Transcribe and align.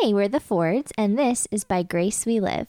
Hey, 0.00 0.14
we're 0.14 0.28
the 0.28 0.40
Fords, 0.40 0.92
and 0.96 1.18
this 1.18 1.46
is 1.50 1.62
By 1.64 1.82
Grace 1.82 2.24
We 2.24 2.40
Live. 2.40 2.68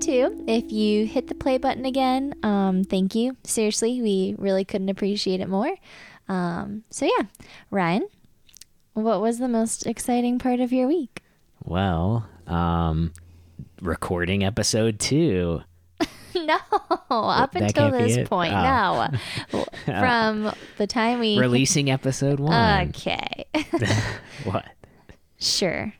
To 0.00 0.10
episode 0.10 0.38
two. 0.38 0.44
If 0.46 0.72
you 0.72 1.06
hit 1.06 1.28
the 1.28 1.34
play 1.34 1.58
button 1.58 1.84
again, 1.84 2.34
um, 2.42 2.84
thank 2.84 3.14
you. 3.14 3.36
Seriously, 3.44 4.00
we 4.00 4.34
really 4.38 4.64
couldn't 4.64 4.88
appreciate 4.88 5.40
it 5.40 5.48
more. 5.48 5.74
Um, 6.28 6.84
so, 6.90 7.06
yeah, 7.06 7.26
Ryan, 7.70 8.06
what 8.94 9.20
was 9.20 9.38
the 9.38 9.48
most 9.48 9.86
exciting 9.86 10.38
part 10.38 10.60
of 10.60 10.72
your 10.72 10.86
week? 10.86 11.22
Well, 11.64 12.28
um, 12.46 13.12
recording 13.80 14.44
episode 14.44 14.98
two. 14.98 15.62
no, 16.34 16.58
up 17.10 17.52
that 17.52 17.62
until 17.62 17.90
this 17.90 18.28
point, 18.28 18.54
Oh. 18.54 19.08
no. 19.52 19.64
From 19.84 20.54
the 20.78 20.86
time 20.86 21.20
we. 21.20 21.38
Releasing 21.38 21.90
episode 21.90 22.40
one. 22.40 22.88
Okay. 22.88 23.46
what? 24.44 24.66
sure. 25.38 25.92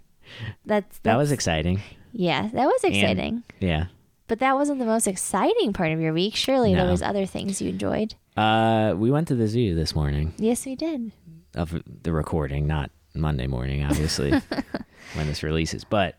That's, 0.65 0.99
That 1.01 1.17
was 1.17 1.33
exciting. 1.33 1.81
Yeah, 2.13 2.49
that 2.53 2.67
was 2.67 2.85
And- 2.85 2.95
exciting. 2.97 3.43
Yeah. 3.61 3.87
But 4.27 4.39
that 4.39 4.55
wasn't 4.55 4.79
the 4.79 4.87
most 4.87 5.09
exciting 5.09 5.73
part 5.73 5.91
of 5.91 6.01
your 6.01 6.13
week. 6.13 6.37
Surely 6.37 6.73
there 6.73 6.89
was 6.89 7.03
other 7.03 7.27
things 7.27 7.61
you 7.61 7.69
enjoyed. 7.71 8.15
Uh, 8.37 8.95
we 8.97 9.11
went 9.11 9.27
to 9.29 9.35
the 9.35 9.49
zoo 9.49 9.75
this 9.75 9.93
morning 9.95 10.35
Yes, 10.39 10.65
we 10.65 10.77
did. 10.77 11.11
of 11.57 11.83
the 12.05 12.13
recording, 12.13 12.69
not 12.69 12.93
Monday 13.13 13.49
morning, 13.49 13.83
obviously, 13.85 14.31
when 15.15 15.27
this 15.27 15.43
releases. 15.43 15.83
But 15.83 16.17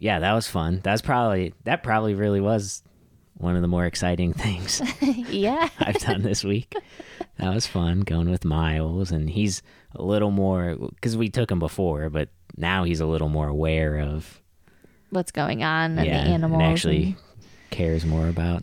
yeah, 0.00 0.18
that 0.18 0.32
was 0.32 0.48
fun. 0.48 0.80
That's 0.82 1.00
probably 1.00 1.54
that 1.62 1.84
probably 1.84 2.14
really 2.14 2.40
was 2.40 2.82
one 3.34 3.54
of 3.54 3.62
the 3.62 3.68
more 3.68 3.86
exciting 3.86 4.32
things 4.32 4.82
yeah. 5.30 5.68
I've 5.78 6.00
done 6.00 6.22
this 6.22 6.42
week. 6.42 6.74
That 7.38 7.54
was 7.54 7.68
fun 7.68 8.00
going 8.00 8.30
with 8.30 8.44
Miles, 8.44 9.12
and 9.12 9.30
he's 9.30 9.62
a 9.94 10.02
little 10.02 10.32
more 10.32 10.74
because 10.96 11.16
we 11.16 11.28
took 11.28 11.52
him 11.52 11.60
before, 11.60 12.10
but 12.10 12.30
now 12.56 12.82
he's 12.82 12.98
a 12.98 13.06
little 13.06 13.28
more 13.28 13.46
aware 13.46 14.00
of 14.00 14.42
What's 15.10 15.32
going 15.32 15.62
on 15.62 15.98
and 15.98 16.06
yeah, 16.06 16.24
the 16.24 16.30
animals. 16.30 16.62
and 16.62 16.70
actually 16.72 17.04
and- 17.04 17.16
cares 17.70 18.04
more 18.04 18.28
about 18.28 18.62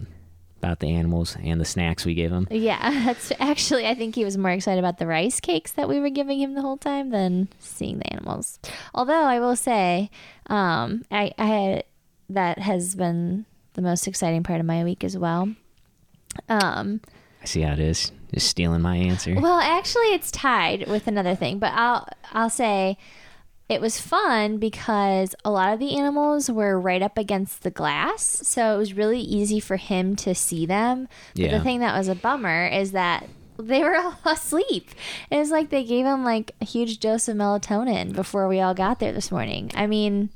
about 0.65 0.79
the 0.79 0.89
animals 0.95 1.38
and 1.43 1.61
the 1.61 1.65
snacks 1.65 2.05
we 2.05 2.15
give 2.15 2.31
him. 2.31 2.47
Yeah, 2.49 2.89
that's 3.05 3.31
actually. 3.39 3.85
I 3.85 3.93
think 3.93 4.15
he 4.15 4.25
was 4.25 4.38
more 4.38 4.51
excited 4.51 4.79
about 4.79 4.97
the 4.97 5.05
rice 5.07 5.39
cakes 5.39 5.71
that 5.73 5.88
we 5.88 5.99
were 5.99 6.09
giving 6.09 6.39
him 6.39 6.55
the 6.55 6.61
whole 6.61 6.77
time 6.77 7.09
than 7.11 7.49
seeing 7.59 7.99
the 7.99 8.11
animals. 8.11 8.59
Although 8.93 9.23
I 9.23 9.39
will 9.39 9.55
say, 9.55 10.09
um, 10.47 11.03
I, 11.11 11.31
I 11.38 11.45
had 11.45 11.83
that 12.29 12.59
has 12.59 12.95
been 12.95 13.45
the 13.73 13.81
most 13.81 14.07
exciting 14.07 14.41
part 14.43 14.59
of 14.59 14.66
my 14.66 14.83
week 14.83 15.03
as 15.03 15.17
well. 15.17 15.53
Um, 16.49 17.01
I 17.41 17.45
see 17.45 17.61
how 17.61 17.73
it 17.73 17.79
is. 17.79 18.11
Just 18.33 18.47
stealing 18.47 18.81
my 18.81 18.97
answer. 18.97 19.35
well, 19.39 19.59
actually, 19.59 20.13
it's 20.13 20.31
tied 20.31 20.88
with 20.88 21.07
another 21.07 21.35
thing, 21.35 21.59
but 21.59 21.73
I'll 21.73 22.07
I'll 22.33 22.49
say 22.49 22.97
it 23.67 23.81
was 23.81 23.99
fun 23.99 24.58
because 24.58 25.33
a 25.44 25.49
lot 25.52 25.73
of 25.73 25.80
the 25.80 25.97
animals 25.97 26.49
were 26.52 26.80
right 26.80 27.02
up 27.02 27.17
against 27.17 27.63
the 27.63 27.72
glass, 27.72 28.22
so 28.23 28.75
it 28.75 28.77
was 28.77 28.94
really 28.94 29.19
easy 29.22 29.59
for 29.59 29.77
him 29.77 30.16
to 30.17 30.35
see 30.35 30.66
them. 30.66 31.07
But 31.35 31.41
Yeah. 31.41 31.57
the 31.57 31.63
thing 31.63 31.80
that 31.80 31.97
was 31.97 32.07
a 32.07 32.16
bummer 32.16 32.67
is 32.67 32.91
that 32.91 33.27
they 33.57 33.81
were 33.83 33.95
all 33.97 34.17
asleep. 34.25 34.89
It 35.31 35.38
was 35.38 35.49
like 35.49 35.69
they 35.69 35.83
gave 35.83 36.05
him 36.05 36.23
like 36.23 36.52
a 36.61 36.66
huge 36.66 36.99
dose 36.99 37.27
of 37.27 37.38
melatonin 37.38 38.13
before 38.13 38.47
we 38.47 38.59
all 38.59 38.73
got 38.73 38.99
there 38.99 39.13
this 39.13 39.31
morning. 39.31 39.72
I 39.75 39.88
mean, 39.88 40.29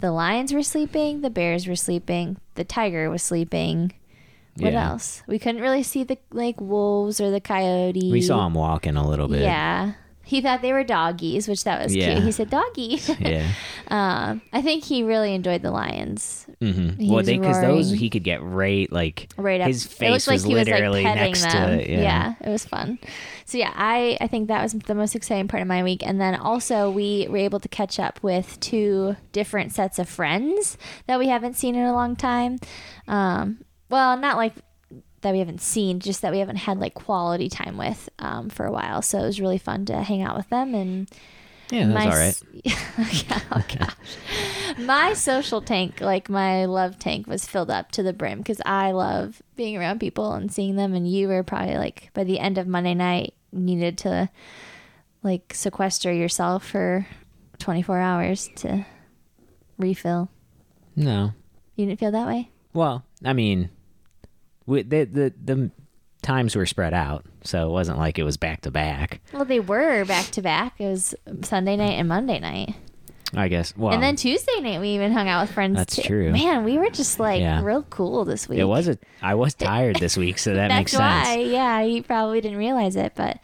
the 0.00 0.10
lions 0.12 0.52
were 0.52 0.62
sleeping, 0.62 1.20
the 1.22 1.30
bears 1.30 1.66
were 1.66 1.76
sleeping, 1.76 2.36
the 2.56 2.64
tiger 2.64 3.08
was 3.08 3.22
sleeping. 3.22 3.92
What 4.58 4.72
Yeah. 4.72 4.90
else? 4.90 5.22
We 5.26 5.38
couldn't 5.38 5.62
really 5.62 5.82
see 5.82 6.04
the 6.04 6.18
like 6.32 6.60
wolves 6.60 7.20
or 7.20 7.30
the 7.30 7.40
coyote. 7.40 8.12
We 8.12 8.20
saw 8.20 8.46
him 8.46 8.54
walking 8.54 8.96
a 8.96 9.08
little 9.08 9.26
bit. 9.28 9.40
Yeah. 9.42 9.92
He 10.24 10.40
thought 10.40 10.62
they 10.62 10.72
were 10.72 10.84
doggies, 10.84 11.46
which 11.48 11.64
that 11.64 11.82
was 11.82 11.94
Yeah. 11.94 12.12
cute. 12.14 12.24
He 12.24 12.32
said 12.32 12.50
doggy. 12.50 13.00
Yeah. 13.20 13.46
um, 13.88 14.40
I 14.52 14.62
think 14.62 14.84
he 14.84 15.02
really 15.02 15.34
enjoyed 15.34 15.62
the 15.62 15.70
lions. 15.70 16.46
hmm 16.60 16.90
He 16.98 17.10
Well, 17.10 17.22
because 17.22 17.60
those 17.60 17.90
he 17.92 18.10
could 18.10 18.24
get 18.24 18.42
right 18.42 18.90
like 18.92 19.28
Right 19.36 19.60
up. 19.60 19.66
His 19.66 19.84
face 19.86 20.10
looked 20.10 20.26
like 20.28 20.34
was 20.36 20.44
he 20.44 20.54
was 20.54 20.66
like 20.66 20.74
literally 20.74 21.04
next 21.04 21.42
them. 21.42 21.78
to 21.78 21.82
it. 21.92 22.00
Yeah. 22.00 22.34
it 22.40 22.48
was 22.48 22.64
fun. 22.64 22.98
So 23.44 23.58
yeah, 23.58 23.72
I 23.74 24.16
I 24.20 24.26
think 24.26 24.48
that 24.48 24.62
was 24.62 24.72
the 24.72 24.94
most 24.94 25.14
exciting 25.14 25.48
part 25.48 25.60
of 25.60 25.68
my 25.68 25.82
week. 25.82 26.02
And 26.06 26.20
then 26.20 26.34
also 26.34 26.90
we 26.90 27.26
were 27.28 27.36
able 27.38 27.60
to 27.60 27.68
catch 27.68 27.98
up 28.00 28.18
with 28.22 28.58
two 28.60 29.16
different 29.32 29.72
sets 29.72 29.98
of 29.98 30.08
friends 30.08 30.78
that 31.06 31.18
we 31.18 31.28
haven't 31.28 31.54
seen 31.54 31.74
in 31.74 31.84
a 31.84 31.92
long 31.92 32.16
time. 32.16 32.58
Um, 33.06 33.64
well, 33.90 34.16
not 34.16 34.36
like 34.38 34.54
that 35.24 35.32
we 35.32 35.40
haven't 35.40 35.60
seen, 35.60 35.98
just 35.98 36.22
that 36.22 36.30
we 36.32 36.38
haven't 36.38 36.56
had 36.56 36.78
like 36.78 36.94
quality 36.94 37.48
time 37.48 37.76
with 37.76 38.08
um, 38.20 38.48
for 38.48 38.64
a 38.64 38.70
while. 38.72 39.02
So 39.02 39.18
it 39.18 39.26
was 39.26 39.40
really 39.40 39.58
fun 39.58 39.84
to 39.86 39.96
hang 40.02 40.22
out 40.22 40.36
with 40.36 40.48
them 40.50 40.74
and 40.74 41.10
Yeah, 41.70 41.88
that's 41.88 41.94
my 41.94 42.04
all 42.04 42.16
right. 42.16 42.42
s- 42.64 43.42
oh 43.50 43.64
gosh. 43.78 44.76
my 44.78 45.12
social 45.14 45.60
tank, 45.60 46.00
like 46.00 46.30
my 46.30 46.66
love 46.66 46.98
tank, 46.98 47.26
was 47.26 47.44
filled 47.44 47.70
up 47.70 47.90
to 47.92 48.02
the 48.02 48.12
brim 48.12 48.38
because 48.38 48.60
I 48.64 48.92
love 48.92 49.42
being 49.56 49.76
around 49.76 49.98
people 49.98 50.32
and 50.34 50.52
seeing 50.52 50.76
them. 50.76 50.94
And 50.94 51.08
you 51.10 51.26
were 51.28 51.42
probably 51.42 51.76
like 51.76 52.10
by 52.14 52.22
the 52.24 52.38
end 52.38 52.56
of 52.58 52.66
Monday 52.68 52.94
night 52.94 53.34
needed 53.52 53.98
to 53.98 54.28
like 55.22 55.52
sequester 55.54 56.12
yourself 56.12 56.66
for 56.66 57.06
24 57.58 57.98
hours 57.98 58.50
to 58.56 58.84
refill. 59.78 60.28
No. 60.96 61.32
You 61.76 61.86
didn't 61.86 61.98
feel 61.98 62.12
that 62.12 62.26
way? 62.26 62.50
Well, 62.72 63.04
I 63.24 63.32
mean, 63.32 63.70
we, 64.66 64.82
the 64.82 65.04
the 65.04 65.34
the 65.44 65.70
times 66.22 66.56
were 66.56 66.66
spread 66.66 66.94
out, 66.94 67.24
so 67.42 67.68
it 67.68 67.72
wasn't 67.72 67.98
like 67.98 68.18
it 68.18 68.22
was 68.24 68.36
back 68.36 68.62
to 68.62 68.70
back. 68.70 69.20
Well, 69.32 69.44
they 69.44 69.60
were 69.60 70.04
back 70.04 70.26
to 70.32 70.42
back. 70.42 70.74
It 70.78 70.86
was 70.86 71.14
Sunday 71.42 71.76
night 71.76 71.92
and 71.92 72.08
Monday 72.08 72.38
night. 72.40 72.74
I 73.36 73.48
guess. 73.48 73.76
Well, 73.76 73.92
and 73.92 74.00
then 74.02 74.14
Tuesday 74.14 74.60
night, 74.60 74.80
we 74.80 74.90
even 74.90 75.10
hung 75.12 75.26
out 75.28 75.42
with 75.42 75.50
friends. 75.52 75.76
That's 75.76 75.96
too. 75.96 76.02
true. 76.02 76.30
Man, 76.32 76.62
we 76.64 76.78
were 76.78 76.88
just 76.90 77.18
like 77.18 77.40
Yeah. 77.40 77.62
real 77.64 77.82
cool 77.82 78.24
this 78.24 78.48
week. 78.48 78.60
it 78.60 78.64
was 78.64 78.86
a. 78.88 78.96
I 79.20 79.34
was 79.34 79.54
tired 79.54 79.96
this 79.96 80.16
week, 80.16 80.38
so 80.38 80.54
that 80.54 80.68
makes 80.68 80.92
why, 80.94 81.24
sense. 81.24 81.48
yeah, 81.48 81.80
you 81.82 82.02
probably 82.04 82.40
didn't 82.40 82.58
realize 82.58 82.94
it, 82.96 83.12
but 83.16 83.40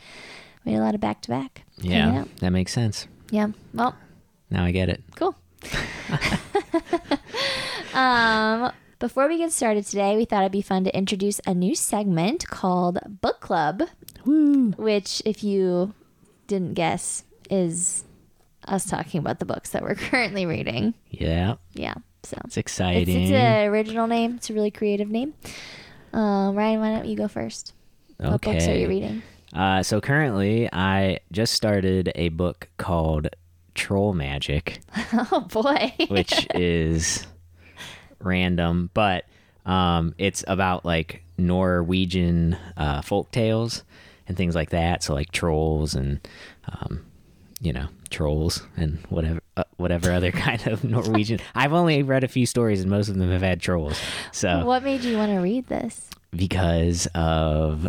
we 0.65 0.73
had 0.73 0.81
a 0.81 0.85
lot 0.85 0.95
of 0.95 1.01
back 1.01 1.23
to 1.23 1.29
back. 1.29 1.63
Yeah, 1.79 2.25
that 2.41 2.51
makes 2.51 2.73
sense. 2.73 3.09
Yeah. 3.31 3.49
Well, 3.75 3.97
Now 4.49 4.65
I 4.65 4.71
get 4.71 4.89
it. 4.91 5.03
cool. 5.17 5.35
um, 7.95 8.73
before 9.01 9.27
we 9.29 9.39
get 9.39 9.51
started 9.53 9.85
today, 9.85 10.17
we 10.17 10.25
thought 10.25 10.43
it'd 10.43 10.53
be 10.53 10.63
fun 10.63 10.85
to 10.85 10.97
introduce 10.97 11.41
a 11.47 11.55
new 11.55 11.75
segment 11.75 12.47
called 12.49 12.99
Book 13.21 13.41
Club, 13.41 13.83
Woo! 14.25 14.71
which, 14.77 15.21
if 15.25 15.43
you 15.43 15.95
didn't 16.47 16.75
guess, 16.75 17.25
is 17.51 18.05
us 18.69 18.85
talking 18.89 19.19
about 19.19 19.39
the 19.41 19.45
books 19.45 19.71
that 19.71 19.83
we're 19.83 19.95
currently 20.11 20.47
reading. 20.47 20.95
Yeah, 21.11 21.57
Yeah. 21.75 21.95
So 22.23 22.37
it's 22.45 22.49
it's, 22.49 22.57
exciting. 22.59 23.23
it's 23.23 23.33
an 23.33 23.69
original 23.69 24.07
name. 24.07 24.35
It's 24.37 24.51
a 24.51 24.53
really 24.55 24.71
creative 24.71 25.09
name. 25.09 25.33
Um, 26.13 26.55
Ryan, 26.55 26.81
why 26.81 26.91
don't 26.91 27.07
you 27.07 27.17
go 27.17 27.29
first? 27.29 27.73
Okay. 28.21 28.31
What 28.31 28.43
books 28.43 28.69
are 28.69 28.75
you 28.77 28.89
reading? 28.89 29.23
Uh, 29.55 29.83
so 29.83 30.03
currently, 30.03 30.69
I 30.71 31.21
just 31.33 31.55
started 31.55 32.13
a 32.15 32.29
book 32.29 32.69
called 32.77 33.29
Troll 33.75 34.13
Magic, 34.13 34.81
Oh 35.33 35.47
boy. 35.51 35.95
which 36.09 36.47
is 36.55 37.27
random, 38.21 38.91
but 38.95 39.25
um, 39.67 40.15
it's 40.19 40.45
about 40.49 40.85
like 40.85 41.23
Norwegian 41.39 42.57
uh, 42.77 43.03
folk 43.03 43.31
tales 43.31 43.83
and 44.27 44.37
things 44.37 44.55
like 44.55 44.71
that. 44.71 45.03
So 45.03 45.15
like 45.15 45.33
trolls 45.33 45.95
and 45.95 46.21
um, 46.69 47.05
you 47.61 47.73
know 47.73 47.89
trolls 48.11 48.63
and 48.77 48.99
whatever 49.09 49.41
uh, 49.57 49.65
whatever 49.77 50.11
other 50.19 50.33
kind 50.33 50.67
of 50.67 50.83
Norwegian. 50.85 51.41
I've 51.55 51.73
only 51.73 52.03
read 52.03 52.25
a 52.25 52.29
few 52.29 52.47
stories 52.47 52.81
and 52.81 52.91
most 52.91 53.09
of 53.09 53.17
them 53.17 53.31
have 53.31 53.43
had 53.43 53.61
trolls. 53.61 54.01
So 54.33 54.65
What 54.65 54.83
made 54.83 55.03
you 55.03 55.17
want 55.17 55.33
to 55.33 55.39
read 55.39 55.67
this? 55.69 56.09
because 56.35 57.07
of 57.15 57.89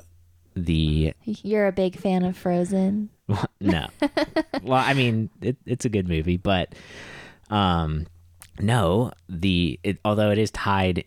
the 0.56 1.14
You're 1.26 1.68
a 1.68 1.72
big 1.72 1.96
fan 1.98 2.24
of 2.26 2.36
Frozen. 2.36 3.10
no. 3.62 3.88
well, 4.64 4.84
I 4.84 4.94
mean, 4.94 5.30
it, 5.42 5.56
it's 5.66 5.86
a 5.86 5.90
good 5.90 6.08
movie, 6.08 6.38
but 6.38 6.74
um, 7.50 8.08
no. 8.62 9.12
The 9.30 9.80
it, 9.84 10.00
although 10.06 10.32
it 10.32 10.38
is 10.38 10.52
tied 10.52 11.06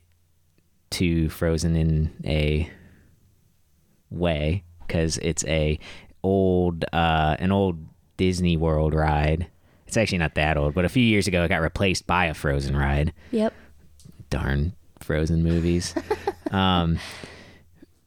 to 0.91 1.29
Frozen 1.29 1.77
in 1.77 2.13
a 2.25 2.71
way 4.11 4.63
because 4.87 5.19
it's 5.19 5.45
a 5.47 5.79
old 6.23 6.85
uh 6.93 7.37
an 7.39 7.53
old 7.53 7.79
Disney 8.17 8.57
World 8.57 8.95
ride. 8.95 9.47
It's 9.87 9.97
actually 9.97 10.19
not 10.19 10.35
that 10.35 10.57
old, 10.57 10.75
but 10.75 10.85
a 10.85 10.89
few 10.89 11.03
years 11.03 11.29
ago 11.29 11.45
it 11.45 11.49
got 11.49 11.61
replaced 11.61 12.07
by 12.07 12.27
a 12.27 12.35
Frozen 12.35 12.77
ride. 12.77 13.13
Yep. 13.31 13.53
Darn 14.31 14.75
Frozen 15.01 15.43
movies. 15.43 15.95
um, 16.51 16.99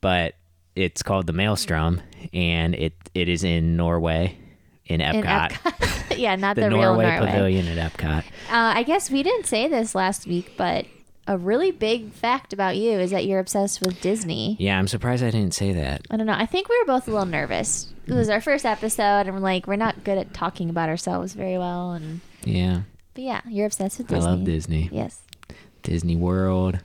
but 0.01 0.35
it's 0.75 1.03
called 1.03 1.27
the 1.27 1.33
Maelstrom, 1.33 2.01
and 2.33 2.75
it 2.75 2.93
it 3.13 3.29
is 3.29 3.43
in 3.43 3.77
Norway, 3.77 4.37
in 4.85 5.01
Epcot, 5.01 5.51
In 5.51 5.57
Epcot. 5.57 6.03
yeah, 6.21 6.35
not 6.35 6.55
the, 6.55 6.63
the, 6.63 6.69
real 6.69 6.93
Norway 6.93 7.05
Norway. 7.05 7.27
Pavilion 7.27 7.67
at 7.67 7.93
Epcot. 7.93 8.19
Uh, 8.19 8.23
I 8.49 8.83
guess 8.83 9.09
we 9.09 9.23
didn't 9.23 9.45
say 9.45 9.67
this 9.67 9.95
last 9.95 10.27
week, 10.27 10.53
but 10.57 10.85
a 11.27 11.37
really 11.37 11.71
big 11.71 12.13
fact 12.13 12.53
about 12.53 12.77
you 12.77 12.91
is 12.93 13.11
that 13.11 13.25
you're 13.25 13.39
obsessed 13.39 13.81
with 13.81 13.99
Disney. 14.01 14.55
Yeah, 14.59 14.79
I'm 14.79 14.87
surprised 14.87 15.23
I 15.23 15.29
didn't 15.29 15.53
say 15.53 15.73
that. 15.73 16.01
I 16.09 16.17
don't 16.17 16.25
know. 16.25 16.33
I 16.33 16.45
think 16.45 16.69
we 16.69 16.79
were 16.79 16.85
both 16.85 17.07
a 17.07 17.11
little 17.11 17.25
nervous. 17.25 17.93
It 18.07 18.13
was 18.13 18.29
our 18.29 18.39
first 18.39 18.65
episode, 18.65 19.27
and 19.27 19.33
we're 19.33 19.41
like, 19.41 19.67
we're 19.67 19.75
not 19.75 20.05
good 20.05 20.17
at 20.17 20.33
talking 20.33 20.69
about 20.69 20.87
ourselves 20.87 21.33
very 21.33 21.57
well. 21.57 21.91
And 21.91 22.21
Yeah, 22.45 22.83
but 23.13 23.23
yeah, 23.23 23.41
you're 23.47 23.65
obsessed 23.65 23.97
with 23.97 24.07
Disney. 24.07 24.25
I 24.25 24.29
love 24.29 24.43
Disney, 24.45 24.89
Yes, 24.91 25.21
Disney 25.83 26.15
World, 26.15 26.79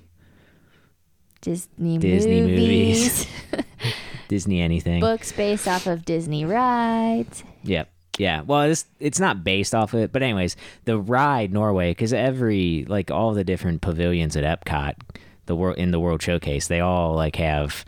Disney, 1.40 1.99
Disney 1.99 2.40
movies, 2.40 3.29
Disney 4.29 4.61
anything. 4.61 5.00
books 5.00 5.31
based 5.31 5.69
off 5.69 5.87
of 5.87 6.05
Disney 6.05 6.44
rides. 6.44 7.44
Yep. 7.62 7.92
Yeah. 8.19 8.43
Well, 8.43 8.62
it's 8.62 8.85
it's 9.00 9.20
not 9.20 9.43
based 9.43 9.75
off 9.75 9.94
of 9.94 10.00
it, 10.00 10.12
but 10.12 10.23
anyways, 10.23 10.56
the 10.85 10.99
ride 10.99 11.53
Norway 11.53 11.91
because 11.91 12.12
every 12.12 12.85
like 12.88 13.11
all 13.11 13.32
the 13.32 13.44
different 13.44 13.81
pavilions 13.81 14.37
at 14.37 14.44
Epcot, 14.44 14.94
the 15.47 15.56
world 15.56 15.79
in 15.79 15.91
the 15.91 16.00
World 16.00 16.23
Showcase, 16.23 16.69
they 16.69 16.81
all 16.81 17.14
like 17.14 17.37
have, 17.37 17.85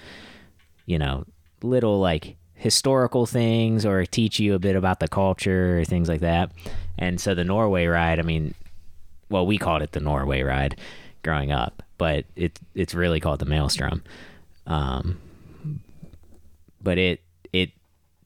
you 0.86 0.98
know, 0.98 1.24
little 1.62 2.00
like 2.00 2.36
historical 2.54 3.26
things 3.26 3.84
or 3.84 4.06
teach 4.06 4.38
you 4.40 4.54
a 4.54 4.58
bit 4.58 4.76
about 4.76 5.00
the 5.00 5.08
culture 5.08 5.80
or 5.80 5.84
things 5.84 6.08
like 6.08 6.20
that. 6.20 6.50
And 6.98 7.20
so 7.20 7.34
the 7.34 7.44
Norway 7.44 7.86
ride, 7.86 8.18
I 8.18 8.22
mean, 8.22 8.54
well, 9.28 9.46
we 9.46 9.58
called 9.58 9.82
it 9.82 9.92
the 9.92 10.00
Norway 10.00 10.42
ride 10.42 10.80
growing 11.22 11.52
up, 11.52 11.82
but 11.98 12.24
it 12.36 12.58
it's 12.74 12.94
really 12.94 13.20
called 13.20 13.40
the 13.40 13.46
Maelstrom. 13.46 14.02
Um, 14.66 15.18
but 16.82 16.96
it 16.96 17.20
it 17.52 17.70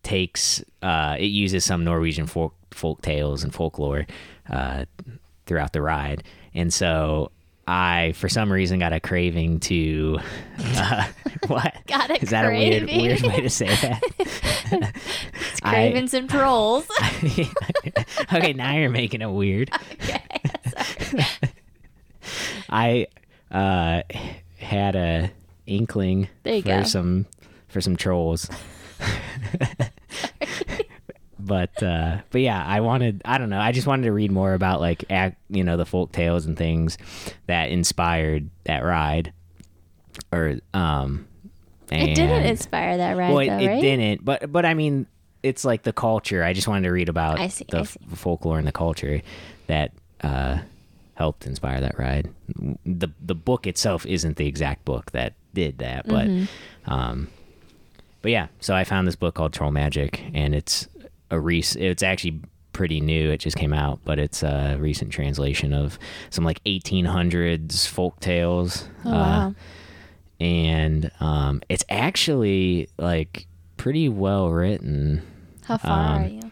takes 0.08 0.64
uh, 0.80 1.16
it 1.18 1.26
uses 1.26 1.64
some 1.66 1.84
Norwegian 1.84 2.26
folk 2.26 2.54
folk 2.70 3.02
tales 3.02 3.44
and 3.44 3.52
folklore 3.52 4.06
uh, 4.48 4.86
throughout 5.44 5.74
the 5.74 5.82
ride, 5.82 6.24
and 6.54 6.72
so 6.72 7.30
I 7.66 8.12
for 8.16 8.30
some 8.30 8.50
reason 8.50 8.78
got 8.78 8.94
a 8.94 9.00
craving 9.00 9.60
to 9.60 10.18
uh, 10.58 11.06
what 11.48 11.74
Got 11.86 12.10
a 12.10 12.22
is 12.22 12.30
that 12.30 12.46
a 12.46 12.48
weird 12.48 12.86
weird 12.86 13.20
way 13.20 13.40
to 13.42 13.50
say 13.50 13.66
that? 13.66 14.02
It's 14.70 15.60
I- 15.62 15.70
cravens 15.70 16.14
and 16.14 16.28
trolls. 16.30 16.86
okay, 18.32 18.54
now 18.54 18.72
you're 18.74 18.88
making 18.88 19.20
it 19.20 19.30
weird. 19.30 19.70
okay. 19.92 20.22
I 22.70 23.06
uh, 23.50 24.02
had 24.58 24.96
a 24.96 25.30
inkling 25.66 26.28
for 26.44 26.62
go. 26.62 26.82
some 26.84 27.26
for 27.68 27.82
some 27.82 27.96
trolls. 27.96 28.48
But 31.48 31.82
uh, 31.82 32.18
but 32.30 32.40
yeah, 32.42 32.62
I 32.64 32.80
wanted 32.80 33.22
I 33.24 33.38
don't 33.38 33.50
know, 33.50 33.58
I 33.60 33.72
just 33.72 33.86
wanted 33.88 34.04
to 34.04 34.12
read 34.12 34.30
more 34.30 34.52
about 34.54 34.80
like 34.80 35.04
act, 35.10 35.38
you 35.50 35.64
know 35.64 35.76
the 35.76 35.86
folk 35.86 36.12
tales 36.12 36.46
and 36.46 36.56
things 36.56 36.96
that 37.46 37.70
inspired 37.70 38.50
that 38.64 38.84
ride. 38.84 39.32
Or 40.32 40.58
um 40.74 41.26
It 41.90 42.14
didn't 42.14 42.44
inspire 42.46 42.96
that 42.98 43.16
ride, 43.16 43.30
well, 43.30 43.38
it, 43.40 43.46
though, 43.48 43.58
it 43.58 43.66
right? 43.66 43.80
didn't, 43.80 44.24
but 44.24 44.52
but 44.52 44.64
I 44.64 44.74
mean, 44.74 45.06
it's 45.42 45.64
like 45.64 45.82
the 45.82 45.92
culture. 45.92 46.44
I 46.44 46.52
just 46.52 46.68
wanted 46.68 46.82
to 46.86 46.92
read 46.92 47.08
about 47.08 47.40
I 47.40 47.48
see, 47.48 47.64
the 47.68 47.78
I 47.78 47.80
f- 47.80 47.96
folklore 48.14 48.58
and 48.58 48.66
the 48.66 48.72
culture 48.72 49.22
that 49.68 49.92
uh, 50.22 50.58
helped 51.14 51.46
inspire 51.46 51.80
that 51.80 51.98
ride. 51.98 52.28
the 52.84 53.08
The 53.24 53.34
book 53.34 53.66
itself 53.66 54.04
isn't 54.06 54.36
the 54.36 54.46
exact 54.46 54.84
book 54.84 55.12
that 55.12 55.32
did 55.54 55.78
that, 55.78 56.06
but 56.06 56.26
Mm-hmm. 56.26 56.92
um, 56.92 57.28
but 58.20 58.32
yeah. 58.32 58.48
So 58.60 58.74
I 58.74 58.82
found 58.84 59.06
this 59.06 59.16
book 59.16 59.34
called 59.36 59.52
Troll 59.52 59.70
Magic, 59.70 60.22
and 60.34 60.54
it's 60.54 60.88
a 61.30 61.38
rec- 61.40 61.76
It's 61.76 62.02
actually 62.02 62.40
pretty 62.72 63.00
new. 63.00 63.30
It 63.30 63.38
just 63.38 63.56
came 63.56 63.72
out, 63.72 64.00
but 64.04 64.18
it's 64.18 64.42
a 64.42 64.76
recent 64.78 65.10
translation 65.12 65.72
of 65.72 65.98
some 66.30 66.44
like 66.44 66.62
1800s 66.64 67.86
folk 67.88 68.20
tales. 68.20 68.88
Oh, 69.04 69.10
Uh, 69.10 69.12
wow. 69.14 69.54
and 70.40 71.10
um, 71.20 71.60
it's 71.68 71.84
actually 71.88 72.88
like 72.98 73.46
pretty 73.76 74.08
well 74.08 74.50
written. 74.50 75.22
How 75.64 75.78
far 75.78 76.16
um, 76.16 76.22
are 76.22 76.28
you? 76.28 76.50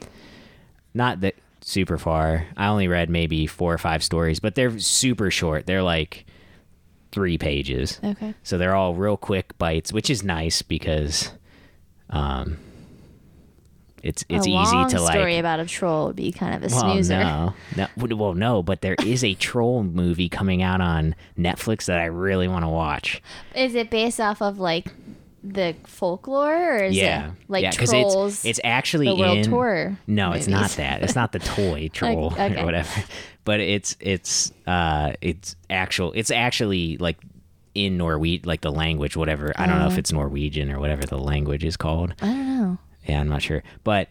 Not 0.94 1.20
that 1.20 1.34
super 1.60 1.98
far. 1.98 2.46
I 2.56 2.68
only 2.68 2.88
read 2.88 3.08
maybe 3.10 3.46
four 3.46 3.72
or 3.72 3.78
five 3.78 4.02
stories, 4.02 4.40
but 4.40 4.54
they're 4.54 4.78
super 4.78 5.30
short. 5.30 5.66
They're 5.66 5.82
like 5.82 6.26
three 7.12 7.38
pages, 7.38 7.98
Okay. 8.04 8.34
so 8.42 8.58
they're 8.58 8.74
all 8.74 8.94
real 8.94 9.16
quick 9.16 9.56
bites, 9.58 9.92
which 9.92 10.10
is 10.10 10.22
nice 10.22 10.60
because 10.62 11.30
um, 12.10 12.58
it's 14.06 14.24
it's 14.28 14.46
easy 14.46 14.84
to 14.90 15.00
like. 15.00 15.14
A 15.14 15.18
story 15.18 15.38
about 15.38 15.60
a 15.60 15.66
troll 15.66 16.06
would 16.06 16.16
be 16.16 16.32
kind 16.32 16.54
of 16.54 16.62
a 16.70 16.74
well, 16.74 16.92
snoozer. 16.92 17.18
no, 17.18 17.54
no, 17.76 18.16
well, 18.16 18.34
no, 18.34 18.62
but 18.62 18.80
there 18.80 18.96
is 19.04 19.24
a 19.24 19.34
troll 19.34 19.82
movie 19.82 20.28
coming 20.28 20.62
out 20.62 20.80
on 20.80 21.14
Netflix 21.38 21.86
that 21.86 21.98
I 21.98 22.06
really 22.06 22.48
want 22.48 22.64
to 22.64 22.68
watch. 22.68 23.20
Is 23.54 23.74
it 23.74 23.90
based 23.90 24.20
off 24.20 24.40
of 24.40 24.58
like 24.58 24.92
the 25.42 25.74
folklore, 25.86 26.74
or 26.74 26.84
is 26.84 26.96
yeah, 26.96 27.28
it 27.28 27.32
like 27.48 27.62
yeah, 27.62 27.70
trolls? 27.70 28.44
it's 28.44 28.44
it's 28.44 28.60
actually 28.64 29.06
the 29.06 29.16
world 29.16 29.38
in, 29.38 29.44
tour. 29.44 29.98
No, 30.06 30.32
it's 30.32 30.48
not 30.48 30.70
that. 30.72 31.02
It's 31.02 31.14
not 31.14 31.32
the 31.32 31.38
toy 31.38 31.88
troll 31.92 32.26
okay. 32.32 32.56
or 32.60 32.64
whatever. 32.64 32.90
But 33.44 33.60
it's 33.60 33.96
it's 34.00 34.52
uh 34.66 35.12
it's 35.20 35.56
actual. 35.70 36.12
It's 36.14 36.30
actually 36.30 36.96
like 36.98 37.18
in 37.74 37.96
Norwegian, 37.98 38.48
like 38.48 38.62
the 38.62 38.72
language, 38.72 39.16
whatever. 39.16 39.52
I 39.56 39.66
don't 39.66 39.78
know 39.78 39.86
if 39.88 39.94
Oh. 39.94 39.98
it's 39.98 40.12
Norwegian 40.12 40.72
or 40.72 40.80
whatever 40.80 41.02
the 41.04 41.18
language 41.18 41.64
is 41.64 41.76
called. 41.76 42.14
I 42.22 42.26
don't 42.26 42.46
know. 42.62 42.78
Yeah, 43.08 43.20
I'm 43.20 43.28
not 43.28 43.42
sure, 43.42 43.62
but 43.84 44.08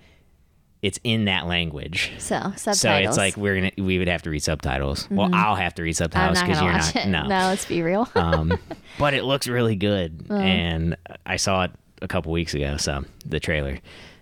it's 0.81 0.99
in 1.03 1.25
that 1.25 1.47
language. 1.47 2.11
So 2.19 2.35
subtitles. 2.57 2.79
So 2.79 2.91
it's 2.93 3.17
like 3.17 3.37
we're 3.37 3.55
gonna 3.55 3.71
we 3.77 3.97
would 3.97 4.07
have 4.07 4.21
to 4.23 4.29
read 4.29 4.43
subtitles. 4.43 5.07
Well, 5.09 5.29
I'll 5.33 5.55
have 5.55 5.73
to 5.75 5.83
read 5.83 5.95
subtitles 5.95 6.39
because 6.41 6.61
you're 6.61 6.71
not. 6.71 6.95
it. 6.95 7.07
No, 7.07 7.23
no, 7.23 7.47
let's 7.47 7.65
be 7.65 7.81
real. 7.81 8.07
um, 8.15 8.57
but 8.99 9.13
it 9.13 9.23
looks 9.23 9.47
really 9.47 9.75
good, 9.75 10.25
Uh. 10.29 10.35
and 10.35 10.95
I 11.25 11.37
saw 11.37 11.63
it 11.63 11.71
a 12.01 12.07
couple 12.07 12.31
weeks 12.31 12.53
ago. 12.53 12.77
So 12.77 13.03
the 13.25 13.39
trailer. 13.39 13.79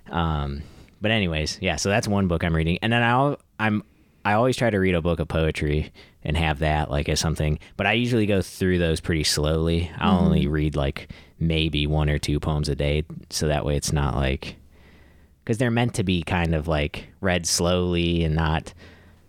Um, 0.09 0.61
but 1.01 1.11
anyways, 1.11 1.57
yeah. 1.61 1.75
So 1.75 1.89
that's 1.89 2.07
one 2.07 2.27
book 2.27 2.43
I'm 2.43 2.55
reading, 2.55 2.79
and 2.81 2.93
then 2.93 3.03
I 3.03 3.35
I'm 3.59 3.83
I 4.23 4.33
always 4.33 4.55
try 4.55 4.69
to 4.69 4.77
read 4.77 4.95
a 4.95 5.01
book 5.01 5.19
of 5.19 5.27
poetry 5.27 5.91
and 6.23 6.37
have 6.37 6.59
that 6.59 6.89
like 6.89 7.09
as 7.09 7.19
something. 7.19 7.59
But 7.75 7.87
I 7.87 7.93
usually 7.93 8.25
go 8.25 8.41
through 8.41 8.77
those 8.77 9.01
pretty 9.01 9.23
slowly. 9.25 9.91
I 9.97 10.11
will 10.11 10.19
only 10.25 10.47
read 10.47 10.77
like 10.77 11.09
maybe 11.39 11.87
one 11.87 12.09
or 12.09 12.19
two 12.19 12.39
poems 12.39 12.69
a 12.69 12.75
day, 12.75 13.03
so 13.29 13.47
that 13.49 13.65
way 13.65 13.75
it's 13.75 13.91
not 13.91 14.15
like 14.15 14.55
because 15.43 15.57
they're 15.57 15.71
meant 15.71 15.95
to 15.95 16.03
be 16.03 16.23
kind 16.23 16.55
of 16.55 16.67
like 16.67 17.07
read 17.21 17.45
slowly 17.45 18.23
and 18.23 18.35
not, 18.35 18.73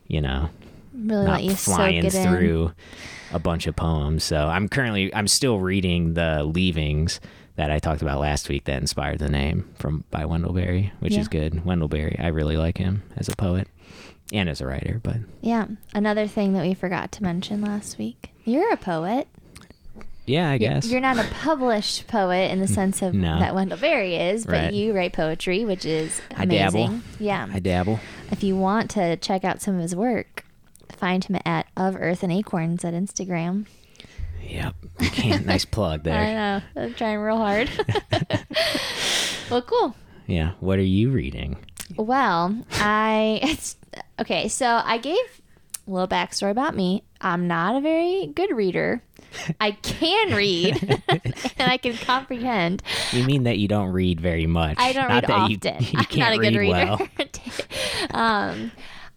you 0.06 0.20
know, 0.20 0.48
really 0.94 1.26
not 1.26 1.32
let 1.34 1.44
you 1.44 1.50
soak 1.50 1.74
flying 1.76 2.10
through 2.10 2.72
a 3.32 3.38
bunch 3.38 3.66
of 3.66 3.74
poems. 3.76 4.22
So 4.24 4.46
I'm 4.46 4.68
currently 4.68 5.12
I'm 5.14 5.28
still 5.28 5.58
reading 5.58 6.14
the 6.14 6.44
Leavings 6.44 7.20
that 7.56 7.70
I 7.70 7.78
talked 7.78 8.02
about 8.02 8.20
last 8.20 8.48
week 8.48 8.64
that 8.64 8.80
inspired 8.80 9.18
the 9.20 9.28
name 9.28 9.68
from 9.78 10.04
by 10.10 10.24
Wendell 10.24 10.52
Berry, 10.52 10.92
which 11.00 11.14
Yeah. 11.14 11.20
is 11.20 11.28
good. 11.28 11.64
Wendell 11.64 11.88
Berry, 11.88 12.16
I 12.18 12.28
really 12.28 12.56
like 12.56 12.78
him 12.78 13.02
as 13.16 13.28
a 13.28 13.36
poet 13.36 13.68
and 14.32 14.48
as 14.48 14.60
a 14.60 14.66
writer, 14.66 15.00
but 15.02 15.16
Yeah. 15.40 15.66
Another 15.94 16.26
thing 16.26 16.52
that 16.54 16.64
we 16.64 16.74
forgot 16.74 17.12
to 17.12 17.22
mention 17.22 17.60
last 17.60 17.98
week. 17.98 18.30
You're 18.44 18.72
a 18.72 18.76
poet. 18.76 19.28
Yeah, 20.26 20.50
I 20.50 20.58
guess. 20.58 20.86
You're 20.86 21.00
not 21.00 21.18
a 21.18 21.24
published 21.42 22.06
poet 22.06 22.50
in 22.50 22.60
the 22.60 22.68
sense 22.68 23.02
of 23.02 23.14
No. 23.14 23.38
that 23.38 23.54
Wendell 23.54 23.78
Berry 23.78 24.16
is, 24.16 24.46
but 24.46 24.52
Right. 24.52 24.72
you 24.72 24.94
write 24.94 25.12
poetry, 25.12 25.64
which 25.64 25.84
is 25.84 26.20
I 26.36 26.44
amazing. 26.44 26.86
dabble. 26.86 27.00
Yeah. 27.20 27.46
I 27.52 27.58
dabble. 27.60 28.00
if 28.30 28.42
you 28.42 28.56
want 28.56 28.90
to 28.92 29.16
check 29.16 29.44
out 29.44 29.60
some 29.60 29.74
of 29.76 29.80
his 29.82 29.94
work, 29.94 30.44
find 30.96 31.24
him 31.24 31.36
at 31.44 31.66
Of 31.76 31.96
Earth 31.96 32.22
and 32.22 32.32
Acorns 32.32 32.84
at 32.84 32.94
Instagram. 32.94 33.66
Yep. 34.42 34.74
Nice 35.46 35.64
plug 35.64 36.02
there. 36.04 36.18
I 36.18 36.32
know. 36.34 36.62
I'm 36.82 36.94
trying 36.94 37.18
real 37.18 37.38
hard. 37.38 37.70
well, 39.50 39.62
cool. 39.62 39.94
Yeah. 40.26 40.52
What 40.60 40.78
are 40.78 40.82
you 40.82 41.10
reading? 41.10 41.56
Well, 41.96 42.64
I 42.72 43.40
it's 43.42 43.76
okay. 44.20 44.48
So 44.48 44.80
I 44.84 44.98
gave 44.98 45.16
a 45.86 45.90
little 45.90 46.08
backstory 46.08 46.50
about 46.50 46.74
me. 46.76 47.02
I'm 47.20 47.46
not 47.46 47.76
a 47.76 47.80
very 47.80 48.26
good 48.26 48.50
reader. 48.54 49.02
I 49.60 49.72
can 49.72 50.34
read 50.34 51.00
and 51.08 51.70
I 51.70 51.76
can 51.76 51.96
comprehend. 51.96 52.82
You 53.12 53.24
mean 53.24 53.44
that 53.44 53.58
you 53.58 53.68
don't 53.68 53.88
read 53.92 54.20
very 54.20 54.46
much? 54.46 54.76
I 54.78 54.92
don't 54.92 55.08
Not 55.08 55.22
read 55.28 55.28
that 55.28 55.50
you- 55.50 55.56
often. 55.56 55.84
You, 55.92 55.98
I'm 55.98 56.04
can't 56.04 56.18
not 56.18 56.32
a 56.32 56.36
good 56.38 56.56
read 56.58 56.58
reader. 56.58 57.08
well. 57.18 57.30
um, 58.10 58.72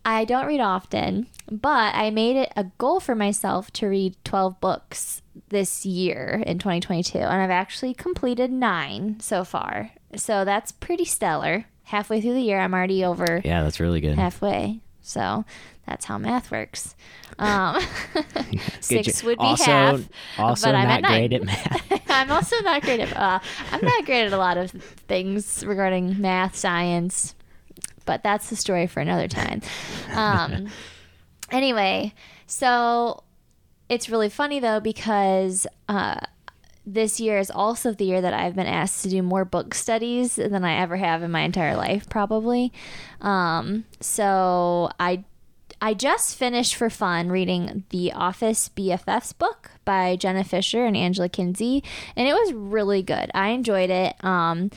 I 0.05 0.23
don't 0.25 0.45
read 0.47 0.61
often, 0.61 1.27
but 1.51 1.93
I 1.95 2.09
made 2.11 2.37
it 2.37 2.51
a 2.55 2.65
goal 2.77 2.99
for 2.99 3.13
myself 3.15 3.71
to 3.73 3.87
read 3.87 4.15
12 4.23 4.59
books 4.61 5.21
this 5.49 5.85
year 5.85 6.41
in 6.45 6.59
2022, 6.59 7.17
and 7.17 7.41
I've 7.41 7.49
actually 7.49 7.93
completed 7.93 8.51
nine 8.51 9.19
so 9.19 9.43
far. 9.43 9.91
So 10.15 10.45
that's 10.45 10.71
pretty 10.71 11.05
stellar. 11.05 11.65
Halfway 11.83 12.21
through 12.21 12.33
the 12.33 12.41
year, 12.41 12.59
I'm 12.59 12.73
already 12.73 13.03
over 13.05 13.41
Yeah, 13.43 13.63
that's 13.63 13.79
really 13.79 14.01
good. 14.01 14.17
halfway. 14.17 14.79
So 15.07 15.45
that's 15.85 16.03
how 16.05 16.17
math 16.17 16.51
works. 16.51 16.93
Um, 17.39 17.81
six 18.81 19.23
would 19.23 19.37
be 19.37 19.45
also, 19.45 19.63
half. 19.63 20.09
Also 20.37 20.67
but 20.67 20.75
I'm 20.75 20.87
not 20.87 21.03
at 21.05 21.09
great 21.09 21.31
nine. 21.31 21.33
at 21.33 21.45
math. 21.45 22.01
I'm 22.09 22.29
also 22.29 22.59
not 22.61 22.81
great 22.81 22.99
at. 22.99 23.15
Uh, 23.15 23.39
I'm 23.71 23.85
not 23.85 24.05
great 24.05 24.25
at 24.25 24.33
a 24.33 24.37
lot 24.37 24.57
of 24.57 24.71
things 24.71 25.65
regarding 25.65 26.19
math, 26.19 26.57
science, 26.57 27.35
but 28.05 28.21
that's 28.21 28.49
the 28.49 28.57
story 28.57 28.85
for 28.85 28.99
another 28.99 29.29
time. 29.29 29.61
Um, 30.13 30.67
anyway, 31.51 32.13
so 32.45 33.23
it's 33.87 34.09
really 34.09 34.29
funny 34.29 34.59
though 34.59 34.81
because 34.81 35.65
uh, 35.87 36.19
this 36.87 37.19
year 37.19 37.37
is 37.37 37.51
also 37.51 37.91
the 37.91 38.05
year 38.05 38.21
that 38.21 38.33
I've 38.33 38.55
been 38.55 38.65
asked 38.65 39.03
to 39.03 39.09
do 39.09 39.21
more 39.21 39.43
book 39.43 39.73
studies 39.73 40.37
than 40.37 40.63
I 40.63 40.77
ever 40.77 40.95
have 40.95 41.21
in 41.21 41.31
my 41.31 41.41
entire 41.41 41.75
life, 41.75 42.07
probably. 42.09 42.71
Um, 43.19 43.83
so 43.99 44.89
I 44.99 45.25
I 45.81 45.93
just 45.93 46.37
finished 46.37 46.75
for 46.75 46.89
fun 46.89 47.29
reading 47.29 47.83
the 47.89 48.13
Office 48.13 48.69
BFFs 48.69 49.37
book 49.37 49.71
by 49.85 50.15
Jenna 50.15 50.43
Fischer 50.43 50.85
and 50.85 50.95
Angela 50.95 51.29
Kinsey, 51.29 51.83
and 52.15 52.27
it 52.27 52.33
was 52.33 52.53
really 52.53 53.03
good. 53.03 53.29
I 53.35 53.49
enjoyed 53.49 53.89
it. 53.89 54.15
Um, 54.23 54.71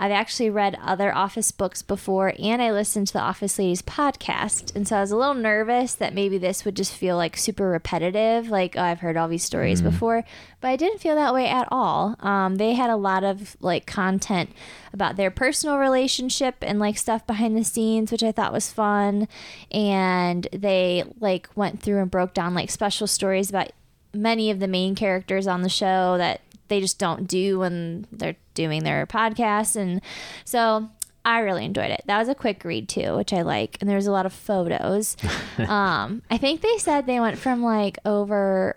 I've 0.00 0.12
actually 0.12 0.48
read 0.48 0.78
other 0.82 1.14
Office 1.14 1.52
books 1.52 1.82
before, 1.82 2.32
and 2.38 2.62
I 2.62 2.72
listened 2.72 3.08
to 3.08 3.12
the 3.12 3.20
Office 3.20 3.58
Ladies 3.58 3.82
podcast. 3.82 4.74
And 4.74 4.88
so 4.88 4.96
I 4.96 5.00
was 5.02 5.10
a 5.10 5.16
little 5.16 5.34
nervous 5.34 5.94
that 5.94 6.14
maybe 6.14 6.38
this 6.38 6.64
would 6.64 6.74
just 6.74 6.94
feel 6.94 7.18
like 7.18 7.36
super 7.36 7.68
repetitive, 7.68 8.48
like 8.48 8.78
oh, 8.78 8.82
I've 8.82 9.00
heard 9.00 9.18
all 9.18 9.28
these 9.28 9.44
stories 9.44 9.82
before. 9.82 10.24
But 10.62 10.68
I 10.68 10.76
didn't 10.76 11.00
feel 11.00 11.16
that 11.16 11.34
way 11.34 11.48
at 11.48 11.68
all. 11.70 12.16
Um, 12.20 12.56
they 12.56 12.72
had 12.72 12.88
a 12.88 12.96
lot 12.96 13.24
of 13.24 13.58
like 13.60 13.84
content 13.84 14.50
about 14.90 15.16
their 15.16 15.30
personal 15.30 15.76
relationship 15.76 16.56
and 16.62 16.78
like 16.78 16.96
stuff 16.96 17.26
behind 17.26 17.54
the 17.54 17.62
scenes, 17.62 18.10
which 18.10 18.22
I 18.22 18.32
thought 18.32 18.54
was 18.54 18.72
fun. 18.72 19.28
And 19.70 20.48
they 20.50 21.04
like 21.20 21.50
went 21.54 21.82
through 21.82 22.00
and 22.00 22.10
broke 22.10 22.32
down 22.32 22.54
like 22.54 22.70
special 22.70 23.06
stories 23.06 23.50
about 23.50 23.70
many 24.14 24.50
of 24.50 24.60
the 24.60 24.66
main 24.66 24.94
characters 24.94 25.46
on 25.46 25.60
the 25.60 25.68
show 25.68 26.16
that 26.16 26.40
they 26.70 26.80
just 26.80 26.98
don't 26.98 27.28
do 27.28 27.58
when 27.58 28.06
they're 28.10 28.36
doing 28.54 28.82
their 28.82 29.06
podcasts. 29.06 29.76
And 29.76 30.00
so 30.46 30.88
I 31.24 31.40
really 31.40 31.66
enjoyed 31.66 31.90
it. 31.90 32.02
That 32.06 32.18
was 32.18 32.28
a 32.28 32.34
quick 32.34 32.64
read 32.64 32.88
too, 32.88 33.16
which 33.16 33.34
I 33.34 33.42
like. 33.42 33.76
And 33.80 33.90
there's 33.90 34.06
a 34.06 34.12
lot 34.12 34.24
of 34.24 34.32
photos. 34.32 35.16
um, 35.58 36.22
I 36.30 36.38
think 36.38 36.62
they 36.62 36.78
said 36.78 37.04
they 37.04 37.20
went 37.20 37.36
from 37.36 37.62
like 37.62 37.98
over 38.06 38.76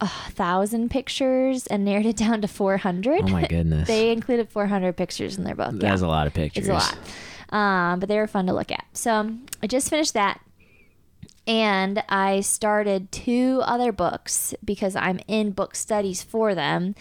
a 0.00 0.06
thousand 0.06 0.90
pictures 0.90 1.66
and 1.66 1.84
narrowed 1.84 2.06
it 2.06 2.16
down 2.16 2.42
to 2.42 2.48
400. 2.48 3.22
Oh 3.24 3.28
my 3.28 3.46
goodness. 3.46 3.88
they 3.88 4.12
included 4.12 4.48
400 4.48 4.96
pictures 4.96 5.36
in 5.36 5.44
their 5.44 5.56
book. 5.56 5.72
Yeah. 5.72 5.90
That's 5.90 6.02
a 6.02 6.06
lot 6.06 6.26
of 6.26 6.34
pictures. 6.34 6.68
It's 6.68 6.70
a 6.70 6.74
lot. 6.74 6.96
Um, 7.50 7.98
but 7.98 8.08
they 8.08 8.16
were 8.16 8.28
fun 8.28 8.46
to 8.46 8.54
look 8.54 8.70
at. 8.70 8.84
So 8.92 9.34
I 9.62 9.66
just 9.66 9.90
finished 9.90 10.14
that. 10.14 10.40
And 11.46 12.02
I 12.08 12.40
started 12.40 13.10
two 13.10 13.60
other 13.64 13.92
books 13.92 14.54
because 14.64 14.94
I'm 14.94 15.20
in 15.26 15.50
book 15.50 15.74
studies 15.74 16.22
for 16.22 16.54
them. 16.54 16.94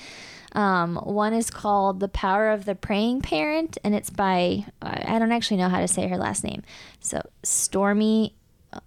Um, 0.53 0.96
one 0.96 1.34
is 1.34 1.50
called 1.50 2.00
The 2.00 2.08
Power 2.08 2.50
of 2.50 2.65
the 2.65 2.74
Praying 2.74 3.22
Parent, 3.22 3.77
and 3.84 3.93
it's 3.93 4.10
by, 4.10 4.65
I 4.81 5.19
don't 5.19 5.31
actually 5.31 5.58
know 5.58 5.69
how 5.69 5.79
to 5.79 5.88
say 5.88 6.08
her 6.08 6.17
last 6.17 6.43
name. 6.43 6.63
So 7.00 7.22
Stormie 7.43 8.34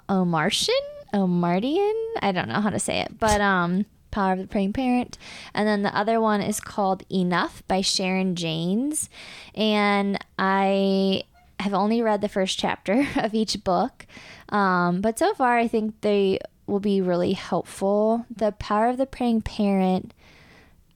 Omartian? 0.08 0.70
Omardian? 1.14 1.94
I 2.20 2.32
don't 2.32 2.48
know 2.48 2.60
how 2.60 2.70
to 2.70 2.80
say 2.80 3.00
it, 3.00 3.18
but 3.18 3.40
um, 3.40 3.86
Power 4.10 4.32
of 4.32 4.38
the 4.38 4.46
Praying 4.46 4.72
Parent. 4.72 5.18
And 5.54 5.68
then 5.68 5.82
the 5.82 5.96
other 5.96 6.20
one 6.20 6.40
is 6.40 6.60
called 6.60 7.04
Enough 7.10 7.62
by 7.68 7.80
Sharon 7.80 8.34
Jaynes. 8.34 9.08
And 9.54 10.18
I 10.38 11.24
have 11.60 11.74
only 11.74 12.02
read 12.02 12.20
the 12.20 12.28
first 12.28 12.58
chapter 12.58 13.06
of 13.16 13.34
each 13.34 13.62
book. 13.62 14.06
Um, 14.52 15.00
but 15.00 15.18
so 15.18 15.34
far, 15.34 15.58
I 15.58 15.66
think 15.66 16.00
they 16.02 16.38
will 16.66 16.78
be 16.78 17.00
really 17.00 17.32
helpful. 17.32 18.26
The 18.34 18.52
Power 18.52 18.88
of 18.88 18.98
the 18.98 19.06
Praying 19.06 19.42
Parent. 19.42 20.14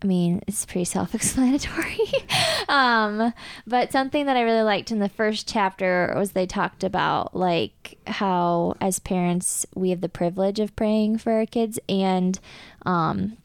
I 0.02 0.06
mean, 0.06 0.42
it's 0.46 0.66
pretty 0.66 0.84
self 0.96 1.14
explanatory. 1.14 1.98
um, 2.68 3.32
but 3.66 3.90
something 3.90 4.26
that 4.26 4.36
I 4.36 4.42
really 4.42 4.62
liked 4.62 4.92
in 4.92 4.98
the 4.98 5.08
first 5.08 5.48
chapter 5.48 6.12
was 6.16 6.32
they 6.32 6.46
talked 6.46 6.84
about 6.84 7.34
like 7.34 7.98
how, 8.06 8.76
as 8.80 8.98
parents, 8.98 9.66
we 9.74 9.90
have 9.90 10.02
the 10.02 10.08
privilege 10.08 10.60
of 10.60 10.76
praying 10.76 11.18
for 11.18 11.32
our 11.32 11.46
kids. 11.46 11.78
And 11.88 12.38
um, 12.84 13.38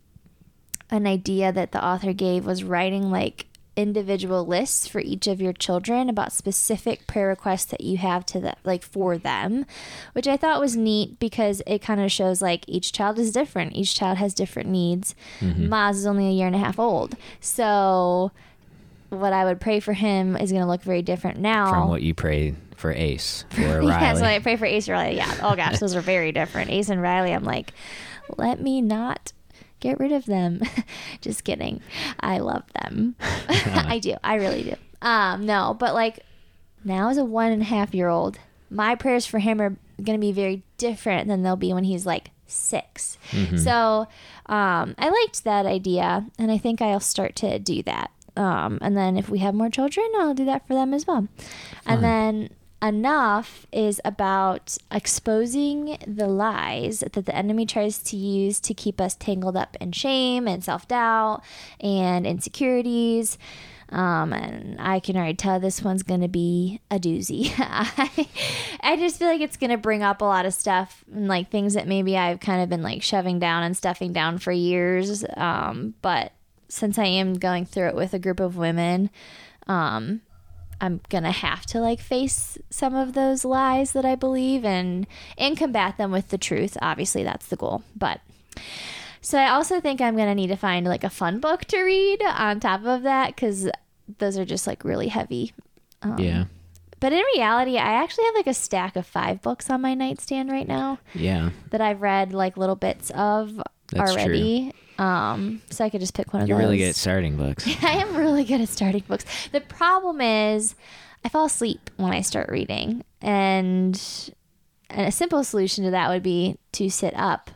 an 0.91 1.07
idea 1.07 1.53
that 1.53 1.71
the 1.71 1.83
author 1.83 2.11
gave 2.11 2.45
was 2.45 2.65
writing 2.65 3.09
like 3.09 3.45
individual 3.75 4.45
lists 4.45 4.85
for 4.85 4.99
each 4.99 5.27
of 5.27 5.41
your 5.41 5.53
children 5.53 6.09
about 6.09 6.33
specific 6.33 7.07
prayer 7.07 7.27
requests 7.27 7.65
that 7.65 7.81
you 7.81 7.97
have 7.97 8.25
to 8.25 8.39
the, 8.39 8.53
like 8.65 8.83
for 8.83 9.17
them 9.17 9.65
which 10.11 10.27
i 10.27 10.35
thought 10.35 10.59
was 10.59 10.75
neat 10.75 11.17
because 11.19 11.61
it 11.65 11.81
kind 11.81 12.01
of 12.01 12.11
shows 12.11 12.41
like 12.41 12.65
each 12.67 12.91
child 12.91 13.17
is 13.17 13.31
different 13.31 13.73
each 13.73 13.95
child 13.95 14.17
has 14.17 14.33
different 14.33 14.67
needs 14.67 15.15
mm-hmm. 15.39 15.71
maz 15.71 15.91
is 15.91 16.05
only 16.05 16.27
a 16.27 16.31
year 16.31 16.47
and 16.47 16.55
a 16.55 16.59
half 16.59 16.77
old 16.77 17.15
so 17.39 18.29
what 19.09 19.31
i 19.31 19.45
would 19.45 19.61
pray 19.61 19.79
for 19.79 19.93
him 19.93 20.35
is 20.35 20.51
going 20.51 20.63
to 20.63 20.67
look 20.67 20.83
very 20.83 21.01
different 21.01 21.39
now 21.39 21.71
From 21.71 21.89
what 21.89 22.01
you 22.01 22.13
pray 22.13 22.55
for 22.75 22.91
Ace 22.91 23.45
for 23.51 23.61
Riley. 23.61 23.87
yeah, 23.87 24.13
so 24.15 24.25
I 24.25 24.39
pray 24.39 24.57
for 24.57 24.65
Ace 24.65 24.89
Riley. 24.89 25.15
Yeah. 25.15 25.31
Oh 25.43 25.55
gosh, 25.55 25.77
those 25.77 25.95
are 25.95 26.01
very 26.01 26.31
different. 26.31 26.71
Ace 26.71 26.89
and 26.89 26.99
Riley, 26.99 27.31
I'm 27.31 27.43
like, 27.43 27.73
let 28.37 28.59
me 28.59 28.81
not 28.81 29.33
get 29.81 29.99
rid 29.99 30.13
of 30.13 30.25
them. 30.25 30.61
Just 31.21 31.43
kidding. 31.43 31.81
I 32.19 32.39
love 32.39 32.63
them. 32.81 33.15
I 33.49 33.99
do. 33.99 34.15
I 34.23 34.35
really 34.35 34.63
do. 34.63 34.75
Um, 35.01 35.45
no, 35.45 35.75
but 35.77 35.93
like 35.93 36.19
now 36.85 37.09
as 37.09 37.17
a 37.17 37.25
one 37.25 37.51
and 37.51 37.61
a 37.61 37.65
half 37.65 37.93
year 37.93 38.07
old, 38.07 38.39
my 38.69 38.95
prayers 38.95 39.25
for 39.25 39.39
him 39.39 39.61
are 39.61 39.75
gonna 40.01 40.17
be 40.17 40.31
very 40.31 40.63
different 40.77 41.27
than 41.27 41.43
they'll 41.43 41.55
be 41.57 41.73
when 41.73 41.83
he's 41.83 42.05
like 42.05 42.31
6 42.47 43.17
So 43.57 44.07
um, 44.47 44.95
I 44.97 45.09
liked 45.09 45.43
that 45.43 45.65
idea, 45.65 46.25
and 46.37 46.51
I 46.51 46.57
think 46.57 46.81
I'll 46.81 46.99
start 46.99 47.35
to 47.37 47.59
do 47.59 47.83
that. 47.83 48.11
Um, 48.37 48.77
and 48.81 48.95
then 48.95 49.17
if 49.17 49.29
we 49.29 49.39
have 49.39 49.53
more 49.53 49.69
children, 49.69 50.05
I'll 50.17 50.33
do 50.33 50.45
that 50.45 50.65
for 50.67 50.73
them 50.73 50.93
as 50.93 51.05
well. 51.05 51.27
And 51.85 52.03
then 52.03 52.49
enough 52.81 53.67
is 53.71 54.01
about 54.03 54.77
exposing 54.91 55.97
the 56.07 56.27
lies 56.27 57.01
that 57.01 57.25
the 57.25 57.35
enemy 57.35 57.65
tries 57.65 57.99
to 57.99 58.17
use 58.17 58.59
to 58.61 58.73
keep 58.73 58.99
us 58.99 59.15
tangled 59.15 59.55
up 59.55 59.77
in 59.79 59.91
shame 59.91 60.47
and 60.47 60.63
self 60.63 60.87
doubt 60.87 61.41
and 61.79 62.25
insecurities. 62.25 63.37
Um, 63.89 64.31
and 64.31 64.79
I 64.79 65.01
can 65.01 65.17
already 65.17 65.33
tell 65.33 65.59
this 65.59 65.81
one's 65.81 66.03
going 66.03 66.21
to 66.21 66.29
be 66.29 66.79
a 66.89 66.97
doozy. 66.97 67.53
I, 67.57 68.27
I 68.81 68.95
just 68.95 69.19
feel 69.19 69.27
like 69.27 69.41
it's 69.41 69.57
going 69.57 69.71
to 69.71 69.77
bring 69.77 70.01
up 70.01 70.21
a 70.21 70.25
lot 70.25 70.45
of 70.45 70.53
stuff 70.53 71.03
and 71.13 71.27
like 71.27 71.51
things 71.51 71.73
that 71.73 71.87
maybe 71.87 72.17
I've 72.17 72.39
kind 72.39 72.63
of 72.63 72.69
been 72.69 72.83
like 72.83 73.03
shoving 73.03 73.37
down 73.37 73.63
and 73.63 73.75
stuffing 73.75 74.13
down 74.13 74.37
for 74.37 74.53
years. 74.53 75.25
Um, 75.35 75.95
but 76.01 76.31
since 76.69 76.97
I 76.97 77.05
am 77.05 77.33
going 77.33 77.65
through 77.65 77.89
it 77.89 77.95
with 77.95 78.13
a 78.13 78.19
group 78.19 78.39
of 78.39 78.55
women, 78.55 79.09
um, 79.67 80.21
I'm 80.81 80.99
gonna 81.09 81.31
have 81.31 81.65
to 81.67 81.79
like 81.79 81.99
face 82.01 82.57
some 82.69 82.95
of 82.95 83.13
those 83.13 83.45
lies 83.45 83.91
that 83.93 84.03
I 84.03 84.15
believe 84.15 84.65
and 84.65 85.07
and 85.37 85.55
combat 85.57 85.97
them 85.97 86.11
with 86.11 86.29
the 86.29 86.37
truth. 86.37 86.75
Obviously, 86.81 87.23
that's 87.23 87.47
the 87.47 87.55
goal. 87.55 87.83
But 87.95 88.19
so 89.21 89.37
I 89.37 89.49
also 89.49 89.79
think 89.79 90.01
I'm 90.01 90.17
gonna 90.17 90.35
need 90.35 90.47
to 90.47 90.55
find 90.55 90.85
like 90.87 91.03
a 91.03 91.09
fun 91.09 91.39
book 91.39 91.65
to 91.65 91.81
read 91.81 92.21
on 92.23 92.59
top 92.59 92.83
of 92.85 93.03
that 93.03 93.35
because 93.35 93.69
those 94.17 94.37
are 94.37 94.45
just 94.45 94.65
like 94.67 94.83
really 94.83 95.07
heavy. 95.07 95.53
Um, 96.01 96.17
yeah. 96.17 96.45
But 96.99 97.13
in 97.13 97.23
reality, 97.35 97.77
I 97.77 97.93
actually 98.03 98.25
have 98.25 98.35
like 98.35 98.47
a 98.47 98.53
stack 98.53 98.95
of 98.95 99.07
five 99.07 99.41
books 99.41 99.69
on 99.69 99.81
my 99.81 99.93
nightstand 99.95 100.51
right 100.51 100.67
now 100.67 100.99
Yeah. 101.15 101.49
that 101.71 101.81
I've 101.81 102.01
read 102.01 102.33
like 102.33 102.57
little 102.57 102.75
bits 102.75 103.09
of 103.11 103.59
That's 103.91 104.11
already. 104.11 104.73
Um, 105.01 105.61
so 105.69 105.83
I 105.83 105.89
could 105.89 105.99
just 106.01 106.13
pick 106.13 106.31
one 106.33 106.43
of 106.43 106.47
You're 106.47 106.57
those. 106.57 106.65
really 106.65 106.77
good 106.77 106.89
at 106.89 106.95
starting 106.95 107.35
books. 107.37 107.67
I 107.83 107.93
am 107.93 108.15
really 108.15 108.43
good 108.43 108.61
at 108.61 108.69
starting 108.69 109.03
books. 109.07 109.25
The 109.51 109.61
problem 109.61 110.21
is 110.21 110.75
I 111.25 111.29
fall 111.29 111.45
asleep 111.45 111.89
when 111.97 112.11
I 112.13 112.21
start 112.21 112.49
reading. 112.49 113.03
And, 113.21 113.99
and 114.89 115.07
a 115.07 115.11
simple 115.11 115.43
solution 115.43 115.83
to 115.85 115.91
that 115.91 116.09
would 116.09 116.23
be 116.23 116.57
to 116.73 116.89
sit 116.89 117.13
up 117.15 117.49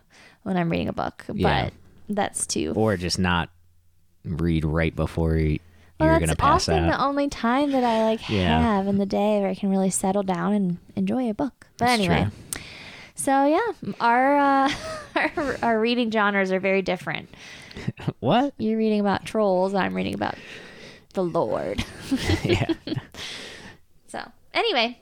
when 0.44 0.58
I'm 0.58 0.70
reading 0.70 0.88
a 0.88 0.94
book. 0.94 1.26
Yeah. 1.34 1.66
But 1.66 1.74
that's 2.10 2.46
too. 2.48 2.74
or 2.76 2.98
just 2.98 3.20
not 3.20 3.50
read 4.24 4.66
right 4.66 4.96
before 4.96 5.36
you, 5.36 5.60
well, 6.00 6.20
you're 6.20 6.28
to 6.28 6.36
pass 6.36 6.68
often 6.68 6.86
out. 6.86 6.98
the 6.98 7.04
only 7.04 7.30
time 7.30 7.72
that 7.72 7.84
I 7.84 8.04
like 8.04 8.28
Yeah. 8.30 8.60
have 8.60 8.88
in 8.88 8.98
the 8.98 9.06
day 9.06 9.40
where 9.40 9.50
I 9.50 9.56
can 9.56 9.70
really 9.70 9.90
settle 9.92 10.24
down 10.24 10.54
and 10.54 10.78
enjoy 10.96 11.30
a 11.30 11.34
book. 11.34 11.68
But 11.78 11.86
That's 11.86 12.00
anyway, 12.00 12.28
so 13.26 13.46
yeah, 13.46 13.92
our, 14.00 14.38
uh, 14.38 14.72
our 15.16 15.58
our 15.64 15.80
reading 15.80 16.12
genres 16.12 16.52
are 16.52 16.60
very 16.60 16.84
different. 16.84 17.28
what? 18.20 18.54
You're 18.60 18.78
reading 18.78 19.00
about 19.00 19.26
trolls. 19.26 19.74
I'm 19.74 19.96
reading 19.96 20.14
about 20.14 20.36
the 21.14 21.24
Lord. 21.24 21.84
yeah. 22.44 22.68
So, 24.08 24.22
anyway, 24.54 25.00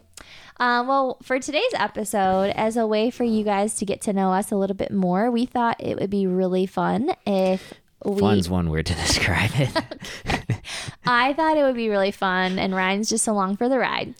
um, 0.57 0.87
well, 0.87 1.17
for 1.21 1.37
today's 1.39 1.73
episode, 1.73 2.51
as 2.51 2.77
a 2.77 2.87
way 2.87 3.11
for 3.11 3.25
you 3.25 3.43
guys 3.43 3.75
to 3.75 3.85
get 3.85 3.99
to 4.03 4.13
know 4.13 4.31
us 4.31 4.51
a 4.51 4.55
little 4.55 4.75
bit 4.77 4.91
more, 4.91 5.29
we 5.29 5.45
thought 5.45 5.75
it 5.83 5.99
would 5.99 6.09
be 6.09 6.25
really 6.25 6.65
fun 6.65 7.13
if 7.27 7.73
we. 8.05 8.21
Fun's 8.21 8.49
one 8.49 8.69
word 8.69 8.85
to 8.85 8.95
describe 8.95 9.51
it. 9.55 10.51
I 11.05 11.33
thought 11.33 11.57
it 11.57 11.63
would 11.63 11.75
be 11.75 11.89
really 11.89 12.11
fun, 12.11 12.59
and 12.59 12.75
Ryan's 12.75 13.09
just 13.09 13.27
along 13.27 13.57
for 13.57 13.67
the 13.67 13.77
ride. 13.77 14.15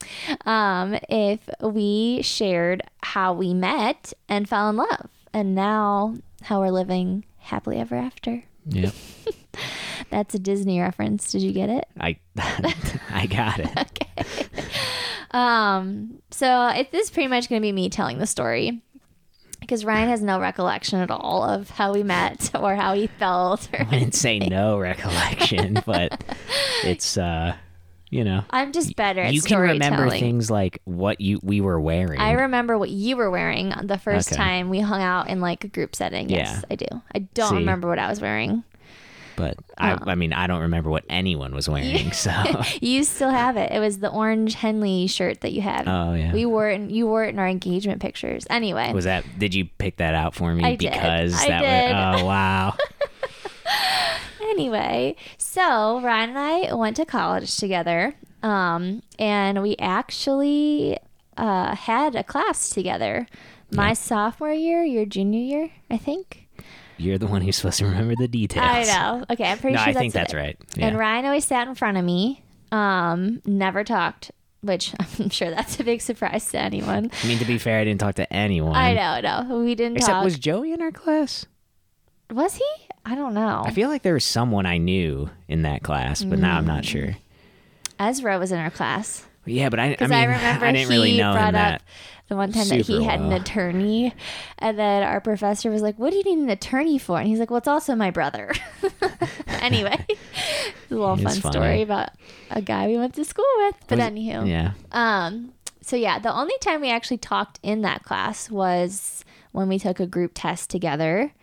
Um, 0.46 0.98
if 1.10 1.40
we 1.62 2.22
shared 2.22 2.82
how 3.02 3.34
we 3.34 3.54
met 3.54 4.13
and 4.28 4.48
fell 4.48 4.70
in 4.70 4.75
love, 4.78 5.10
and 5.34 5.56
now 5.56 6.16
how 6.44 6.60
we're 6.60 6.72
living 6.72 7.25
happily 7.38 7.80
ever 7.80 7.96
after. 7.96 8.44
Yeah. 8.68 8.92
That's 10.10 10.36
a 10.36 10.40
Disney 10.40 10.80
reference. 10.80 11.32
Did 11.32 11.42
you 11.42 11.52
get 11.52 11.70
it? 11.70 11.86
I 12.00 12.18
I 13.10 13.28
got 13.28 13.60
it. 13.60 13.70
okay. 13.78 14.48
Um, 15.32 16.20
so 16.32 16.68
it 16.68 16.94
is 16.94 17.10
pretty 17.10 17.28
much 17.28 17.50
going 17.50 17.62
to 17.62 17.66
be 17.66 17.72
me 17.72 17.90
telling 17.90 18.20
the 18.20 18.28
story 18.28 18.82
because 19.63 19.84
Ryan 19.86 20.10
has 20.10 20.22
no 20.22 20.39
recollection 20.39 21.00
at 21.00 21.10
all 21.12 21.43
of 21.43 21.70
how 21.72 21.93
we 21.93 22.03
met 22.03 22.51
or 22.60 22.75
how 22.75 22.93
he 22.93 23.08
felt. 23.08 23.67
Or 23.74 23.82
I 23.82 24.00
didn't 24.00 24.15
say 24.15 24.39
no 24.39 24.77
recollection, 24.79 25.79
but 25.86 26.24
it's 26.84 27.17
uh 27.17 27.55
you 28.10 28.24
know. 28.24 28.43
I'm 28.51 28.72
just 28.74 28.96
better 28.96 29.22
at 29.22 29.34
You 29.34 29.41
can 29.41 29.58
remember 29.60 30.08
things 30.12 30.51
like 30.51 30.79
what 30.86 31.20
you 31.20 31.39
we 31.41 31.62
were 31.62 31.79
wearing. 31.82 32.20
I 32.20 32.34
remember 32.34 32.77
what 32.77 32.91
you 32.91 33.17
were 33.17 33.32
wearing 33.32 33.74
the 33.84 33.98
first 33.98 34.32
Okay. 34.32 34.36
time 34.38 34.70
we 34.70 34.79
hung 34.82 35.01
out 35.01 35.29
in 35.29 35.41
like 35.41 35.63
a 35.63 35.67
group 35.67 35.96
setting. 35.96 36.29
Yes, 36.29 36.58
Yeah. 36.58 36.62
I 36.70 36.75
do. 36.75 36.86
I 37.15 37.20
don't 37.34 37.50
See? 37.50 37.55
remember 37.58 37.88
what 37.88 37.98
I 37.98 38.08
was 38.10 38.22
wearing. 38.22 38.63
But 39.36 39.58
I 39.78 39.94
Oh. 39.94 39.98
I 40.08 40.16
mean 40.16 40.34
I 40.34 40.48
don't 40.48 40.62
remember 40.62 40.90
what 40.90 41.04
anyone 41.10 41.54
was 41.56 41.68
wearing. 41.70 42.12
So 42.13 42.32
You 42.82 43.04
still 43.04 43.30
have 43.32 43.58
it. 43.58 43.72
It 43.72 43.80
was 43.80 44.00
the 44.00 44.10
orange 44.10 44.54
Henley 44.56 45.08
shirt 45.08 45.42
that 45.42 45.52
you 45.54 45.62
had. 45.62 45.88
Oh 45.88 46.13
yeah. 46.13 46.32
We 46.34 46.46
wore 46.46 46.70
it. 46.70 46.75
In, 46.75 46.90
you 46.90 47.08
wore 47.08 47.24
it 47.25 47.30
in 47.30 47.40
our 47.40 47.48
engagement 47.48 48.02
pictures. 48.02 48.46
Anyway, 48.50 48.92
was 48.94 49.06
that 49.06 49.25
did 49.38 49.54
you 49.54 49.66
pick 49.78 49.98
that 49.98 50.13
out 50.13 50.36
for 50.36 50.54
me 50.54 50.63
I 50.63 50.75
did. 50.75 50.92
because 50.92 51.36
I 51.42 51.48
did. 51.60 51.94
was 51.94 52.22
oh 52.22 52.25
wow. 52.25 52.75
anyway, 54.42 55.16
so 55.38 56.00
Ryan 56.02 56.30
and 56.32 56.40
I 56.40 56.74
went 56.74 56.96
to 56.98 57.06
college 57.06 57.56
together, 57.58 58.13
um, 58.42 59.02
and 59.20 59.62
we 59.62 59.75
actually 59.80 60.98
uh, 61.38 61.75
had 61.75 62.16
a 62.16 62.24
class 62.24 62.70
together. 62.70 63.28
My 63.72 63.90
Yeah. 63.90 63.94
sophomore 63.94 64.54
year, 64.54 64.84
your 64.84 65.06
junior 65.06 65.40
year, 65.40 65.70
I 65.90 65.98
think. 65.98 66.43
You're 66.98 67.18
the 67.18 67.28
one 67.28 67.42
who's 67.42 67.56
supposed 67.56 67.80
to 67.80 67.86
remember 67.86 68.16
the 68.16 68.28
details. 68.28 68.66
I 68.66 68.84
know. 68.84 69.26
Okay, 69.32 69.46
I'm 69.46 69.58
pretty 69.58 69.76
No, 69.76 69.82
sure 69.82 69.90
I 69.90 69.94
that's 69.94 70.02
think 70.02 70.14
that's 70.14 70.34
it. 70.34 70.38
right. 70.38 70.58
Yeah. 70.76 70.88
And 70.88 70.98
Ryan 70.98 71.26
always 71.26 71.46
sat 71.46 71.68
in 71.68 71.76
front 71.76 71.98
of 71.98 72.06
me. 72.06 72.44
Um, 72.72 73.42
never 73.46 73.84
talked, 73.84 74.32
which 74.62 74.94
I'm 75.20 75.30
sure 75.30 75.50
that's 75.52 75.80
a 75.80 75.84
big 75.84 76.02
surprise 76.02 76.46
to 76.52 76.60
anyone. 76.60 77.12
I 77.24 77.28
mean 77.28 77.40
to 77.40 77.46
be 77.46 77.58
fair, 77.58 77.80
I 77.80 77.84
didn't 77.84 78.00
talk 78.00 78.16
to 78.16 78.32
anyone. 78.34 78.76
I 78.76 78.94
know, 78.94 79.44
no, 79.50 79.60
we 79.60 79.76
didn't 79.76 79.98
Except 79.98 80.12
talk. 80.14 80.24
was 80.24 80.38
Joey 80.40 80.72
in 80.72 80.82
our 80.82 80.92
class? 80.92 81.46
Was 82.32 82.56
he? 82.56 82.66
I 83.06 83.16
don't 83.16 83.34
know. 83.34 83.64
I 83.66 83.72
feel 83.72 83.90
like 83.90 84.02
there 84.02 84.14
was 84.14 84.24
someone 84.26 84.66
I 84.66 84.78
knew 84.78 85.30
in 85.48 85.64
that 85.64 85.84
class, 85.84 86.24
but 86.24 86.40
now 86.40 86.58
I'm 86.58 86.64
Mm. 86.64 86.68
not 86.68 86.86
sure. 86.86 87.18
Ezra 88.00 88.40
was 88.40 88.52
in 88.52 88.60
our 88.60 88.72
class. 88.72 89.26
Yeah, 89.46 89.70
but 89.70 89.80
I, 89.80 89.98
I 90.00 90.08
mean, 90.08 90.14
I, 90.14 90.26
remember 90.26 90.72
didn't 90.72 90.90
really 90.90 91.12
he 91.12 91.18
know 91.18 91.34
brought 91.34 91.56
up 91.56 91.82
the 92.30 92.36
one 92.38 92.52
time 92.54 92.68
that 92.70 92.78
he 92.78 92.84
super 92.84 93.04
had 93.04 93.20
an 93.20 93.32
attorney, 93.34 94.14
and 94.60 94.80
then 94.80 95.04
our 95.04 95.20
professor 95.20 95.70
was 95.70 95.82
like, 95.82 96.00
"What 96.00 96.12
do 96.12 96.18
you 96.18 96.24
need 96.24 96.38
an 96.44 96.50
attorney 96.50 96.98
for?" 96.98 97.20
And 97.20 97.28
he's 97.28 97.40
like, 97.40 97.50
"Well, 97.52 97.58
it's 97.58 97.68
also 97.68 97.96
my 97.96 98.10
brother." 98.12 98.54
anyway, 99.48 100.06
it's 100.08 100.22
a 100.92 100.96
little 100.96 101.18
fun 101.18 101.26
funny. 101.42 101.52
story 101.52 101.82
about 101.82 102.10
a 102.52 102.62
guy 102.62 102.88
we 102.88 102.98
went 102.98 103.14
to 103.16 103.26
school 103.26 103.46
with. 103.58 103.76
But 103.88 103.98
Was- 104.00 104.08
anywho, 104.08 104.48
Yeah. 104.48 104.72
um, 104.92 105.54
so 105.82 105.96
yeah, 105.98 106.20
the 106.20 106.34
only 106.34 106.58
time 106.62 106.80
we 106.82 106.90
actually 106.90 107.18
talked 107.18 107.60
in 107.64 107.82
that 107.82 108.04
class 108.04 108.50
was 108.50 109.26
when 109.52 109.68
we 109.68 109.78
took 109.78 110.00
a 110.00 110.08
group 110.08 110.32
test 110.34 110.70
together, 110.70 111.34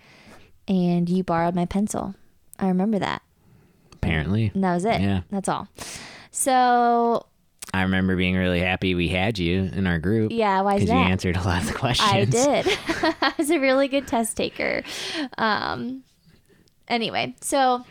and 0.67 1.09
you 1.09 1.23
borrowed 1.23 1.55
my 1.55 1.67
pencil. 1.67 2.15
I 2.59 2.69
remember 2.69 2.99
that, 2.99 3.21
Apparently. 3.93 4.51
and 4.55 4.65
that 4.65 4.75
was 4.75 4.85
it. 4.87 5.01
Yeah. 5.01 5.21
That's 5.31 5.49
all. 5.49 5.69
So 6.31 7.27
I 7.73 7.83
remember 7.83 8.17
being 8.17 8.37
really 8.37 8.61
happy 8.61 8.95
we 8.95 9.09
had 9.09 9.39
you 9.39 9.71
in 9.73 9.87
our 9.87 9.99
group. 9.99 10.33
yeah, 10.33 10.61
why 10.63 10.75
is 10.75 10.81
Because 10.83 10.95
you 10.95 11.01
answered 11.01 11.37
a 11.37 11.43
lot 11.43 11.63
of 11.63 11.69
the 11.69 11.75
questions. 11.79 12.11
I 12.13 12.25
did. 12.25 12.67
I 13.23 13.33
was 13.39 13.51
a 13.51 13.59
really 13.59 13.87
good 13.89 14.07
test 14.09 14.37
taker. 14.37 14.83
Um, 15.39 16.03
anyway, 16.89 17.37
so 17.41 17.85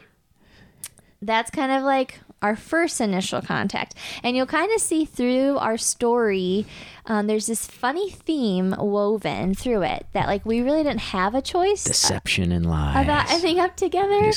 that's 1.21 1.49
kind 1.51 1.71
of 1.71 1.83
like 1.83 2.19
our 2.41 2.55
first 2.55 3.01
initial 3.01 3.41
contact. 3.41 3.95
And 4.23 4.35
you'll 4.35 4.45
kind 4.45 4.71
of 4.73 4.81
see 4.81 5.05
through 5.05 5.57
our 5.57 5.77
story, 5.77 6.65
um, 7.05 7.27
there's 7.27 7.47
this 7.47 7.65
funny 7.65 8.09
theme 8.09 8.75
woven 8.77 9.53
through 9.55 9.83
it 9.83 10.05
that, 10.13 10.27
like, 10.27 10.45
we 10.45 10.61
really 10.61 10.83
didn't 10.83 10.99
have 11.01 11.35
a 11.35 11.41
choice 11.41 11.83
Deception 11.83 12.51
and 12.51 12.65
lies. 12.69 13.03
about 13.03 13.29
ending 13.31 13.59
up 13.59 13.75
together. 13.75 14.31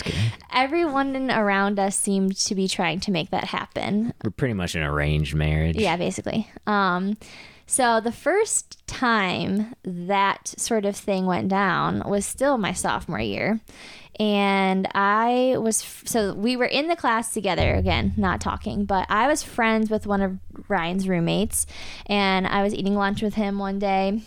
Everyone 0.52 1.30
around 1.30 1.78
us 1.78 1.96
seemed 1.96 2.36
to 2.36 2.54
be 2.54 2.68
trying 2.68 3.00
to 3.00 3.10
make 3.10 3.30
that 3.30 3.44
happen. 3.44 4.12
We're 4.24 4.30
pretty 4.30 4.54
much 4.54 4.74
an 4.74 4.82
arranged 4.82 5.34
marriage. 5.34 5.76
Yeah, 5.76 5.96
basically. 5.96 6.48
Um, 6.66 7.16
so 7.72 8.02
the 8.02 8.12
first 8.12 8.86
time 8.86 9.74
that 9.82 10.48
sort 10.58 10.84
of 10.84 10.94
thing 10.94 11.24
went 11.24 11.48
down 11.48 12.02
was 12.06 12.26
still 12.26 12.58
my 12.58 12.74
sophomore 12.74 13.18
year. 13.18 13.62
And 14.20 14.86
I 14.94 15.56
was, 15.56 15.78
so 16.04 16.34
we 16.34 16.54
were 16.54 16.66
in 16.66 16.88
the 16.88 16.96
class 16.96 17.32
together 17.32 17.74
again, 17.74 18.12
not 18.18 18.42
talking, 18.42 18.84
but 18.84 19.06
I 19.08 19.26
was 19.26 19.42
friends 19.42 19.88
with 19.88 20.06
one 20.06 20.20
of 20.20 20.38
Ryan's 20.68 21.08
roommates. 21.08 21.66
And 22.04 22.46
I 22.46 22.62
was 22.62 22.74
eating 22.74 22.94
lunch 22.94 23.22
with 23.22 23.36
him 23.36 23.58
one 23.58 23.78
day. 23.78 24.20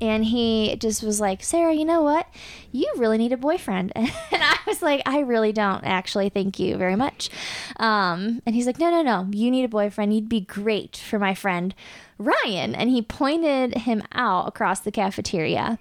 And 0.00 0.24
he 0.24 0.76
just 0.76 1.02
was 1.02 1.20
like, 1.20 1.42
Sarah, 1.42 1.72
you 1.74 1.84
know 1.84 2.02
what? 2.02 2.28
You 2.72 2.92
really 2.96 3.18
need 3.18 3.32
a 3.32 3.36
boyfriend. 3.36 3.92
And 4.32 4.42
I 4.42 4.58
was 4.66 4.82
like, 4.82 5.02
I 5.06 5.20
really 5.20 5.52
don't 5.52 5.84
actually. 5.84 6.28
Thank 6.28 6.58
you 6.58 6.76
very 6.76 6.96
much. 6.96 7.30
Um, 7.76 8.42
and 8.44 8.54
he's 8.54 8.66
like, 8.66 8.78
No, 8.78 8.90
no, 8.90 9.02
no. 9.02 9.28
You 9.30 9.50
need 9.50 9.64
a 9.64 9.68
boyfriend. 9.68 10.14
You'd 10.14 10.28
be 10.28 10.40
great 10.40 10.96
for 10.96 11.18
my 11.18 11.34
friend 11.34 11.74
Ryan. 12.18 12.74
And 12.74 12.90
he 12.90 13.02
pointed 13.02 13.78
him 13.78 14.02
out 14.12 14.48
across 14.48 14.80
the 14.80 14.90
cafeteria. 14.90 15.78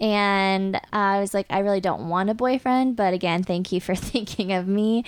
And 0.00 0.80
I 0.94 1.20
was 1.20 1.34
like, 1.34 1.46
I 1.50 1.58
really 1.58 1.80
don't 1.80 2.08
want 2.08 2.30
a 2.30 2.34
boyfriend, 2.34 2.96
but 2.96 3.12
again, 3.12 3.42
thank 3.42 3.70
you 3.70 3.80
for 3.80 3.94
thinking 3.96 4.52
of 4.52 4.66
me. 4.66 5.04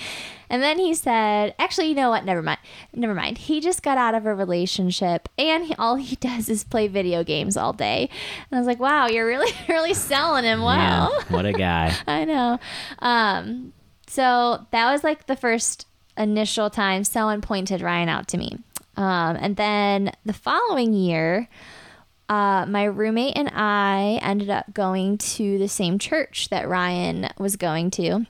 And 0.51 0.63
then 0.63 0.79
he 0.79 0.93
said, 0.93 1.55
actually, 1.59 1.89
you 1.89 1.95
know 1.95 2.11
what? 2.11 2.27
Never 2.27 2.43
mind. 2.43 2.59
Never 2.95 3.15
mind. 3.15 3.39
He 3.39 3.61
just 3.61 3.83
got 3.83 3.97
out 3.97 4.15
of 4.15 4.27
a 4.27 4.35
relationship 4.35 5.31
and 5.39 5.65
he, 5.65 5.75
all 5.77 5.97
he 5.97 6.17
does 6.21 6.51
is 6.51 6.63
play 6.63 6.89
video 6.89 7.25
games 7.25 7.57
all 7.57 7.73
day. 7.73 8.11
And 8.51 8.59
I 8.59 8.61
was 8.61 8.67
like, 8.67 8.79
wow, 8.79 9.07
you're 9.07 9.27
really, 9.27 9.53
really 9.69 9.95
selling 9.95 10.45
him 10.45 10.61
Yeah, 10.79 11.09
what 11.35 11.47
a 11.47 11.53
guy. 11.53 11.97
I 12.07 12.27
know. 12.27 12.61
Um, 12.99 13.73
so 14.07 14.67
that 14.73 14.93
was 14.93 15.03
like 15.03 15.27
the 15.27 15.37
first 15.37 15.87
initial 16.19 16.69
time 16.69 17.05
someone 17.05 17.41
pointed 17.41 17.81
Ryan 17.81 18.11
out 18.11 18.29
to 18.29 18.37
me. 18.37 18.59
Um, 18.97 19.37
and 19.41 19.57
then 19.57 20.13
the 20.27 20.35
following 20.35 20.93
year, 20.93 21.49
uh, 22.29 22.67
my 22.67 22.85
roommate 22.85 23.37
and 23.37 23.51
I 23.53 24.19
ended 24.23 24.51
up 24.51 24.73
going 24.73 25.19
to 25.19 25.59
the 25.59 25.69
same 25.69 25.99
church 25.99 26.49
that 26.51 26.69
Ryan 26.69 27.29
was 27.39 27.57
going 27.57 27.91
to. 27.93 28.27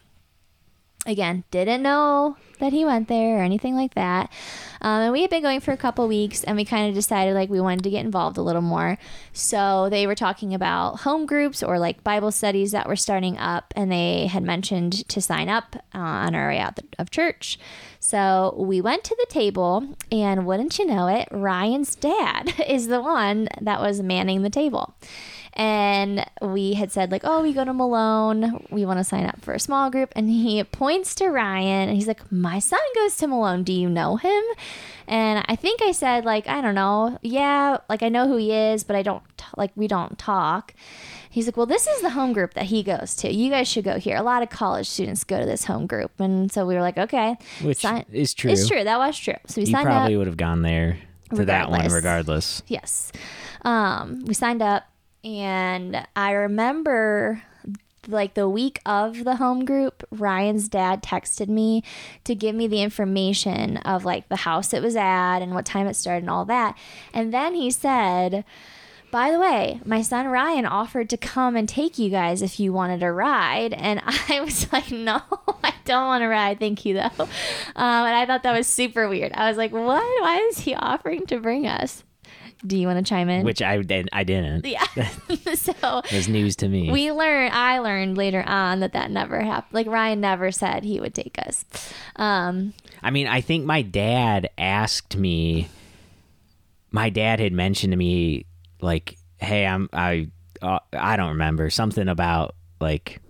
Again, 1.05 1.43
didn't 1.51 1.83
know 1.83 2.37
that 2.61 2.73
he 2.73 2.85
went 2.85 3.09
there 3.09 3.39
or 3.39 3.43
anything 3.43 3.75
like 3.75 3.95
that. 3.95 4.31
Um, 4.81 5.03
and 5.03 5.13
we 5.13 5.23
had 5.23 5.31
been 5.31 5.43
going 5.43 5.59
for 5.59 5.73
a 5.73 5.77
couple 5.77 6.07
weeks 6.07 6.45
and 6.45 6.57
we 6.57 6.65
kind 6.65 6.89
of 6.89 6.95
decided 6.95 7.35
like 7.35 7.51
we 7.51 7.61
wanted 7.61 7.83
to 7.83 7.91
get 7.91 8.05
involved 8.05 8.39
a 8.39 8.43
little 8.43 8.63
more. 8.63 8.99
So 9.33 9.89
they 9.91 10.07
were 10.07 10.15
talking 10.15 10.55
about 10.55 11.01
home 11.01 11.27
groups 11.27 11.61
or 11.61 11.81
like 11.81 12.05
Bible 12.05 12.31
studies 12.31 12.71
that 12.71 12.87
were 12.87 12.95
starting 12.95 13.37
up 13.37 13.75
and 13.75 13.91
they 13.91 14.29
had 14.29 14.45
mentioned 14.45 15.09
to 15.09 15.21
sign 15.21 15.49
up 15.49 15.75
uh, 15.93 15.99
on 15.99 16.37
our 16.37 16.49
way 16.49 16.61
out 16.61 16.79
of 17.01 17.11
church. 17.11 17.59
So 17.99 18.55
we 18.57 18.81
went 18.81 19.03
to 19.05 19.17
the 19.19 19.27
table 19.29 19.97
and 20.13 20.47
wouldn't 20.47 20.79
you 20.79 20.87
know 20.87 21.09
it, 21.09 21.27
Ryan's 21.33 21.97
dad 21.97 22.55
is 22.69 22.87
the 22.87 23.01
one 23.01 23.49
that 23.61 23.81
was 23.81 24.03
manning 24.03 24.43
the 24.43 24.51
table. 24.51 24.95
And 25.55 26.25
we 26.41 26.73
had 26.75 26.91
said, 26.91 27.11
like, 27.11 27.23
oh, 27.25 27.43
we 27.43 27.53
go 27.53 27.65
to 27.65 27.75
Malone. 27.75 28.67
We 28.71 28.87
want 28.87 28.99
to 29.01 29.05
sign 29.05 29.27
up 29.27 29.41
for 29.43 29.53
a 29.53 29.61
small 29.61 29.91
group. 29.91 30.11
And 30.17 30.31
he 30.31 30.63
points 30.65 31.15
to 31.17 31.29
Ryan 31.29 31.89
and 31.89 31.97
he's 31.97 32.07
like, 32.07 32.31
my 32.33 32.59
son 32.59 32.81
goes 32.95 33.17
to 33.19 33.27
Malone. 33.27 33.63
Do 33.63 33.73
you 33.73 33.89
know 33.91 34.17
him? 34.17 34.43
And 35.07 35.45
I 35.49 35.57
think 35.57 35.83
I 35.83 35.93
said, 35.93 36.25
like, 36.25 36.49
I 36.49 36.61
don't 36.63 36.75
know. 36.75 37.19
Yeah, 37.23 37.79
like, 37.89 38.03
I 38.03 38.09
know 38.09 38.29
who 38.29 38.37
he 38.37 38.53
is, 38.53 38.83
but 38.85 38.97
I 38.97 39.03
don't, 39.03 39.23
t- 39.37 39.45
like, 39.57 39.73
we 39.77 39.89
don't 39.89 40.17
talk. 40.19 40.73
He's 41.29 41.47
like, 41.47 41.57
well, 41.57 41.67
this 41.67 41.87
is 41.87 42.01
the 42.03 42.11
home 42.11 42.33
group 42.33 42.55
that 42.55 42.67
he 42.67 42.83
goes 42.83 43.15
to. 43.17 43.31
You 43.33 43.51
guys 43.51 43.67
should 43.69 43.85
go 43.85 43.99
here. 43.99 44.17
A 44.17 44.23
lot 44.23 44.43
of 44.43 44.51
college 44.51 44.89
students 44.89 45.25
go 45.25 45.39
to 45.41 45.47
this 45.47 45.65
home 45.65 45.87
group. 45.87 46.13
And 46.19 46.51
so 46.53 46.67
we 46.67 46.75
were 46.75 46.81
like, 46.83 46.97
okay. 46.99 47.37
Which 47.63 47.79
Sign- 47.79 48.05
is 48.13 48.33
true. 48.33 48.53
It's 48.53 48.69
true. 48.69 48.85
That 48.85 48.99
was 48.99 49.19
true. 49.19 49.35
So 49.47 49.61
we 49.61 49.67
You 49.67 49.73
signed 49.73 49.87
probably 49.87 50.15
up. 50.15 50.19
would 50.19 50.27
have 50.29 50.37
gone 50.37 50.63
there 50.63 50.99
to 51.35 51.45
that 51.47 51.69
one 51.71 51.81
Regardless. 51.81 51.93
regardless. 51.95 52.63
Yes. 52.69 53.13
Um, 53.63 54.23
we 54.27 54.35
signed 54.35 54.61
up, 54.63 54.85
and 55.25 56.07
I 56.17 56.33
remember 56.33 57.43
like 58.09 58.35
the 58.35 58.49
week 58.49 58.81
of 58.85 59.25
the 59.25 59.37
home 59.37 59.65
group, 59.65 60.05
Ryan's 60.11 60.69
dad 60.69 61.03
texted 61.03 61.49
me 61.49 61.85
to 62.25 62.35
give 62.35 62.55
me 62.55 62.67
the 62.67 62.83
information 62.83 63.77
of 63.79 64.05
like 64.05 64.29
the 64.29 64.37
house 64.37 64.73
it 64.73 64.83
was 64.83 64.97
at 64.97 65.39
and 65.39 65.55
what 65.55 65.67
time 65.67 65.87
it 65.87 65.95
started 65.95 66.25
and 66.25 66.31
all 66.31 66.45
that. 66.47 66.77
And 67.15 67.33
then 67.33 67.55
he 67.55 67.71
said, 67.71 68.45
by 69.13 69.31
the 69.31 69.39
way, 69.39 69.79
my 69.85 70.01
son 70.03 70.27
Ryan 70.27 70.65
offered 70.65 71.11
to 71.11 71.17
come 71.17 71.55
and 71.55 71.69
take 71.69 71.99
you 71.99 72.09
guys 72.09 72.41
if 72.41 72.59
you 72.59 72.73
wanted 72.73 73.03
a 73.03 73.13
ride. 73.13 73.75
And 73.75 74.01
I 74.29 74.41
was 74.41 74.73
like, 74.73 74.91
no, 74.91 75.21
I 75.63 75.75
don't 75.85 76.07
want 76.07 76.23
to 76.23 76.29
ride. 76.29 76.59
Thank 76.59 76.85
you, 76.85 76.95
though. 76.95 77.11
Um, 77.19 77.27
and 77.77 78.17
I 78.17 78.27
thought 78.27 78.43
that 78.43 78.57
was 78.57 78.67
super 78.67 79.09
weird. 79.09 79.33
I 79.33 79.49
was 79.49 79.57
like, 79.57 79.71
what? 79.71 80.23
Why 80.23 80.39
is 80.51 80.61
he 80.61 80.75
offering 80.75 81.27
to 81.27 81.39
bring 81.39 81.67
us? 81.67 82.05
Do 82.65 82.77
you 82.79 82.87
want 82.87 83.05
to 83.05 83.09
chime 83.09 83.29
in? 83.29 83.45
Which 83.45 83.61
I 83.61 83.81
did. 83.83 84.09
I 84.13 84.23
didn't. 84.25 84.65
yeah. 84.67 84.85
so 85.55 85.73
It 86.05 86.13
was 86.13 86.29
news 86.29 86.55
to 86.57 86.69
me. 86.69 86.91
we 86.93 87.11
learned, 87.11 87.53
I 87.53 87.79
learned 87.79 88.17
later 88.17 88.43
on 88.47 88.81
that 88.81 88.93
that 88.93 89.11
never 89.11 89.41
happened. 89.41 89.75
Like 89.75 89.87
Ryan 89.89 90.21
never 90.21 90.53
said 90.53 90.85
he 90.85 91.01
would 91.01 91.15
take 91.15 91.39
us. 91.45 91.65
Um, 92.17 92.73
I 93.03 93.11
mean, 93.11 93.27
I 93.27 93.41
think 93.41 93.65
my 93.65 93.83
dad 93.83 94.49
asked 94.57 95.17
me. 95.17 95.69
My 96.93 97.11
dad 97.11 97.41
had 97.41 97.53
mentioned 97.53 97.93
to 97.93 97.97
me, 97.97 98.47
like, 98.81 99.17
"Hey, 99.39 99.67
I'm 99.67 99.89
I 99.93 100.29
uh, 100.61 100.79
I 100.93 101.17
don't 101.17 101.31
remember 101.31 101.69
something 101.71 102.07
about 102.07 102.55
like 102.81 103.21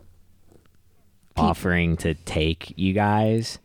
offering 1.37 1.97
to 1.99 2.15
take 2.15 2.75
you 2.77 2.93
guys." 2.93 3.59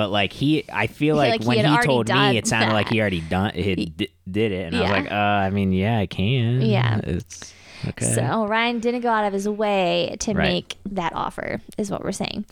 But 0.00 0.10
like 0.10 0.32
he, 0.32 0.64
I 0.72 0.86
feel 0.86 1.16
Yeah, 1.16 1.22
like, 1.22 1.30
like 1.32 1.40
he 1.42 1.46
when 1.48 1.58
he 1.66 1.78
told 1.86 2.08
me, 2.08 2.38
it 2.38 2.46
sounded 2.46 2.72
like 2.72 2.88
he 2.88 3.02
already 3.02 3.20
done 3.20 3.52
it, 3.54 3.98
d- 3.98 4.08
did 4.30 4.50
it, 4.50 4.64
and 4.72 4.74
I 4.76 4.80
was 4.80 4.90
like, 4.90 5.12
uh, 5.12 5.14
I 5.14 5.50
mean, 5.50 5.74
yeah, 5.74 5.98
I 5.98 6.06
can. 6.06 6.62
Yeah. 6.62 7.00
it's 7.04 7.52
okay. 7.86 8.14
So 8.14 8.46
Ryan 8.46 8.80
didn't 8.80 9.02
go 9.02 9.10
out 9.10 9.26
of 9.26 9.34
his 9.34 9.46
way 9.46 10.16
to 10.20 10.32
Right. 10.32 10.52
make 10.54 10.78
that 10.86 11.12
offer, 11.14 11.60
is 11.76 11.90
what 11.90 12.02
we're 12.02 12.12
saying. 12.12 12.46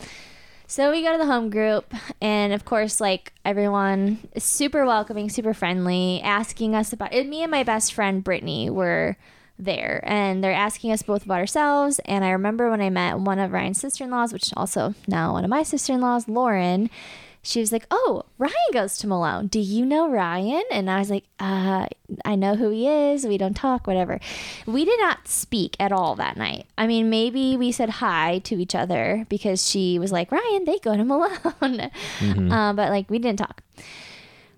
So 0.67 0.91
we 0.91 1.01
go 1.01 1.11
to 1.11 1.17
the 1.17 1.25
home 1.25 1.49
group, 1.49 1.91
and 2.21 2.53
of 2.53 2.65
course, 2.65 3.01
like 3.01 3.33
everyone 3.43 4.19
is 4.35 4.43
super 4.43 4.85
welcoming, 4.85 5.27
super 5.27 5.55
friendly, 5.55 6.21
asking 6.23 6.75
us 6.75 6.93
about 6.93 7.13
it. 7.13 7.25
Me 7.27 7.41
and 7.41 7.49
my 7.49 7.63
best 7.63 7.93
friend 7.95 8.23
Brittany 8.23 8.69
were 8.69 9.17
there, 9.57 10.03
and 10.05 10.43
they're 10.43 10.53
asking 10.53 10.91
us 10.91 11.01
both 11.01 11.25
about 11.25 11.39
ourselves. 11.39 11.97
And 12.05 12.23
I 12.23 12.29
remember 12.29 12.69
when 12.69 12.79
I 12.81 12.91
met 12.91 13.17
one 13.17 13.39
of 13.39 13.51
Ryan's 13.51 13.81
sister 13.81 14.03
in 14.03 14.11
laws, 14.11 14.31
which 14.33 14.43
is 14.43 14.53
also 14.55 14.93
now 15.07 15.33
one 15.33 15.43
of 15.43 15.49
my 15.49 15.63
sister 15.63 15.93
in 15.93 16.01
laws, 16.01 16.27
Lauren. 16.27 16.91
She 17.41 17.59
was 17.59 17.71
like, 17.71 17.85
"Oh, 17.89 18.23
Ryan 18.37 18.53
goes 18.73 18.97
to 18.97 19.07
Malone. 19.07 19.47
Do 19.47 19.59
you 19.59 19.85
know 19.85 20.09
Ryan?" 20.09 20.63
And 20.71 20.89
I 20.89 20.99
was 20.99 21.09
like, 21.09 21.23
"Uh, 21.39 21.87
I 22.25 22.35
know 22.35 22.55
who 22.55 22.69
he 22.69 22.87
is. 22.87 23.25
We 23.25 23.37
don't 23.37 23.53
talk, 23.55 23.87
whatever." 23.87 24.19
We 24.65 24.83
did 24.85 24.99
not 24.99 25.27
speak 25.27 25.75
at 25.79 25.91
all 25.91 26.15
that 26.15 26.35
night. 26.37 26.65
I 26.77 26.85
mean, 26.85 27.09
maybe 27.09 27.55
we 27.55 27.71
said 27.71 27.89
hi 27.89 28.39
to 28.39 28.55
each 28.61 28.75
other 28.75 29.25
because 29.29 29.67
she 29.67 29.97
was 29.99 30.11
like, 30.11 30.31
"Ryan, 30.31 30.65
they 30.65 30.79
go 30.79 30.97
to 30.97 31.03
Malone," 31.05 31.89
uh, 32.51 32.73
but 32.73 32.89
like 32.89 33.09
we 33.09 33.19
didn't 33.19 33.39
talk. 33.39 33.61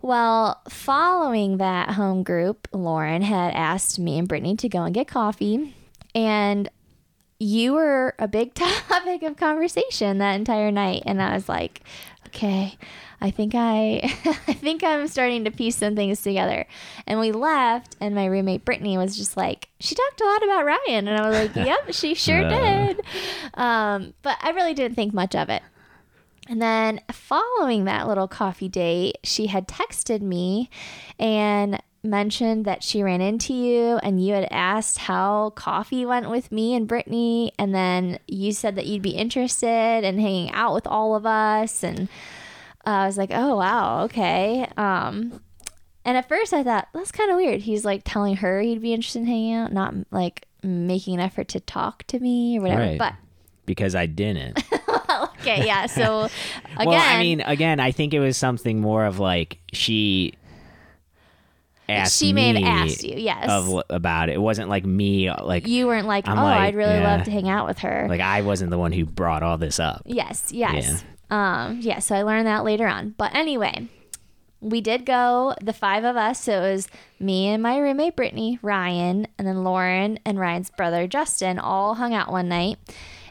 Well, 0.01 0.61
following 0.67 1.57
that 1.57 1.91
home 1.91 2.23
group, 2.23 2.67
Lauren 2.71 3.21
had 3.21 3.53
asked 3.53 3.99
me 3.99 4.17
and 4.17 4.27
Brittany 4.27 4.55
to 4.55 4.67
go 4.67 4.81
and 4.83 4.93
get 4.95 5.07
coffee, 5.07 5.75
and 6.15 6.67
you 7.43 7.73
were 7.73 8.13
a 8.19 8.27
big 8.27 8.53
topic 8.89 9.23
of 9.23 9.35
conversation 9.35 10.19
that 10.19 10.35
entire 10.35 10.69
night. 10.71 11.01
And 11.07 11.19
i 11.21 11.33
was 11.33 11.49
like 11.49 11.81
okay 12.27 12.77
i 13.19 13.31
think 13.31 13.53
i 13.55 13.99
i 14.47 14.53
think 14.53 14.83
i'm 14.83 15.07
starting 15.07 15.43
to 15.45 15.51
piece 15.51 15.75
some 15.77 15.95
things 15.95 16.21
together. 16.21 16.67
And 17.07 17.19
we 17.19 17.31
left 17.31 17.95
and 17.99 18.13
my 18.13 18.25
roommate 18.25 18.63
brittany 18.63 18.95
was 18.97 19.17
just 19.17 19.35
like 19.37 19.69
she 19.79 19.95
talked 19.95 20.21
a 20.21 20.25
lot 20.25 20.43
about 20.43 20.65
ryan. 20.65 21.07
And 21.07 21.17
i 21.19 21.27
was 21.27 21.35
like 21.47 21.55
yep 21.55 21.91
she 21.93 22.13
sure 22.25 22.45
Uh. 22.45 22.49
did. 22.49 23.01
Um, 23.55 24.13
but 24.21 24.37
i 24.41 24.51
really 24.51 24.75
didn't 24.75 24.95
think 24.95 25.11
much 25.13 25.33
of 25.35 25.49
it. 25.49 25.63
And 26.47 26.61
then 26.61 26.99
following 27.11 27.85
that 27.85 28.07
little 28.07 28.27
coffee 28.27 28.67
date, 28.67 29.17
she 29.23 29.47
had 29.47 29.67
texted 29.67 30.21
me 30.21 30.69
and 31.17 31.81
mentioned 32.03 32.65
that 32.65 32.83
she 32.83 33.03
ran 33.03 33.21
into 33.21 33.53
you 33.53 33.97
and 33.97 34.23
you 34.23 34.33
had 34.33 34.47
asked 34.51 34.97
how 34.97 35.51
coffee 35.51 36.05
went 36.05 36.29
with 36.29 36.51
me 36.51 36.75
and 36.75 36.87
Brittany. 36.87 37.51
And 37.59 37.73
then 37.73 38.19
you 38.27 38.51
said 38.51 38.75
that 38.75 38.87
you'd 38.87 39.01
be 39.01 39.11
interested 39.11 40.03
in 40.03 40.19
hanging 40.19 40.51
out 40.51 40.73
with 40.73 40.87
all 40.87 41.15
of 41.15 41.25
us. 41.25 41.83
And 41.83 42.09
I 42.85 43.05
was 43.05 43.17
like, 43.17 43.29
oh, 43.31 43.57
wow, 43.57 44.03
okay. 44.05 44.67
Um, 44.77 45.41
and 46.03 46.17
at 46.17 46.27
first 46.27 46.53
I 46.53 46.63
thought, 46.63 46.87
that's 46.93 47.11
kind 47.11 47.29
of 47.29 47.37
weird. 47.37 47.61
He's 47.61 47.85
like 47.85 48.01
telling 48.03 48.37
her 48.37 48.61
he'd 48.61 48.81
be 48.81 48.93
interested 48.93 49.19
in 49.19 49.25
hanging 49.25 49.53
out, 49.53 49.71
not 49.71 49.93
like 50.09 50.47
making 50.63 51.15
an 51.15 51.19
effort 51.19 51.47
to 51.49 51.59
talk 51.59 52.03
to 52.07 52.19
me 52.19 52.57
or 52.57 52.61
whatever. 52.61 52.81
Right. 52.81 52.97
But 52.97 53.13
because 53.65 53.93
I 53.95 54.07
didn't. 54.07 54.63
okay, 55.39 55.65
yeah. 55.65 55.85
So 55.85 56.23
again, 56.75 56.87
well, 56.87 56.99
I 56.99 57.19
mean, 57.19 57.41
again, 57.41 57.79
I 57.79 57.91
think 57.91 58.13
it 58.13 58.19
was 58.19 58.37
something 58.37 58.81
more 58.81 59.05
of 59.05 59.19
like 59.19 59.59
she 59.71 60.33
asked 61.89 62.17
she 62.17 62.33
may 62.33 62.53
have 62.53 62.63
asked 62.63 63.03
you, 63.03 63.15
yes. 63.17 63.49
of 63.49 63.83
about 63.89 64.29
it. 64.29 64.33
It 64.33 64.41
wasn't 64.41 64.69
like 64.69 64.85
me, 64.85 65.31
like 65.31 65.67
you 65.67 65.87
weren't 65.87 66.07
like, 66.07 66.27
I'm 66.27 66.39
oh, 66.39 66.43
like, 66.43 66.59
I'd 66.59 66.75
really 66.75 66.93
yeah. 66.95 67.15
love 67.15 67.25
to 67.25 67.31
hang 67.31 67.49
out 67.49 67.67
with 67.67 67.79
her. 67.79 68.07
like 68.09 68.21
I 68.21 68.41
wasn't 68.41 68.71
the 68.71 68.77
one 68.77 68.91
who 68.91 69.05
brought 69.05 69.43
all 69.43 69.57
this 69.57 69.79
up. 69.79 70.03
yes, 70.05 70.51
yes. 70.51 71.03
Um, 71.29 71.79
yeah, 71.81 71.99
so 71.99 72.15
I 72.15 72.23
learned 72.23 72.45
that 72.47 72.65
later 72.65 72.87
on. 72.87 73.15
But 73.17 73.33
anyway, 73.33 73.87
we 74.59 74.81
did 74.81 75.05
go, 75.05 75.55
the 75.61 75.73
five 75.73 76.03
of 76.03 76.17
us. 76.17 76.43
So 76.43 76.61
it 76.61 76.73
was 76.73 76.87
me 77.19 77.47
and 77.47 77.63
my 77.63 77.77
roommate 77.77 78.15
Brittany, 78.15 78.59
Ryan, 78.61 79.27
and 79.37 79.47
then 79.47 79.63
Lauren 79.63 80.19
and 80.25 80.39
Ryan's 80.39 80.69
brother 80.69 81.07
Justin 81.07 81.57
all 81.57 81.95
hung 81.95 82.13
out 82.13 82.31
one 82.31 82.49
night. 82.49 82.77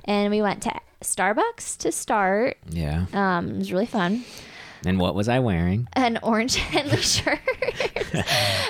And 0.07 0.31
we 0.31 0.41
went 0.41 0.63
to 0.63 0.73
Starbucks 1.03 1.77
to 1.79 1.93
start. 1.93 2.57
Yeah. 2.71 3.07
Um, 3.13 3.51
it 3.51 3.59
was 3.59 3.73
really 3.73 3.87
fun. 3.87 4.25
And 4.87 4.99
what 4.99 5.15
was 5.15 5.29
I 5.29 5.39
wearing? 5.41 5.89
an 5.95 6.19
orange 6.23 6.57
Henley 6.73 6.97
shirt. 7.03 7.39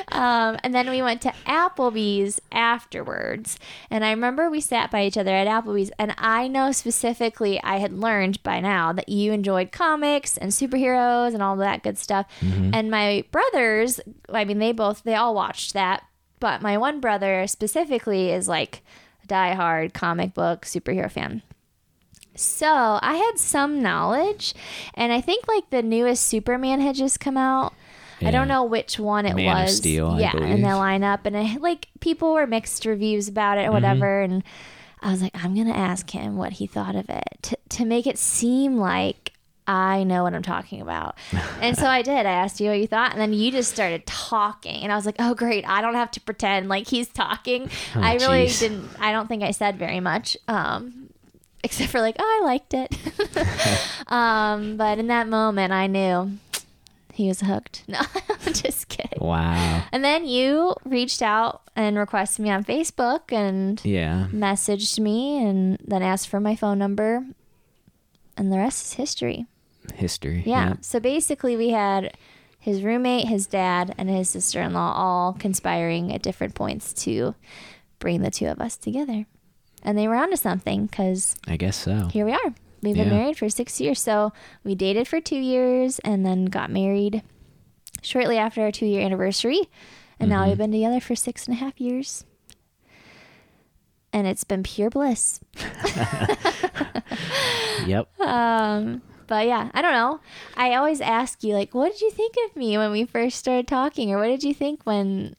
um, 0.09 0.59
and 0.65 0.75
then 0.75 0.91
we 0.91 1.03
went 1.03 1.23
to 1.23 1.33
Applebee's 1.47 2.41
afterwards. 2.53 3.59
And 3.91 4.05
I 4.05 4.11
remember 4.11 4.51
we 4.51 4.61
sat 4.61 4.91
by 4.91 5.05
each 5.05 5.17
other 5.17 5.35
at 5.35 5.47
Applebee's. 5.47 5.91
And 5.99 6.15
I 6.19 6.49
know 6.49 6.73
specifically, 6.73 7.63
I 7.63 7.79
had 7.79 7.93
learned 7.93 8.43
by 8.43 8.61
now 8.61 8.93
that 8.93 9.09
you 9.09 9.33
enjoyed 9.33 9.73
comics 9.73 10.37
and 10.37 10.51
superheroes 10.51 11.33
and 11.35 11.43
all 11.43 11.57
that 11.57 11.83
good 11.83 11.99
stuff. 11.99 12.27
And 12.41 12.91
my 12.91 13.25
brothers, 13.31 14.01
I 14.29 14.45
mean, 14.45 14.59
they 14.59 14.73
both, 14.73 15.03
they 15.05 15.15
all 15.15 15.35
watched 15.35 15.75
that. 15.75 16.03
But 16.41 16.63
my 16.63 16.79
one 16.79 17.01
brother 17.01 17.47
specifically 17.47 18.31
is 18.33 18.49
like 18.49 18.83
a 19.23 19.27
diehard 19.27 19.93
comic 19.93 20.35
book 20.35 20.65
superhero 20.65 21.11
fan. 21.11 21.43
So 22.41 22.99
I 23.03 23.15
had 23.17 23.39
some 23.39 23.83
knowledge, 23.83 24.55
and 24.95 25.13
I 25.13 25.21
think 25.21 25.47
like 25.49 25.71
the 25.71 25.83
newest 25.83 26.25
Superman 26.27 26.81
had 26.81 26.95
just 26.95 27.21
come 27.21 27.37
out. 27.37 27.75
I 28.23 28.31
don't 28.31 28.49
know 28.49 28.65
which 28.65 28.99
one 28.99 29.25
it 29.25 29.35
Man 29.35 29.57
of 29.57 29.63
was. 29.65 29.77
Steel, 29.79 30.19
yeah, 30.21 30.37
in 30.37 30.61
the 30.61 30.69
lineup, 30.69 31.21
and 31.25 31.35
I, 31.37 31.57
like 31.57 31.89
people 32.01 32.35
were 32.35 32.47
mixed 32.47 32.85
reviews 32.85 33.29
about 33.29 33.57
Mm-hmm. 33.57 33.65
it 33.65 33.69
or 33.69 33.73
whatever. 33.73 34.21
And 34.21 34.43
I 35.01 35.11
was 35.11 35.23
like, 35.23 35.33
I'm 35.43 35.55
gonna 35.55 35.73
ask 35.73 36.11
him 36.11 36.37
what 36.37 36.53
he 36.55 36.67
thought 36.67 36.97
of 36.97 37.09
it 37.09 37.25
to 37.43 37.59
to 37.71 37.85
make 37.87 38.07
it 38.07 38.19
seem 38.19 38.77
like 38.77 39.33
I 39.67 40.05
know 40.05 40.25
what 40.25 40.35
I'm 40.35 40.43
talking 40.43 40.83
about. 40.83 41.17
and 41.63 41.79
so 41.79 41.87
I 41.87 42.03
did. 42.03 42.27
I 42.27 42.33
asked 42.33 42.61
you 42.61 42.69
what 42.69 42.79
you 42.79 42.87
thought, 42.87 43.13
and 43.13 43.21
then 43.21 43.33
you 43.33 43.51
just 43.51 43.71
started 43.73 44.05
talking, 44.05 44.83
and 44.83 44.93
I 44.93 44.97
was 44.97 45.07
like, 45.07 45.17
oh 45.19 45.35
great, 45.35 45.67
I 45.67 45.81
don't 45.81 45.95
have 45.95 46.11
to 46.13 46.21
pretend 46.21 46.69
like 46.69 46.89
he's 46.89 47.09
talking. 47.09 47.71
Oh, 47.97 48.01
I 48.03 48.15
really 48.17 48.47
jeez. 48.47 48.61
didn't. 48.61 48.89
I 49.01 49.13
don't 49.13 49.29
think 49.29 49.43
I 49.43 49.53
said 49.53 49.79
very 49.79 50.01
much. 50.01 50.37
Um, 50.47 51.10
except 51.65 51.91
for 51.91 52.01
like, 52.01 52.17
oh, 52.19 52.41
I 52.43 52.45
liked 52.47 52.75
it. 52.75 52.95
um, 54.09 54.77
but 54.77 54.99
in 54.99 55.09
that 55.09 55.29
moment, 55.29 55.73
I 55.73 55.87
knew 55.87 56.33
he 57.13 57.29
was 57.29 57.41
hooked. 57.41 57.85
No, 57.89 58.01
I'm 58.47 58.53
just 58.53 58.89
kidding. 58.89 59.19
Wow. 59.21 59.83
And 59.93 60.05
then 60.05 60.27
you 60.27 60.75
reached 60.85 61.23
out 61.23 61.63
and 61.77 61.99
requested 61.99 62.43
me 62.43 62.51
on 62.51 62.65
Facebook 62.65 63.33
and 63.33 63.81
Yeah. 63.85 64.29
messaged 64.33 64.99
me 64.99 65.45
and 65.45 65.79
then 65.87 66.03
asked 66.03 66.29
for 66.29 66.41
my 66.41 66.57
phone 66.57 66.79
number. 66.79 67.25
And 68.37 68.53
the 68.53 68.57
rest 68.59 68.85
is 68.87 68.93
history. 68.95 69.47
History. 69.95 70.43
Yeah. 70.47 70.69
Yep. 70.71 70.85
So 70.85 71.01
basically, 71.01 71.57
we 71.57 71.71
had 71.71 72.17
his 72.59 72.83
roommate, 72.83 73.27
his 73.29 73.47
dad, 73.47 73.95
and 73.99 74.09
his 74.09 74.29
sister 74.31 74.61
in 74.63 74.73
law 74.73 74.93
all 74.95 75.33
conspiring 75.35 76.13
at 76.15 76.23
different 76.23 76.55
points 76.55 76.93
to 77.05 77.35
bring 77.99 78.23
the 78.23 78.31
two 78.31 78.47
of 78.47 78.61
us 78.61 78.77
together. 78.77 79.27
And 79.83 79.97
they 79.97 80.07
were 80.09 80.15
onto 80.17 80.37
something 80.37 80.87
because 80.87 81.37
I 81.49 81.57
guess 81.57 81.77
so. 81.77 82.09
here 82.13 82.25
we 82.27 82.33
are. 82.33 82.55
We've 82.83 82.95
been 82.97 83.09
Yeah. 83.09 83.15
married 83.19 83.37
for 83.39 83.49
six 83.49 83.81
years. 83.81 84.01
So 84.01 84.33
we 84.65 84.75
dated 84.75 85.07
for 85.09 85.21
two 85.21 85.39
years 85.39 85.99
and 86.01 86.25
then 86.25 86.47
got 86.47 86.71
married 86.71 87.23
shortly 88.03 88.39
after 88.39 88.63
our 88.63 88.73
two 88.73 88.87
year 88.87 89.03
anniversary. 89.03 89.61
And 90.19 90.29
now 90.29 90.47
we've 90.47 90.59
been 90.59 90.73
together 90.73 91.01
for 91.01 91.15
six 91.17 91.47
and 91.47 91.57
a 91.57 91.61
half 91.61 91.81
years. 91.81 92.25
And 94.13 94.27
it's 94.27 94.45
been 94.45 94.63
pure 94.63 94.91
bliss. 94.91 95.41
Yep. 97.87 98.09
Um, 98.21 99.01
but 99.27 99.47
yeah, 99.47 99.71
I 99.73 99.81
don't 99.81 99.93
know. 99.93 100.21
I 100.57 100.75
always 100.75 101.01
ask 101.01 101.43
you, 101.45 101.55
like, 101.55 101.73
what 101.75 101.93
did 101.93 102.01
you 102.01 102.11
think 102.11 102.35
of 102.49 102.57
me 102.57 102.77
when 102.77 102.91
we 102.91 103.05
first 103.07 103.37
started 103.39 103.67
talking? 103.69 104.13
Or 104.13 104.19
what 104.19 104.27
did 104.27 104.43
you 104.43 104.53
think 104.53 104.81
when 104.85 105.35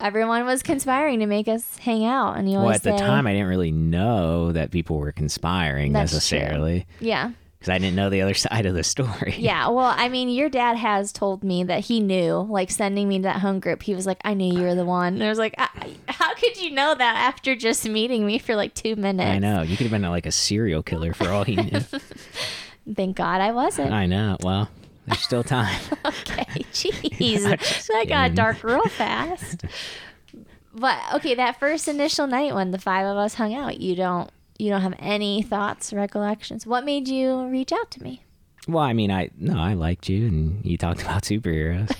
everyone 0.00 0.44
was 0.46 0.62
conspiring 0.62 1.20
to 1.20 1.26
make 1.26 1.48
us 1.48 1.78
hang 1.78 2.04
out? 2.04 2.36
And 2.36 2.48
you 2.48 2.54
Well, 2.56 2.64
always 2.64 2.78
at 2.78 2.82
the 2.84 2.96
time, 2.96 3.26
I 3.26 3.32
didn't 3.32 3.48
really 3.48 3.72
know 3.72 4.52
that 4.52 4.70
people 4.70 4.98
were 4.98 5.12
conspiring 5.12 5.92
That's 5.92 6.10
true. 6.10 6.38
necessarily. 6.38 6.86
yeah. 7.00 7.32
because 7.58 7.68
I 7.72 7.78
didn't 7.78 7.94
know 7.96 8.08
the 8.08 8.22
other 8.22 8.32
side 8.46 8.64
of 8.66 8.74
the 8.74 8.82
story. 8.82 9.34
Yeah, 9.38 9.68
well, 9.68 9.94
I 9.96 10.08
mean, 10.08 10.28
your 10.30 10.48
dad 10.48 10.76
has 10.78 11.12
told 11.12 11.44
me 11.44 11.62
that 11.64 11.80
he 11.84 12.00
knew, 12.00 12.46
like 12.48 12.70
sending 12.70 13.06
me 13.08 13.18
to 13.18 13.22
that 13.24 13.40
home 13.40 13.60
group. 13.60 13.82
He 13.82 13.94
was 13.94 14.06
like, 14.06 14.18
"I 14.24 14.32
knew 14.34 14.52
you 14.58 14.62
were 14.62 14.74
the 14.74 14.86
one." 14.86 15.14
And 15.14 15.22
I 15.22 15.28
was 15.28 15.38
like, 15.38 15.54
I, 15.58 15.68
"How 16.08 16.32
could 16.34 16.56
you 16.60 16.70
know 16.70 16.94
that 16.94 17.16
after 17.16 17.54
just 17.54 17.86
meeting 17.86 18.24
me 18.24 18.38
for 18.38 18.56
like 18.56 18.72
two 18.74 18.96
minutes?" 18.96 19.28
I 19.28 19.38
know. 19.38 19.60
You 19.62 19.76
could 19.76 19.84
have 19.84 19.92
been 19.92 20.02
like 20.10 20.24
a 20.26 20.32
serial 20.32 20.82
killer 20.82 21.12
for 21.12 21.28
all 21.28 21.44
he 21.44 21.56
knew. 21.56 21.80
Thank 22.94 23.16
God 23.16 23.40
I 23.42 23.52
wasn't. 23.52 23.92
I 23.92 24.06
know. 24.06 24.36
Well, 24.42 24.68
there's 25.10 25.22
still 25.22 25.42
time. 25.44 25.80
okay, 26.04 26.44
jeez, 26.72 27.42
that 27.88 28.08
got 28.08 28.34
dark 28.34 28.62
real 28.64 28.82
fast. 28.88 29.64
but 30.74 30.98
okay, 31.14 31.34
that 31.34 31.58
first 31.58 31.88
initial 31.88 32.26
night 32.26 32.54
when 32.54 32.70
the 32.70 32.78
five 32.78 33.06
of 33.06 33.16
us 33.16 33.34
hung 33.34 33.54
out, 33.54 33.80
you 33.80 33.94
don't 33.96 34.30
you 34.58 34.70
don't 34.70 34.82
have 34.82 34.94
any 34.98 35.42
thoughts, 35.42 35.92
recollections. 35.92 36.66
What 36.66 36.84
made 36.84 37.08
you 37.08 37.46
reach 37.48 37.72
out 37.72 37.90
to 37.92 38.02
me? 38.02 38.22
well, 38.68 38.84
I 38.84 38.92
mean, 38.92 39.10
I 39.10 39.30
no, 39.36 39.58
I 39.58 39.74
liked 39.74 40.08
you, 40.08 40.26
and 40.26 40.64
you 40.64 40.76
talked 40.76 41.02
about 41.02 41.22
superheroes. 41.22 41.90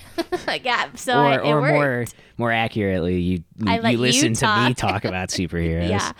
yeah, 0.63 0.89
so 0.95 1.19
or 1.19 1.25
I, 1.27 1.37
or 1.39 1.61
more 1.61 2.05
more 2.37 2.51
accurately, 2.51 3.19
you 3.19 3.43
you 3.57 3.81
listen 3.97 4.33
to 4.35 4.67
me 4.67 4.73
talk. 4.73 5.05
about 5.05 5.29
superheroes. 5.29 5.89
Yeah, 5.89 6.11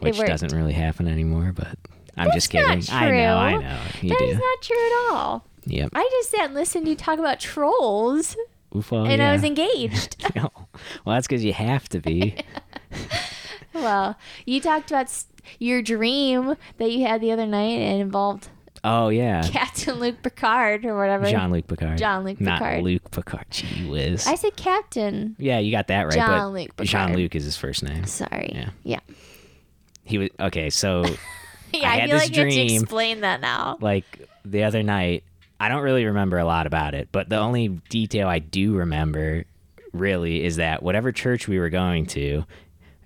which 0.00 0.18
doesn't 0.18 0.52
really 0.52 0.72
happen 0.72 1.08
anymore. 1.08 1.52
But 1.54 1.78
I'm 2.16 2.30
just 2.32 2.50
kidding. 2.50 2.82
I 2.90 3.10
know, 3.10 3.36
I 3.36 3.56
know. 3.56 3.80
You 4.02 4.10
That 4.10 4.18
do. 4.18 4.24
is 4.26 4.36
not 4.38 4.62
true 4.62 4.76
at 4.86 5.12
all. 5.12 5.46
Yep. 5.66 5.90
I 5.94 6.08
just 6.12 6.30
sat 6.30 6.46
and 6.46 6.54
listened 6.54 6.84
to 6.86 6.90
you 6.90 6.96
talk 6.96 7.18
about 7.18 7.40
trolls, 7.40 8.36
Oof, 8.76 8.90
well, 8.90 9.04
and 9.06 9.18
yeah. 9.18 9.30
I 9.30 9.32
was 9.32 9.44
engaged. 9.44 10.24
well, 10.34 10.68
that's 11.06 11.26
because 11.26 11.44
you 11.44 11.52
have 11.52 11.88
to 11.90 12.00
be. 12.00 12.36
well, 13.74 14.16
you 14.46 14.60
talked 14.60 14.90
about 14.90 15.12
your 15.58 15.82
dream 15.82 16.56
that 16.78 16.90
you 16.90 17.06
had 17.06 17.20
the 17.20 17.30
other 17.30 17.46
night 17.46 17.78
and 17.78 18.00
involved 18.00 18.48
Oh 18.86 19.08
yeah, 19.08 19.48
Captain 19.48 19.98
Luke 19.98 20.22
Picard 20.22 20.84
or 20.84 20.94
whatever. 20.94 21.30
John 21.30 21.50
Luc 21.50 21.66
Picard. 21.66 21.96
Jean-Luc 21.96 22.38
not 22.38 22.58
Picard. 22.58 22.84
Luke 22.84 23.10
Picard. 23.10 23.46
Gee 23.50 23.88
whiz. 23.88 24.26
I 24.26 24.34
said 24.34 24.56
Captain. 24.56 25.34
yeah, 25.38 25.58
you 25.58 25.72
got 25.72 25.86
that 25.86 26.02
right. 26.02 26.68
But 26.76 26.84
Picard. 26.84 27.08
Jean 27.08 27.16
Luc 27.16 27.34
is 27.34 27.44
his 27.44 27.56
first 27.56 27.82
name. 27.82 28.04
Sorry. 28.04 28.50
Yeah. 28.54 28.70
Yeah. 28.82 29.00
He 30.04 30.18
was 30.18 30.28
okay. 30.38 30.68
So 30.68 31.04
Yeah, 31.72 31.90
I 31.90 31.94
I, 31.94 32.06
feel 32.06 32.08
this 32.18 32.22
like 32.28 32.36
you 32.36 32.42
have 32.42 32.52
to 32.52 32.66
dream. 32.66 32.82
explain 32.82 33.20
that 33.22 33.40
now. 33.40 33.78
like 33.80 34.28
the 34.44 34.64
other 34.64 34.82
night 34.82 35.24
i 35.64 35.68
don't 35.68 35.82
really 35.82 36.04
remember 36.04 36.38
a 36.38 36.44
lot 36.44 36.66
about 36.66 36.94
it 36.94 37.08
but 37.12 37.28
the 37.28 37.38
only 37.38 37.68
detail 37.88 38.28
i 38.28 38.38
do 38.38 38.74
remember 38.74 39.44
really 39.92 40.44
is 40.44 40.56
that 40.56 40.82
whatever 40.82 41.12
church 41.12 41.48
we 41.48 41.58
were 41.58 41.70
going 41.70 42.04
to 42.04 42.44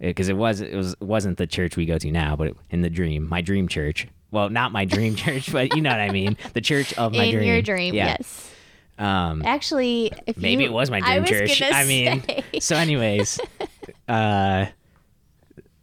because 0.01 0.29
it 0.29 0.37
was 0.37 0.61
it 0.61 0.75
was 0.75 0.93
it 0.95 1.03
wasn't 1.03 1.37
the 1.39 1.47
church 1.47 1.77
we 1.77 1.87
go 1.87 1.99
to 1.99 2.11
now 2.11 2.35
but 2.37 2.55
in 2.71 2.83
the 2.83 2.91
dream 2.91 3.29
my 3.29 3.41
dream 3.41 3.69
church. 3.69 4.07
Well 4.31 4.49
not 4.49 4.73
my 4.73 4.85
dream 4.85 5.15
church 5.25 5.53
but 5.53 5.75
you 5.75 5.83
know 5.83 5.91
what 5.91 6.01
i 6.01 6.11
mean. 6.11 6.37
The 6.55 6.61
church 6.61 6.93
of 6.95 7.13
my 7.13 7.19
dream. 7.19 7.29
In 7.29 7.39
dream 7.39 7.53
your 7.53 7.63
dream, 7.63 7.95
yeah. 7.95 8.17
yes. 8.19 8.51
um 8.99 9.43
Actually, 9.45 10.13
maybe 10.37 10.65
you, 10.65 10.71
it 10.71 10.73
was 10.73 10.91
my 10.91 11.01
I 11.03 11.19
dream 11.21 11.43
was 11.43 11.57
church. 11.57 11.73
i 11.73 11.85
mean 11.85 12.23
so 12.61 12.77
anyways 12.77 13.41
uh 14.09 14.67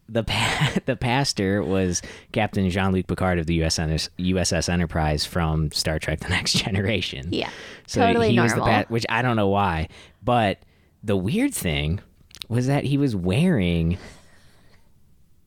the 0.07 0.23
pa- 0.23 0.73
the 0.85 0.95
pastor 0.95 1.63
was 1.63 2.01
Captain 2.31 2.69
Jean-Luc 2.69 3.07
Picard 3.07 3.39
of 3.39 3.45
the 3.47 3.59
USS, 3.61 4.09
USS 4.19 4.69
Enterprise 4.69 5.25
from 5.25 5.71
Star 5.71 5.99
Trek: 5.99 6.19
The 6.19 6.29
Next 6.29 6.53
Generation. 6.63 7.29
yeah, 7.31 7.49
So 7.87 8.01
totally 8.01 8.29
he 8.29 8.35
normal. 8.35 8.55
was 8.57 8.65
the 8.65 8.71
pa- 8.71 8.85
which 8.89 9.05
I 9.09 9.21
don't 9.21 9.35
know 9.35 9.47
why, 9.49 9.89
but 10.23 10.59
the 11.03 11.17
weird 11.17 11.53
thing 11.53 12.01
was 12.49 12.67
that 12.67 12.83
he 12.83 12.97
was 12.97 13.15
wearing 13.15 13.97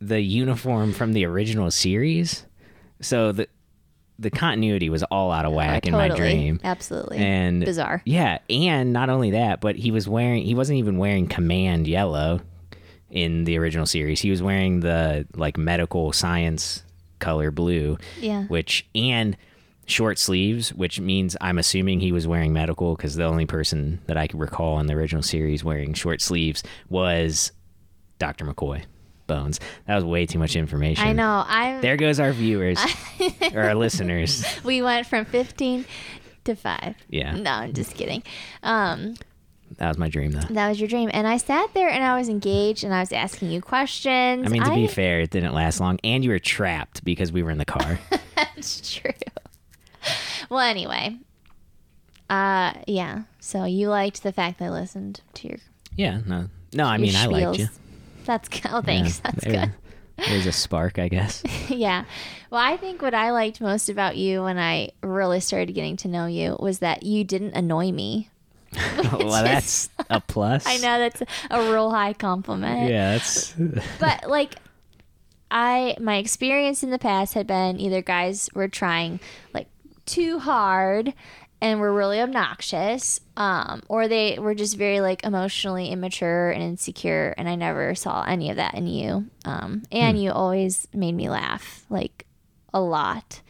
the 0.00 0.20
uniform 0.20 0.92
from 0.92 1.12
the 1.12 1.24
original 1.24 1.70
series. 1.70 2.44
So 3.00 3.32
the 3.32 3.48
the 4.20 4.30
continuity 4.30 4.90
was 4.90 5.04
all 5.04 5.30
out 5.30 5.44
of 5.44 5.52
uh, 5.52 5.56
whack 5.56 5.86
in 5.86 5.92
my 5.92 6.08
dream. 6.08 6.58
Absolutely. 6.64 7.18
And 7.18 7.64
Bizarre. 7.64 8.02
Yeah, 8.04 8.38
and 8.50 8.92
not 8.92 9.10
only 9.10 9.30
that, 9.30 9.60
but 9.60 9.76
he 9.76 9.92
was 9.92 10.08
wearing 10.08 10.42
he 10.44 10.54
wasn't 10.54 10.78
even 10.80 10.98
wearing 10.98 11.28
command 11.28 11.86
yellow 11.86 12.40
in 13.10 13.44
the 13.44 13.58
original 13.58 13.86
series. 13.86 14.20
He 14.20 14.30
was 14.30 14.42
wearing 14.42 14.80
the 14.80 15.26
like 15.34 15.56
medical 15.56 16.12
science 16.12 16.82
color 17.18 17.50
blue 17.50 17.98
Yeah. 18.20 18.44
which 18.44 18.86
and 18.94 19.36
short 19.86 20.18
sleeves, 20.18 20.72
which 20.74 21.00
means 21.00 21.36
I'm 21.40 21.58
assuming 21.58 22.00
he 22.00 22.12
was 22.12 22.26
wearing 22.26 22.52
medical 22.52 22.94
because 22.94 23.14
the 23.16 23.24
only 23.24 23.46
person 23.46 24.00
that 24.06 24.16
I 24.16 24.26
could 24.26 24.38
recall 24.38 24.78
in 24.80 24.86
the 24.86 24.94
original 24.94 25.22
series 25.22 25.64
wearing 25.64 25.94
short 25.94 26.20
sleeves 26.20 26.62
was 26.90 27.50
Dr. 28.18 28.44
McCoy. 28.44 28.82
Bones. 29.26 29.60
That 29.86 29.94
was 29.94 30.04
way 30.04 30.24
too 30.24 30.38
much 30.38 30.56
information. 30.56 31.06
I 31.06 31.12
know. 31.12 31.44
I'm. 31.46 31.82
There 31.82 31.98
goes 31.98 32.18
our 32.18 32.32
viewers 32.32 32.78
or 33.54 33.60
our 33.60 33.74
listeners. 33.74 34.42
we 34.64 34.80
went 34.80 35.06
from 35.06 35.26
15 35.26 35.84
to 36.44 36.54
five. 36.56 36.94
Yeah, 37.10 37.36
No, 37.36 37.50
I'm 37.50 37.74
just 37.74 37.94
kidding. 37.94 38.22
Um, 38.62 39.16
that 39.78 39.88
was 39.88 39.98
my 39.98 40.08
dream 40.08 40.32
though. 40.32 40.40
that 40.50 40.68
was 40.68 40.78
your 40.80 40.88
dream, 40.88 41.10
and 41.12 41.26
I 41.26 41.36
sat 41.38 41.72
there 41.74 41.88
and 41.88 42.04
I 42.04 42.18
was 42.18 42.28
engaged 42.28 42.84
and 42.84 42.92
I 42.94 43.00
was 43.00 43.12
asking 43.12 43.50
you 43.50 43.60
questions. 43.60 44.46
I 44.46 44.50
mean, 44.50 44.62
to 44.64 44.74
be 44.74 44.86
fair, 44.86 45.20
it 45.20 45.30
didn't 45.30 45.54
last 45.54 45.80
long, 45.80 45.98
and 46.04 46.22
you 46.24 46.30
were 46.30 46.38
trapped 46.38 47.02
because 47.04 47.32
we 47.32 47.42
were 47.42 47.50
in 47.50 47.58
the 47.58 47.64
car. 47.64 47.98
That's 48.36 48.94
true. 48.94 49.10
Well, 50.50 50.60
anyway. 50.60 51.16
Uh, 52.30 52.74
yeah. 52.86 53.22
So 53.40 53.64
you 53.64 53.88
liked 53.88 54.22
the 54.22 54.32
fact 54.32 54.58
that 54.58 54.66
I 54.66 54.70
listened 54.70 55.20
to 55.34 55.48
your. 55.48 55.58
yeah, 55.96 56.20
no, 56.26 56.48
no. 56.74 56.84
I 56.84 56.98
mean, 56.98 57.16
I 57.16 57.26
liked 57.26 57.58
you. 57.58 57.68
That's 58.24 58.48
good. 58.48 58.62
Oh, 58.70 58.82
thanks. 58.82 59.20
Yeah, 59.24 59.30
That's 59.30 59.44
there- 59.44 59.74
There's 60.28 60.46
a 60.46 60.52
spark, 60.52 60.98
I 60.98 61.08
guess. 61.08 61.42
yeah. 61.68 62.04
Well, 62.50 62.60
I 62.60 62.76
think 62.76 63.00
what 63.02 63.14
I 63.14 63.30
liked 63.30 63.60
most 63.60 63.88
about 63.88 64.16
you 64.16 64.42
when 64.42 64.58
I 64.58 64.90
really 65.02 65.38
started 65.40 65.72
getting 65.74 65.96
to 65.98 66.08
know 66.08 66.26
you 66.26 66.56
was 66.58 66.80
that 66.80 67.04
you 67.04 67.22
didn't 67.24 67.52
annoy 67.54 67.92
me. 67.92 68.28
well, 69.12 69.42
that's 69.42 69.88
a 70.10 70.20
plus. 70.20 70.66
I 70.66 70.76
know 70.76 70.98
that's 70.98 71.22
a 71.50 71.70
real 71.70 71.90
high 71.90 72.12
compliment. 72.12 72.90
Yeah, 72.90 73.12
that's 73.12 73.52
but 74.00 74.28
like 74.28 74.54
i 75.50 75.96
my 76.00 76.16
experience 76.16 76.82
in 76.82 76.90
the 76.90 76.98
past 76.98 77.34
had 77.34 77.46
been 77.46 77.80
either 77.80 78.02
guys 78.02 78.48
were 78.54 78.68
trying 78.68 79.18
like 79.54 79.66
too 80.04 80.38
hard 80.38 81.14
and 81.60 81.80
were 81.80 81.92
really 81.92 82.20
obnoxious 82.20 83.20
um, 83.36 83.82
or 83.88 84.06
they 84.06 84.38
were 84.38 84.54
just 84.54 84.76
very 84.76 85.00
like 85.00 85.24
emotionally 85.24 85.88
immature 85.88 86.50
and 86.50 86.62
insecure 86.62 87.34
and 87.36 87.48
i 87.48 87.54
never 87.54 87.94
saw 87.94 88.22
any 88.24 88.50
of 88.50 88.56
that 88.56 88.74
in 88.74 88.86
you 88.86 89.26
um, 89.44 89.82
and 89.90 90.22
you 90.22 90.30
always 90.30 90.86
made 90.92 91.14
me 91.14 91.28
laugh 91.28 91.84
like 91.88 92.26
a 92.72 92.80
lot 92.80 93.40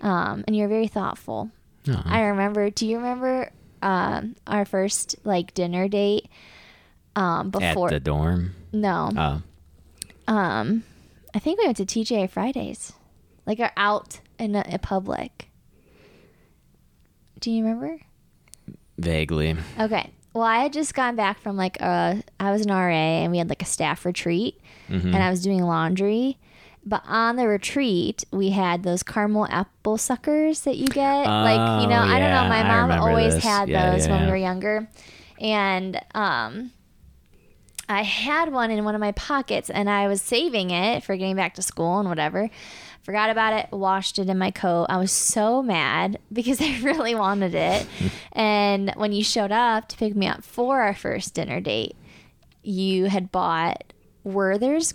um, 0.00 0.44
and 0.46 0.56
you're 0.56 0.68
very 0.68 0.88
thoughtful 0.88 1.50
Aw. 1.88 2.02
i 2.06 2.22
remember 2.22 2.70
do 2.70 2.86
you 2.86 2.96
remember 2.96 3.50
um, 3.84 4.34
our 4.46 4.64
first 4.64 5.16
like 5.24 5.54
dinner 5.54 5.86
date 5.88 6.28
um, 7.14 7.48
at 7.48 7.52
before 7.52 7.90
the 7.90 8.00
dorm. 8.00 8.54
no 8.72 9.10
Oh, 9.16 10.32
um, 10.32 10.82
I 11.34 11.38
think 11.38 11.58
we 11.60 11.66
went 11.66 11.76
to 11.76 11.84
TJ 11.84 12.30
Fridays, 12.30 12.92
like 13.46 13.60
are 13.60 13.72
out 13.76 14.20
in 14.38 14.56
a, 14.56 14.78
public. 14.78 15.48
Do 17.40 17.50
you 17.50 17.62
remember? 17.64 18.00
vaguely. 18.98 19.56
Okay. 19.78 20.10
Well, 20.32 20.44
I 20.44 20.58
had 20.58 20.72
just 20.72 20.94
gone 20.94 21.14
back 21.16 21.40
from 21.40 21.56
like 21.56 21.80
a, 21.80 22.22
I 22.40 22.50
was 22.50 22.62
an 22.62 22.72
RA 22.72 22.88
and 22.90 23.30
we 23.30 23.38
had 23.38 23.48
like 23.48 23.62
a 23.62 23.66
staff 23.66 24.04
retreat 24.04 24.60
and 24.88 25.16
I 25.16 25.30
was 25.30 25.42
doing 25.42 25.62
laundry. 25.62 26.38
But 26.86 27.02
on 27.06 27.36
the 27.36 27.48
retreat, 27.48 28.24
we 28.30 28.50
had 28.50 28.82
those 28.82 29.02
caramel 29.02 29.46
apple 29.48 29.96
suckers 29.96 30.60
that 30.62 30.76
you 30.76 30.86
get. 30.86 31.24
like, 31.24 31.82
you 31.82 31.88
know, 31.88 31.96
Oh, 31.96 32.06
I 32.06 32.18
don't 32.18 32.30
know. 32.30 32.48
My 32.48 32.62
mom 32.62 32.90
always 33.00 33.34
this. 33.34 33.44
had 33.44 33.68
Yeah, 33.68 33.92
those 33.92 34.06
yeah, 34.06 34.12
when 34.12 34.24
we 34.26 34.30
were 34.30 34.36
younger. 34.36 34.88
And 35.40 36.00
um, 36.14 36.72
I 37.88 38.02
had 38.02 38.52
one 38.52 38.70
in 38.70 38.84
one 38.84 38.94
of 38.94 39.00
my 39.00 39.12
pockets 39.12 39.70
and 39.70 39.88
I 39.88 40.08
was 40.08 40.20
saving 40.22 40.70
it 40.70 41.02
for 41.04 41.16
getting 41.16 41.36
back 41.36 41.54
to 41.54 41.62
school 41.62 41.98
and 42.00 42.08
whatever. 42.08 42.50
Forgot 43.02 43.30
about 43.30 43.52
it, 43.52 43.70
washed 43.70 44.18
it 44.18 44.28
in 44.30 44.38
my 44.38 44.50
coat. 44.50 44.86
I 44.88 44.96
was 44.96 45.12
so 45.12 45.62
mad 45.62 46.18
because 46.32 46.60
I 46.60 46.80
really 46.82 47.14
wanted 47.14 47.54
it. 47.54 47.86
and 48.32 48.92
when 48.96 49.12
you 49.12 49.24
showed 49.24 49.52
up 49.52 49.88
to 49.88 49.96
pick 49.96 50.14
me 50.14 50.26
up 50.26 50.44
for 50.44 50.80
our 50.82 50.94
first 50.94 51.34
dinner 51.34 51.60
date, 51.60 51.96
you 52.62 53.06
had 53.06 53.30
bought 53.32 53.92
Werther's 54.22 54.92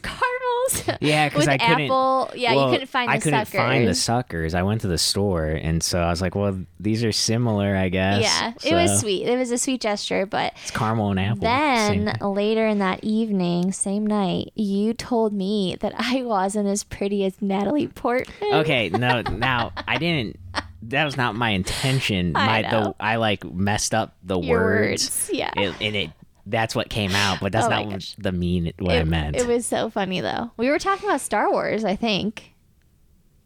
caramels. 0.69 0.97
Yeah, 1.01 1.29
because 1.29 1.47
I 1.47 1.58
couldn't. 1.58 1.82
apple. 1.86 2.32
Yeah, 2.36 2.55
well, 2.55 2.65
you 2.67 2.71
couldn't 2.73 2.88
find 2.88 3.10
the 3.10 3.13
I 3.13 3.19
couldn't 3.19 3.45
suckers. 3.45 3.60
find 3.60 3.88
the 3.88 3.95
suckers. 3.95 4.53
I 4.53 4.63
went 4.63 4.82
to 4.82 4.88
the 4.88 4.97
store, 4.97 5.45
and 5.47 5.82
so 5.82 5.99
I 5.99 6.10
was 6.10 6.21
like, 6.21 6.36
"Well, 6.36 6.60
these 6.79 7.03
are 7.03 7.12
similar, 7.12 7.75
I 7.75 7.89
guess." 7.89 8.21
yeah, 8.23 8.53
it 8.63 8.73
was 8.75 8.99
sweet. 8.99 9.27
It 9.27 9.38
was 9.38 9.51
a 9.51 9.58
sweet 9.58 9.82
gesture, 9.82 10.25
but 10.25 10.53
It's 10.62 10.71
caramel 10.71 11.12
and 11.12 11.19
apple. 11.19 11.41
Then 11.41 12.17
later 12.21 12.67
in 12.67 12.79
that 12.79 13.03
evening, 13.03 13.71
same 13.71 14.05
night, 14.05 14.51
you 14.55 14.93
told 14.93 15.34
me 15.34 15.77
that 15.79 15.93
I 15.97 16.23
wasn't 16.23 16.67
as 16.67 16.84
pretty 16.84 17.25
as 17.25 17.41
Natalie 17.41 17.88
Portman. 17.88 18.53
okay, 18.55 18.89
no, 18.89 19.21
now 19.32 19.71
I 19.88 19.97
didn't. 19.97 20.38
That 20.84 21.03
was 21.05 21.17
not 21.17 21.36
my 21.36 21.49
intention. 21.49 22.36
I 22.38 22.62
know. 22.62 22.69
the 22.69 22.95
I 23.03 23.17
like 23.17 23.43
messed 23.43 23.93
up 23.93 24.15
the 24.23 24.39
words. 24.39 25.03
words, 25.05 25.29
yeah. 25.32 25.51
It, 25.58 25.75
and 25.82 25.95
it 25.95 26.10
that's 26.49 26.75
what 26.75 26.89
came 26.89 27.12
out, 27.12 27.39
but 27.41 27.51
that's 27.51 27.67
Oh 27.67 27.69
not 27.69 27.89
gosh. 27.89 28.15
the 28.17 28.31
mean 28.31 28.71
what 28.79 28.95
I 28.95 29.03
meant. 29.03 29.35
it 29.35 29.47
was 29.47 29.65
so 29.65 29.89
funny 29.89 30.19
though. 30.21 30.51
We 30.57 30.69
were 30.69 30.79
talking 30.79 31.07
about 31.07 31.21
Star 31.21 31.51
Wars, 31.51 31.83
I 31.85 31.95
think. 31.95 32.53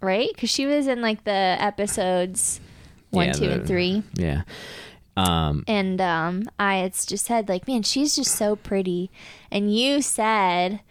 right? 0.02 0.30
Because 0.34 0.50
she 0.50 0.66
was 0.66 0.88
in 0.88 1.02
like 1.02 1.24
the 1.24 1.32
episodes 1.32 2.60
one, 3.12 3.28
Yeah, 3.28 3.32
two, 3.34 3.48
the- 3.48 3.54
and 3.54 3.68
three. 3.68 4.04
Yeah. 4.16 4.42
Um, 5.16 5.64
And 5.68 6.02
um, 6.02 6.44
I 6.58 6.78
had 6.78 6.94
just 6.94 7.26
said 7.26 7.48
like, 7.48 7.68
man, 7.68 7.84
she's 7.84 8.16
just 8.16 8.36
so 8.36 8.56
pretty. 8.56 9.12
And 9.52 9.74
you 9.76 10.02
said 10.02 10.82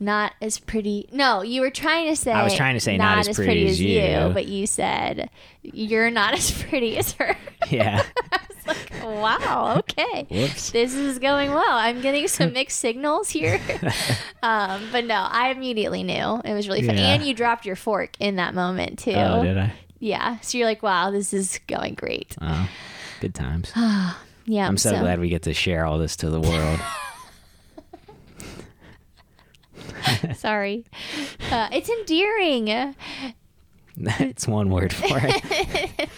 not 0.00 0.32
as 0.40 0.58
pretty. 0.58 1.08
No, 1.12 1.42
you 1.42 1.60
were 1.60 1.70
trying 1.70 2.08
to 2.08 2.16
say 2.16 2.32
I 2.32 2.44
was 2.44 2.54
trying 2.54 2.74
to 2.74 2.80
say 2.80 2.96
not 2.96 3.26
as 3.26 3.34
pretty 3.34 3.66
as 3.66 3.80
you. 3.80 4.30
but 4.32 4.46
you 4.46 4.66
said 4.66 5.30
you're 5.62 6.10
not 6.10 6.34
as 6.34 6.50
pretty 6.62 6.96
as 6.96 7.12
her. 7.12 7.36
yeah. 7.70 8.04
I 8.32 8.38
was 8.48 8.66
like, 8.66 8.92
wow. 9.02 9.76
Okay. 9.78 10.26
Whoops. 10.30 10.70
This 10.70 10.94
is 10.94 11.18
going 11.18 11.50
well. 11.50 11.64
I'm 11.68 12.00
getting 12.00 12.28
some 12.28 12.52
mixed 12.54 12.78
signals 12.78 13.30
here. 13.30 13.60
um, 14.42 14.82
but 14.92 15.04
no, 15.04 15.26
I 15.28 15.50
immediately 15.50 16.02
knew 16.02 16.40
it 16.44 16.54
was 16.54 16.68
really 16.68 16.82
funny, 16.86 17.00
Yeah. 17.00 17.14
And 17.14 17.24
you 17.24 17.34
dropped 17.34 17.66
your 17.66 17.76
fork 17.76 18.16
in 18.20 18.36
that 18.36 18.54
moment 18.54 18.98
too. 19.00 19.12
Oh, 19.14 19.42
did 19.42 19.58
I? 19.58 19.72
Yeah. 19.98 20.38
So 20.40 20.58
you're 20.58 20.66
like, 20.66 20.82
wow, 20.82 21.10
this 21.10 21.32
is 21.34 21.58
going 21.66 21.94
great. 21.94 22.36
Oh, 22.40 22.68
good 23.20 23.34
times. 23.34 23.72
Yeah. 24.50 24.66
I'm 24.66 24.78
so, 24.78 24.98
glad 24.98 25.20
we 25.20 25.28
get 25.28 25.42
to 25.42 25.52
share 25.52 25.84
all 25.84 25.98
this 25.98 26.16
to 26.16 26.30
the 26.30 26.40
world. 26.40 26.80
Sorry. 30.38 30.84
Uh, 31.50 31.68
it's 31.72 31.88
endearing 31.88 32.66
That's 33.96 34.46
one 34.46 34.70
word 34.70 34.92
for 34.92 35.18
it. 35.20 36.10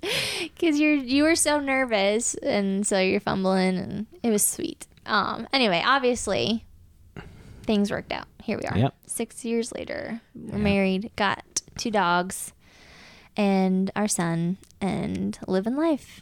because 0.54 0.78
you're 0.78 0.94
you 0.94 1.24
were 1.24 1.34
so 1.34 1.58
nervous 1.58 2.34
and 2.36 2.86
so 2.86 3.00
you're 3.00 3.18
fumbling 3.18 3.76
and 3.76 4.06
it 4.22 4.30
was 4.30 4.46
sweet. 4.46 4.86
Um. 5.06 5.48
Anyway, 5.52 5.82
obviously, 5.84 6.64
things 7.64 7.90
worked 7.90 8.12
out. 8.12 8.26
Here 8.42 8.58
we 8.58 8.68
are. 8.68 8.78
Yep. 8.78 8.94
Six 9.06 9.44
years 9.44 9.72
later, 9.72 10.20
we're 10.34 10.58
married, 10.58 11.10
got 11.16 11.42
two 11.76 11.90
dogs, 11.90 12.52
and 13.36 13.90
our 13.96 14.06
son, 14.08 14.56
and 14.80 15.36
living 15.48 15.76
life. 15.76 16.20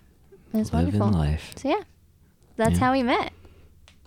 It's 0.55 0.73
Living 0.73 0.99
wonderful. 0.99 1.21
life. 1.21 1.53
So 1.57 1.69
yeah, 1.69 1.83
that's 2.57 2.79
how 2.79 2.93
we 2.93 3.03
met. 3.03 3.33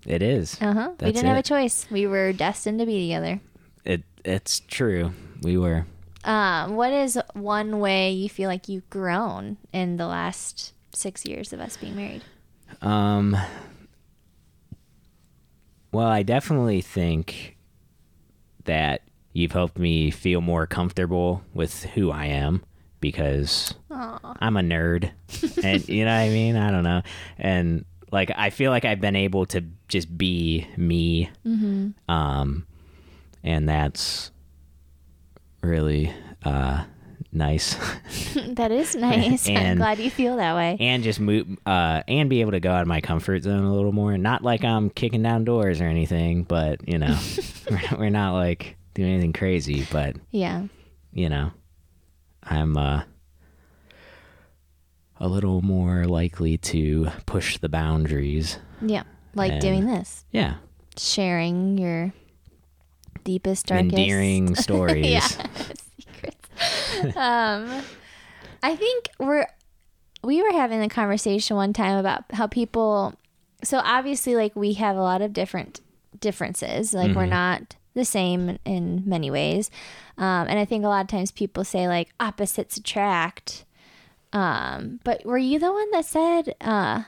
It 0.06 0.22
is. 0.22 0.58
Uh 0.62 0.74
huh. 0.74 0.92
We 1.02 1.12
didn't 1.12 1.28
have 1.28 1.38
a 1.38 1.44
choice. 1.44 1.88
We 1.90 2.08
were 2.08 2.32
destined 2.34 2.80
to 2.80 2.86
be 2.86 3.08
together. 3.08 3.42
It 3.84 4.04
it's 4.24 4.60
true. 4.60 5.14
We 5.42 5.58
were. 5.58 5.86
Um, 6.24 6.76
what 6.76 6.92
is 6.92 7.20
one 7.34 7.80
way 7.80 8.12
you 8.12 8.30
feel 8.30 8.50
like 8.50 8.68
you've 8.68 8.90
grown 8.90 9.58
in 9.72 9.98
the 9.98 10.08
last 10.08 10.74
six 10.94 11.26
years 11.26 11.54
of 11.54 11.60
us 11.60 11.78
being 11.78 11.96
married? 11.96 12.24
Um. 12.82 13.36
Well, 15.92 16.08
I 16.08 16.24
definitely 16.24 16.82
think 16.82 17.56
that 18.66 19.02
you've 19.32 19.54
helped 19.54 19.78
me 19.78 20.12
feel 20.12 20.42
more 20.42 20.68
comfortable 20.68 21.44
with 21.54 21.84
who 21.86 22.12
I 22.12 22.26
am 22.26 22.64
because 23.00 23.74
Aw. 23.92 24.36
I'm 24.40 24.58
a 24.58 24.62
nerd, 24.62 25.12
and 25.64 25.88
you 25.88 26.06
know 26.06 26.12
what 26.12 26.20
I 26.20 26.30
mean. 26.30 26.58
I 26.58 26.72
don't 26.72 26.84
know, 26.84 27.02
and 27.38 27.86
like 28.16 28.32
I 28.36 28.50
feel 28.50 28.72
like 28.72 28.86
I've 28.86 29.02
been 29.02 29.16
able 29.16 29.46
to 29.48 29.64
just 29.88 30.18
be 30.18 30.66
me, 30.78 31.30
Mm-hmm. 31.46 31.90
um, 32.12 32.66
and 33.44 33.70
that's 33.70 34.32
really 35.62 36.14
uh 36.44 36.84
nice. 37.32 37.76
that 38.48 38.72
is 38.72 38.96
nice. 39.10 39.48
I'm 39.50 39.78
glad 39.78 40.00
you 40.00 40.10
feel 40.10 40.38
that 40.38 40.56
way. 40.56 40.78
and 40.80 41.04
just 41.04 41.20
move 41.20 41.48
uh 41.66 42.02
and 42.08 42.30
be 42.30 42.42
able 42.42 42.52
to 42.52 42.60
go 42.60 42.72
out 42.72 42.82
of 42.82 42.88
my 42.88 43.02
comfort 43.02 43.44
zone 43.44 43.64
a 43.66 43.74
little 43.74 43.92
more 43.92 44.18
not 44.18 44.42
like 44.44 44.64
i'm 44.64 44.90
kicking 44.90 45.22
down 45.24 45.44
doors 45.44 45.82
or 45.82 45.86
anything 45.86 46.44
but 46.44 46.88
you 46.88 46.98
know 46.98 47.18
we're, 47.70 47.98
we're 48.00 48.10
not 48.10 48.34
like 48.34 48.78
doing 48.94 49.12
anything 49.12 49.34
crazy 49.34 49.86
but 49.92 50.16
Yeah. 50.32 50.64
you 51.12 51.28
know 51.30 51.52
i'm 52.44 52.78
uh 52.78 53.04
a 55.20 55.28
little 55.28 55.62
more 55.62 56.06
likely 56.06 56.58
to 56.58 57.08
push 57.26 57.58
the 57.58 57.70
boundaries 57.70 58.60
Yeah. 58.82 59.04
Like 59.34 59.54
And- 59.54 59.62
doing 59.62 59.86
this, 59.86 60.26
yeah 60.32 60.56
sharing 60.98 61.78
your 61.78 62.14
deepest, 63.24 63.66
darkest, 63.68 63.94
endearing 63.98 64.56
stories 64.68 65.06
yeah, 65.06 65.28
secrets. 66.00 67.18
um, 67.18 67.84
I 68.64 68.76
think 68.76 69.10
we're 69.20 69.48
we 70.24 70.42
were 70.42 70.52
having 70.54 70.82
a 70.82 70.90
conversation 70.90 71.56
one 71.56 71.74
time 71.74 71.98
about 71.98 72.24
how 72.32 72.48
people. 72.48 73.14
So 73.64 73.80
obviously, 73.84 74.36
like 74.36 74.56
we 74.56 74.74
have 74.74 74.96
a 74.96 75.02
lot 75.02 75.22
of 75.22 75.34
different 75.34 75.82
differences. 76.20 76.94
Like 76.94 77.16
we're 77.16 77.26
not 77.26 77.76
the 77.94 78.06
same 78.06 78.58
in 78.66 79.04
many 79.06 79.30
ways, 79.32 79.70
um, 80.18 80.48
and 80.48 80.58
I 80.60 80.66
think 80.66 80.86
a 80.86 80.88
lot 80.88 81.02
of 81.02 81.08
times 81.08 81.32
people 81.32 81.64
say 81.64 81.88
like 81.88 82.10
opposites 82.20 82.78
attract. 82.78 83.65
Um, 84.36 85.00
but 85.04 85.26
were 85.26 85.38
you 85.38 85.60
the 85.60 85.72
one 85.72 85.90
that 85.92 86.06
said? 86.06 86.56
Uh, 86.62 87.04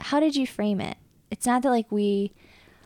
how 0.00 0.20
did 0.20 0.36
you 0.36 0.46
frame 0.46 0.80
it? 0.80 0.96
It's 1.30 1.44
not 1.46 1.62
that 1.62 1.70
like 1.70 1.90
we 1.90 2.32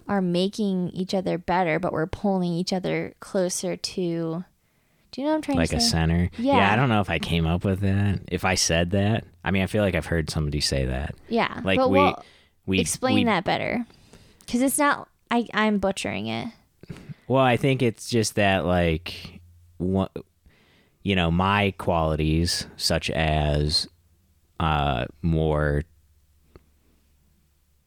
are 0.08 0.20
making 0.22 0.88
each 0.90 1.14
other 1.14 1.38
better, 1.38 1.78
but 1.78 1.92
we're 1.92 2.06
pulling 2.06 2.52
each 2.52 2.72
other 2.72 3.14
closer 3.20 3.76
to. 3.76 4.44
Do 5.12 5.20
you 5.20 5.26
know 5.26 5.32
what 5.32 5.36
I'm 5.36 5.42
trying 5.42 5.58
like 5.58 5.70
to 5.70 5.76
a 5.76 5.80
center 5.80 6.30
Yeah. 6.38 6.56
yeah. 6.56 6.72
i 6.72 6.76
don't 6.76 6.88
know 6.88 7.00
if 7.00 7.10
i 7.10 7.18
came 7.18 7.44
up 7.44 7.64
with 7.64 7.80
that 7.80 8.20
if 8.28 8.44
i 8.44 8.54
said 8.54 8.92
that 8.92 9.24
i 9.42 9.50
mean 9.50 9.64
i 9.64 9.66
feel 9.66 9.82
like 9.82 9.96
i've 9.96 10.06
heard 10.06 10.30
somebody 10.30 10.60
say 10.60 10.84
that 10.84 11.16
Yeah, 11.28 11.62
like 11.64 11.80
we 11.80 11.86
we'll 11.88 12.24
we 12.64 12.78
explain 12.78 13.14
we 13.16 13.24
that 13.24 13.42
better, 13.42 13.84
because 14.46 14.62
it's 14.62 14.78
not. 14.78 15.08
I 15.30 15.48
I'm 15.52 15.78
butchering 15.78 16.28
it. 16.28 16.48
Well, 17.26 17.42
I 17.42 17.56
think 17.56 17.82
it's 17.82 18.08
just 18.08 18.36
that 18.36 18.64
like 18.64 19.40
what 19.78 20.12
you 21.02 21.16
know, 21.16 21.30
my 21.30 21.72
qualities 21.78 22.66
such 22.76 23.10
as 23.10 23.88
uh 24.58 25.06
more 25.22 25.82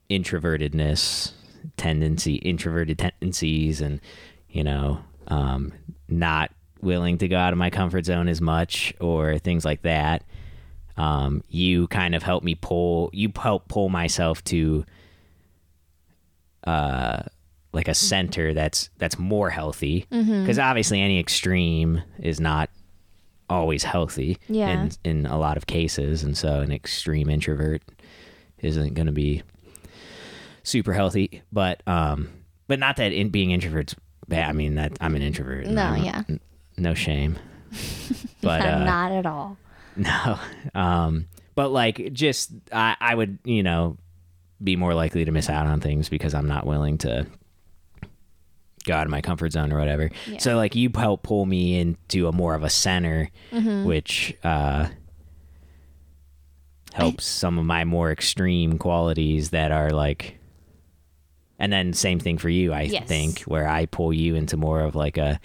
introvertedness, 0.10 1.32
tendency 1.78 2.36
introverted 2.36 2.97
tendencies 2.97 3.82
and 3.82 3.99
you 4.49 4.63
know, 4.63 4.99
um 5.28 5.71
not 6.08 6.52
willing 6.82 7.17
to 7.17 7.28
go 7.28 7.38
out 7.38 7.54
of 7.54 7.58
my 7.60 7.69
comfort 7.69 8.06
zone 8.06 8.28
as 8.28 8.41
much 8.41 8.93
or 8.99 9.38
things 9.39 9.63
like 9.65 9.82
that. 9.84 10.23
Um 10.97 11.43
you 11.49 11.88
kind 11.88 12.13
of 12.15 12.23
help 12.23 12.43
me 12.43 12.56
pull 12.56 13.10
you 13.13 13.32
help 13.36 13.67
pull 13.67 13.89
myself 13.89 14.43
to 14.45 14.86
uh 16.65 17.23
like 17.73 17.88
a 17.88 17.93
center 17.95 18.54
that's 18.54 18.89
that's 18.99 19.17
more 19.17 19.49
healthy 19.49 20.06
because 20.41 20.60
obviously 20.60 21.02
any 21.02 21.19
extreme 21.19 22.02
is 22.19 22.39
not 22.39 22.69
always 23.50 23.84
healthy 23.84 24.38
Yeah. 24.48 24.70
in 24.84 24.92
in 25.04 25.26
a 25.26 25.38
lot 25.38 25.58
of 25.58 25.68
cases 25.68 26.24
and 26.24 26.36
so 26.38 26.62
an 26.62 26.72
extreme 26.72 27.30
introvert 27.30 27.82
isn't 28.60 28.94
going 28.94 29.06
to 29.08 29.12
be 29.12 29.44
super 30.64 30.94
healthy 30.94 31.42
but 31.52 31.82
um 31.88 32.30
but 32.68 32.80
not 32.80 32.96
that 32.98 33.12
in 33.12 33.30
being 33.30 33.50
introverts 33.50 33.96
bad 34.28 34.50
i 34.50 34.54
mean 34.54 34.76
that 34.76 34.94
i'm 35.02 35.16
an 35.16 35.22
introvert 35.22 35.68
No, 35.68 35.82
I'm- 35.84 36.04
yeah. 36.04 36.24
n- 36.30 36.40
no 36.78 36.94
shame 36.94 37.38
but 38.42 38.62
I'm 38.62 38.82
uh, 38.84 38.86
not 38.86 39.12
at 39.14 39.26
all. 39.26 39.58
no. 39.96 40.40
Um, 40.76 41.26
but 41.56 41.70
like 41.70 42.14
just 42.14 42.52
I, 42.72 42.96
I 43.02 43.16
would, 43.16 43.40
you 43.46 43.64
know, 43.64 43.98
be 44.64 44.76
more 44.76 44.94
likely 44.94 45.26
to 45.26 45.32
miss 45.32 45.50
out 45.50 45.66
on 45.66 45.80
things 45.82 46.08
because 46.08 46.34
I'm 46.36 46.48
not 46.48 46.68
willing 46.68 47.00
to 47.00 47.26
go 48.84 48.93
out 48.93 49.06
of 49.06 49.12
my 49.12 49.22
comfort 49.22 49.52
zone 49.54 49.72
or 49.72 49.80
whatever. 49.80 50.10
Yeah. 50.28 50.38
So 50.39 50.56
like 50.58 50.76
you 50.76 50.89
help 50.96 51.24
pull 51.24 51.46
me 51.46 51.80
into 51.80 52.28
a 52.28 52.32
more 52.32 52.56
of 52.56 52.63
a 52.63 52.69
center, 52.69 53.30
Mm-hmm. 53.52 53.86
which 53.86 54.36
uh 54.43 54.88
helps 56.93 57.26
some 57.26 57.58
of 57.58 57.65
my 57.65 57.84
more 57.86 58.12
extreme 58.12 58.78
qualities 58.78 59.50
that 59.50 59.72
are 59.72 59.89
like 59.89 60.38
and 61.60 61.72
then 61.72 61.93
same 61.93 62.19
thing 62.19 62.38
for 62.38 62.50
you, 62.50 62.74
I 62.74 62.82
Yes. 62.84 63.08
think, 63.08 63.41
where 63.41 63.67
I 63.69 63.86
pull 63.86 64.12
you 64.12 64.36
into 64.36 64.58
more 64.58 64.82
of 64.82 64.96
like 64.96 65.17
a, 65.17 65.39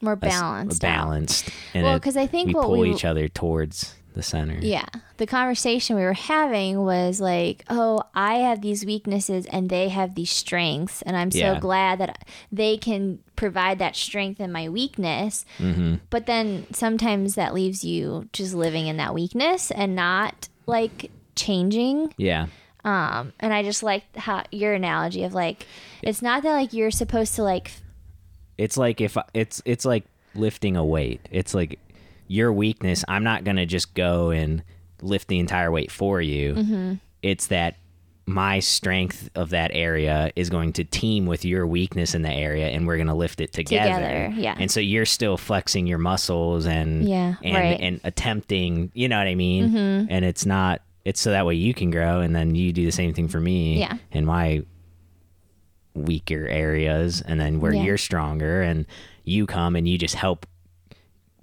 More 0.00 0.14
a 0.22 0.26
s- 0.26 0.40
balanced. 0.40 0.84
out. 0.84 0.88
balanced 0.96 1.50
and 1.74 1.84
Well, 1.84 2.00
'cause 2.00 2.16
I 2.16 2.26
think 2.26 2.46
we 2.48 2.54
pull 2.54 2.78
we- 2.78 2.90
each 2.92 3.04
other 3.04 3.28
towards 3.28 3.94
the 4.18 4.22
center. 4.22 4.58
Yeah. 4.60 4.84
The 5.16 5.26
conversation 5.26 5.94
we 5.96 6.02
were 6.02 6.12
having 6.12 6.82
was 6.84 7.20
like, 7.20 7.64
oh, 7.70 8.02
I 8.14 8.34
have 8.46 8.60
these 8.60 8.84
weaknesses 8.84 9.46
and 9.46 9.70
they 9.70 9.88
have 9.88 10.14
these 10.16 10.30
strengths. 10.30 11.00
And 11.02 11.16
I'm 11.16 11.30
so 11.30 11.38
Yeah. 11.38 11.58
glad 11.60 12.00
that 12.00 12.26
they 12.52 12.76
can 12.76 13.20
provide 13.36 13.78
that 13.78 13.94
strength 13.96 14.40
in 14.40 14.50
my 14.52 14.68
weakness. 14.68 15.46
Mm-hmm. 15.58 15.94
But 16.10 16.26
then 16.26 16.66
sometimes 16.72 17.36
that 17.36 17.54
leaves 17.54 17.84
you 17.84 18.28
just 18.32 18.54
living 18.54 18.88
in 18.88 18.96
that 18.98 19.14
weakness 19.14 19.70
and 19.70 19.94
not 19.94 20.48
like 20.66 21.10
changing. 21.36 22.12
Yeah. 22.16 22.48
Um, 22.84 23.32
and 23.40 23.54
I 23.54 23.62
just 23.62 23.82
like 23.82 24.04
how 24.16 24.44
your 24.50 24.74
analogy 24.74 25.22
of 25.24 25.32
like, 25.32 25.66
it's 26.02 26.22
not 26.22 26.42
that 26.42 26.52
like 26.52 26.72
you're 26.72 26.90
supposed 26.90 27.34
to 27.36 27.42
like, 27.44 27.70
It's 28.56 28.76
like 28.76 29.00
if 29.00 29.16
I- 29.16 29.24
it's 29.34 29.62
it's 29.64 29.84
like 29.84 30.04
lifting 30.34 30.76
a 30.76 30.84
weight. 30.84 31.20
It's 31.30 31.54
like 31.54 31.78
your 32.28 32.52
weakness. 32.52 33.04
I'm 33.08 33.24
not 33.24 33.44
gonna 33.44 33.66
just 33.66 33.94
go 33.94 34.30
and 34.30 34.62
lift 35.02 35.28
the 35.28 35.38
entire 35.38 35.70
weight 35.70 35.90
for 35.90 36.20
you. 36.20 36.54
Mm-hmm. 36.54 36.94
It's 37.22 37.48
that 37.48 37.76
my 38.26 38.58
strength 38.60 39.30
of 39.34 39.50
that 39.50 39.70
area 39.72 40.30
is 40.36 40.50
going 40.50 40.70
to 40.74 40.84
team 40.84 41.24
with 41.24 41.46
your 41.46 41.66
weakness 41.66 42.14
in 42.14 42.20
the 42.20 42.30
area 42.30 42.66
and 42.68 42.86
we're 42.86 42.98
going 42.98 43.06
to 43.06 43.14
lift 43.14 43.40
it 43.40 43.54
together. 43.54 43.94
Together, 43.94 44.34
yeah. 44.36 44.54
And 44.58 44.70
so 44.70 44.80
you're 44.80 45.06
still 45.06 45.38
flexing 45.38 45.86
your 45.86 45.96
muscles 45.96 46.66
and 46.66 47.08
Yeah, 47.08 47.36
and 47.42 47.54
right. 47.56 47.74
Mm-hmm. 47.76 47.82
and 47.84 48.00
attempting, 48.04 48.90
you 48.92 49.08
know 49.08 49.16
what 49.16 49.26
I 49.28 49.34
mean? 49.34 49.74
And 50.10 50.26
it's 50.26 50.44
not 50.44 50.82
it's 51.06 51.20
so 51.22 51.30
that 51.30 51.46
way 51.46 51.54
you 51.54 51.72
can 51.72 51.90
grow 51.90 52.20
and 52.20 52.36
then 52.36 52.54
you 52.54 52.70
do 52.70 52.84
the 52.84 52.92
same 52.92 53.14
thing 53.14 53.28
for 53.28 53.40
me 53.40 53.78
Yeah. 53.80 53.96
in 54.12 54.26
my 54.26 54.62
weaker 55.94 56.46
areas 56.48 57.22
and 57.22 57.40
then 57.40 57.60
where 57.60 57.72
Yeah. 57.72 57.82
you're 57.84 57.98
stronger 57.98 58.62
and 58.62 58.86
you 59.24 59.46
come 59.46 59.74
and 59.74 59.88
you 59.88 59.98
just 59.98 60.14
help 60.14 60.46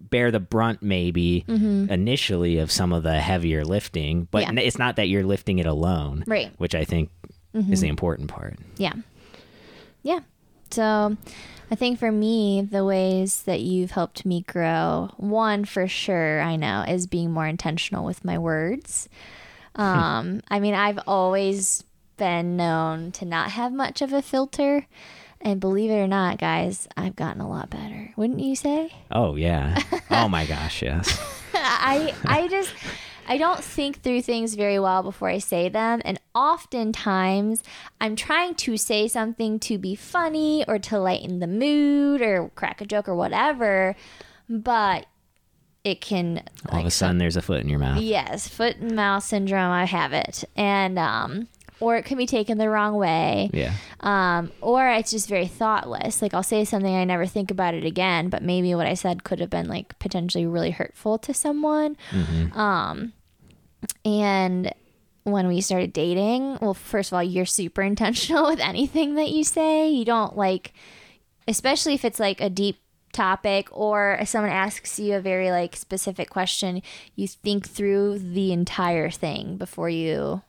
bear 0.10 0.32
the 0.32 0.40
brunt 0.40 0.82
maybe 0.82 1.44
initially 1.48 2.58
of 2.60 2.72
some 2.72 2.94
of 2.94 3.04
the 3.04 3.20
heavier 3.20 3.64
lifting 3.66 4.28
but 4.32 4.44
Mm-hmm. 4.46 4.58
Yeah. 4.58 4.64
it's 4.64 4.78
not 4.80 4.96
that 4.98 5.08
you're 5.08 5.24
lifting 5.26 5.60
it 5.60 5.66
alone 5.66 6.24
Right. 6.28 6.52
which 6.58 6.76
i 6.76 6.84
think 6.86 7.10
is 7.54 7.82
the 7.82 7.88
important 7.88 8.30
part 8.30 8.58
Yeah. 8.78 8.94
Yeah. 10.04 10.20
So 10.72 11.16
I 11.72 11.76
think 11.76 11.98
for 12.00 12.12
me, 12.12 12.62
the 12.62 12.84
ways 12.86 13.44
that 13.44 13.62
you've 13.62 13.92
helped 13.92 14.26
me 14.26 14.42
grow, 14.42 15.10
one 15.18 15.64
for 15.66 15.88
sure, 15.88 16.42
I 16.42 16.58
know, 16.58 16.84
is 16.88 17.08
being 17.08 17.32
more 17.32 17.48
intentional 17.48 18.06
with 18.06 18.24
my 18.26 18.38
words. 18.38 19.08
Um, 19.76 20.42
I 20.50 20.60
mean, 20.62 20.74
I've 20.74 21.00
always 21.06 21.84
been 22.18 22.56
known 22.56 23.12
to 23.14 23.26
not 23.26 23.52
have 23.52 23.74
much 23.74 24.02
of 24.02 24.14
a 24.14 24.22
filter. 24.22 24.86
And 25.46 25.62
believe 25.62 25.92
it 25.92 25.96
or 25.98 26.08
not, 26.08 26.40
guys, 26.40 26.88
I've 26.98 27.16
gotten 27.16 27.40
a 27.40 27.48
lot 27.48 27.70
better. 27.70 28.12
Wouldn't 28.18 28.40
you 28.40 28.56
say? 28.56 28.92
oh 29.12 29.36
yeah. 29.36 29.80
Oh 30.10 30.28
my 30.28 30.46
gosh 30.46 30.82
yes. 30.82 31.20
I 31.54 32.14
I 32.26 32.48
just 32.48 32.74
I 33.28 33.38
don't 33.38 33.64
think 33.64 34.02
through 34.02 34.22
things 34.24 34.56
very 34.56 34.80
well 34.80 35.04
before 35.04 35.30
I 35.30 35.38
say 35.40 35.70
them. 35.70 36.02
And 36.04 36.20
oftentimes 36.34 37.64
I'm 38.02 38.16
trying 38.16 38.56
to 38.56 38.76
say 38.78 39.08
something 39.08 39.60
to 39.62 39.78
be 39.78 39.96
funny 39.96 40.66
or 40.68 40.80
to 40.80 41.00
lighten 41.00 41.40
the 41.40 41.48
mood 41.48 42.22
or 42.22 42.50
crack 42.56 42.82
a 42.82 42.86
joke 42.86 43.08
or 43.08 43.16
whatever 43.16 43.96
but 44.50 45.06
it 45.84 46.02
can 46.02 46.44
all 46.70 46.80
of 46.80 46.86
a 46.86 46.92
sudden 46.92 47.18
there's 47.20 47.36
a 47.38 47.42
foot 47.42 47.62
in 47.62 47.70
your 47.70 47.80
mouth. 47.80 48.02
Yes 48.02 48.48
foot 48.48 48.78
and 48.78 48.96
mouth 48.96 49.24
syndrome 49.24 49.72
I 49.72 49.86
have 49.86 50.12
it. 50.14 50.44
And 50.56 50.98
um 50.98 51.48
or 51.80 51.96
it 51.98 52.06
can 52.06 52.18
be 52.18 52.26
taken 52.26 52.58
the 52.58 52.70
wrong 52.70 52.96
way 52.96 53.50
yeah 53.54 53.74
um, 54.06 54.52
or 54.62 54.88
it's 54.88 55.10
just 55.10 55.28
very 55.28 55.48
thoughtless. 55.48 56.22
Like 56.22 56.36
I'll 56.36 56.44
say 56.44 56.64
something, 56.64 56.96
I 56.96 57.06
never 57.06 57.26
think 57.26 57.50
about 57.50 57.74
it 57.74 57.86
again, 57.86 58.30
but 58.30 58.44
maybe 58.44 58.76
what 58.76 58.86
I 58.86 58.94
said 58.94 59.24
could 59.24 59.40
have 59.40 59.50
been 59.50 59.68
like 59.68 59.98
potentially 59.98 60.46
really 60.46 60.70
hurtful 60.70 61.18
to 61.20 61.34
someone. 61.34 61.98
Um, 62.58 63.14
and 64.06 64.72
when 65.24 65.48
we 65.48 65.60
started 65.60 65.92
dating, 65.92 66.60
well, 66.62 66.76
first 66.76 67.12
of 67.12 67.16
all, 67.16 67.24
you're 67.24 67.48
super 67.48 67.82
intentional 67.92 68.46
with 68.48 68.60
anything 68.60 69.16
that 69.16 69.32
you 69.32 69.44
say. 69.44 69.90
You 69.90 70.06
don't 70.06 70.38
like, 70.38 70.74
especially 71.48 71.96
if 71.96 72.06
it's 72.06 72.20
like 72.20 72.40
a 72.40 72.50
deep 72.50 72.78
topic 73.12 73.70
or 73.72 74.20
if 74.22 74.28
someone 74.28 74.52
asks 74.52 75.00
you 75.00 75.16
a 75.16 75.20
very 75.20 75.50
like 75.50 75.76
specific 75.76 76.30
question, 76.30 76.84
you 77.16 77.28
think 77.28 77.68
through 77.68 78.20
the 78.20 78.52
entire 78.52 79.10
thing 79.10 79.58
before 79.58 79.90
you 79.90 80.44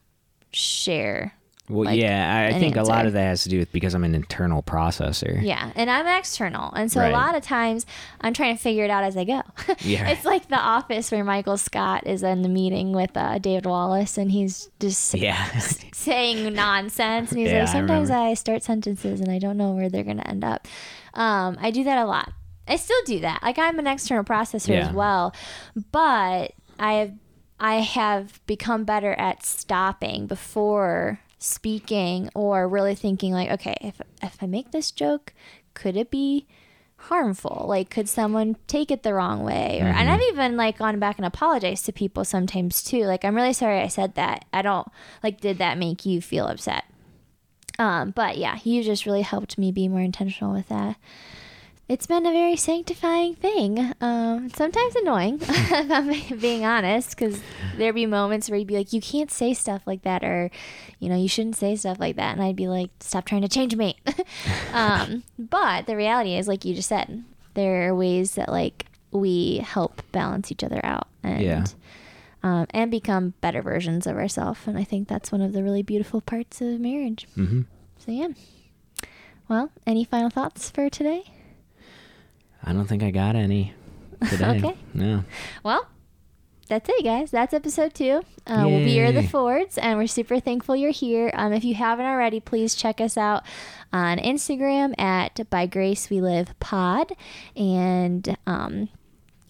share 0.57 1.33
well 1.69 1.85
like, 1.85 2.01
yeah 2.01 2.49
i, 2.53 2.57
I 2.57 2.59
think 2.61 2.77
a 2.77 2.83
lot 2.83 3.07
of 3.07 3.13
that 3.15 3.25
has 3.25 3.43
to 3.43 3.49
do 3.49 3.59
with 3.59 3.73
because 3.73 3.93
i'm 3.95 4.05
an 4.05 4.15
internal 4.15 4.63
processor 4.63 5.43
Yeah, 5.43 5.73
and 5.75 5.91
I'm 5.91 6.07
external, 6.07 6.73
and 6.75 6.91
so 6.93 7.01
Right. 7.01 7.09
a 7.11 7.13
lot 7.13 7.35
of 7.35 7.43
times 7.43 7.85
I'm 8.21 8.33
trying 8.33 8.57
to 8.57 8.63
figure 8.63 8.85
it 8.85 8.91
out 8.91 9.03
as 9.05 9.17
I 9.17 9.25
go. 9.25 9.43
Yeah. 9.81 10.09
it's 10.09 10.25
like 10.25 10.49
The 10.49 10.59
Office 10.59 11.11
where 11.11 11.25
Michael 11.25 11.57
Scott 11.57 12.07
is 12.07 12.23
in 12.23 12.43
the 12.43 12.49
meeting 12.49 12.93
with 12.93 13.17
uh, 13.17 13.39
David 13.39 13.67
Wallace, 13.67 14.17
and 14.17 14.31
he's 14.31 14.71
just 14.81 15.13
yeah 15.15 15.45
saying 15.93 16.55
nonsense, 16.55 17.33
and 17.33 17.41
he's 17.41 17.51
Yeah, 17.51 17.61
like, 17.65 17.69
sometimes 17.69 18.11
remember. 18.11 18.31
I, 18.31 18.35
start 18.35 18.63
sentences 18.63 19.21
and 19.21 19.31
I 19.31 19.39
don't 19.41 19.57
know 19.57 19.73
where 19.73 19.89
they're 19.89 20.05
going 20.05 20.19
to 20.19 20.29
end 20.29 20.45
up. 20.45 20.69
Um, 21.15 21.57
I 21.61 21.71
do 21.73 21.83
that 21.85 21.99
a 21.99 22.05
lot. 22.07 22.33
I 22.69 22.77
still 22.77 23.03
do 23.07 23.21
that. 23.21 23.43
Like 23.43 23.59
I'm 23.59 23.79
an 23.81 23.87
external 23.89 24.25
processor 24.25 24.69
Yeah. 24.69 24.89
as 24.89 24.95
well, 24.95 25.35
but 25.93 26.53
I 26.79 26.93
have 26.95 27.13
I 27.59 27.77
have 27.77 28.45
become 28.47 28.85
better 28.85 29.13
at 29.13 29.45
stopping 29.45 30.27
before 30.27 31.21
speaking 31.39 32.29
or 32.35 32.69
really 32.69 32.95
thinking 32.95 33.33
like, 33.33 33.51
okay, 33.51 33.77
if 33.81 34.01
if 34.23 34.43
I 34.43 34.47
make 34.47 34.73
this 34.73 34.91
joke, 34.91 35.33
could 35.75 35.97
it 35.97 36.11
be 36.11 36.47
harmful? 36.97 37.67
Like, 37.69 37.91
could 37.91 38.09
someone 38.09 38.57
take 38.67 38.91
it 38.91 39.03
the 39.03 39.15
wrong 39.15 39.43
way? 39.43 39.81
Or 39.81 39.87
and 39.87 40.11
I've 40.11 40.23
even 40.23 40.57
like 40.57 40.79
gone 40.79 40.99
back 40.99 41.19
and 41.19 41.27
apologized 41.27 41.87
to 41.87 41.93
people 41.93 42.25
sometimes 42.25 42.83
too. 42.83 43.05
Like, 43.05 43.25
I'm 43.25 43.37
really 43.37 43.53
sorry 43.53 43.81
I 43.81 43.89
said 43.89 44.15
that. 44.15 44.45
I 44.53 44.63
don't 44.63 44.89
like. 45.23 45.41
Did 45.41 45.59
that 45.59 45.79
make 45.79 46.05
you 46.05 46.21
feel 46.21 46.47
upset? 46.47 46.85
Um, 47.79 48.11
but 48.11 48.39
yeah, 48.39 48.59
you 48.65 48.83
just 48.83 49.07
really 49.07 49.23
helped 49.23 49.59
me 49.59 49.71
be 49.71 49.89
more 49.89 50.01
intentional 50.01 50.53
with 50.53 50.69
that. 50.69 50.97
It's 51.89 52.07
been 52.09 52.27
a 52.27 52.33
very 52.33 52.57
sanctifying 52.57 53.37
thing. 53.37 53.93
Um, 54.01 54.51
sometimes 54.51 54.97
annoying, 54.97 55.39
if 55.41 55.91
I'm 55.91 56.39
being 56.41 56.65
honest, 56.65 57.11
because 57.17 57.41
there'd 57.79 57.95
be 57.95 58.07
moments 58.07 58.51
where 58.51 58.59
you'd 58.59 58.67
be 58.67 58.77
like, 58.77 58.93
you 58.93 59.01
can't 59.01 59.31
say 59.31 59.55
stuff 59.55 59.83
like 59.87 60.03
that, 60.03 60.25
or, 60.25 60.51
you 60.99 61.09
know, 61.09 61.15
you 61.17 61.29
shouldn't 61.29 61.55
say 61.55 61.77
stuff 61.77 62.01
like 62.01 62.17
that. 62.17 62.33
And 62.33 62.43
I'd 62.43 62.57
be 62.57 62.67
like, 62.67 62.91
stop 62.99 63.25
trying 63.25 63.43
to 63.43 63.49
change 63.49 63.77
me. 63.77 63.97
um, 64.73 65.23
but 65.39 65.87
the 65.87 65.95
reality 65.95 66.35
is, 66.37 66.49
like 66.49 66.65
you 66.65 66.75
just 66.75 66.89
said, 66.89 67.23
there 67.55 67.89
are 67.89 67.95
ways 67.95 68.35
that, 68.35 68.49
like, 68.49 68.87
we 69.13 69.59
help 69.59 70.03
balance 70.11 70.51
each 70.51 70.65
other 70.65 70.81
out 70.85 71.07
and, 71.23 71.41
Yeah. 71.41 71.65
um, 72.43 72.67
and 72.71 72.91
become 72.91 73.35
better 73.41 73.63
versions 73.63 74.09
of 74.09 74.17
ourselves. 74.17 74.59
And 74.67 74.77
I 74.77 74.83
think 74.83 75.07
that's 75.07 75.31
one 75.31 75.41
of 75.41 75.53
the 75.53 75.63
really 75.63 75.85
beautiful 75.85 76.21
parts 76.21 76.61
of 76.61 76.81
marriage. 76.81 77.29
hmm 77.37 77.61
So, 77.99 78.11
yeah. 78.11 78.29
Well, 79.49 79.71
any 79.87 80.03
final 80.03 80.31
thoughts 80.31 80.69
for 80.69 80.91
today? 80.91 81.23
I 82.65 82.73
don't 82.73 82.87
think 82.87 83.03
i 83.03 83.11
got 83.11 83.37
any 83.37 83.73
today 84.31 84.59
Okay. 84.65 84.77
no 84.95 85.25
Well, 85.63 85.87
that's 86.69 86.89
it, 86.89 87.05
guys. 87.05 87.31
That's 87.31 87.55
episode 87.55 87.95
two. 87.95 88.23
Uh, 88.45 88.65
we'll 88.67 88.85
be 88.85 88.91
your 88.91 89.13
the 89.13 89.23
Fords, 89.23 89.79
and 89.79 89.97
we're 89.99 90.09
super 90.09 90.41
thankful 90.41 90.75
you're 90.75 90.91
here. 90.91 91.31
Um, 91.35 91.53
if 91.53 91.63
you 91.63 91.75
haven't 91.77 92.07
already, 92.07 92.41
please 92.41 92.75
check 92.75 93.01
us 93.01 93.17
out 93.17 93.45
on 93.93 94.19
Instagram 94.19 94.93
at 95.01 95.49
By 95.49 95.67
Grace 95.67 96.11
We 96.11 96.21
Live 96.21 96.59
Pod, 96.59 97.13
and 97.55 98.37
um, 98.49 98.89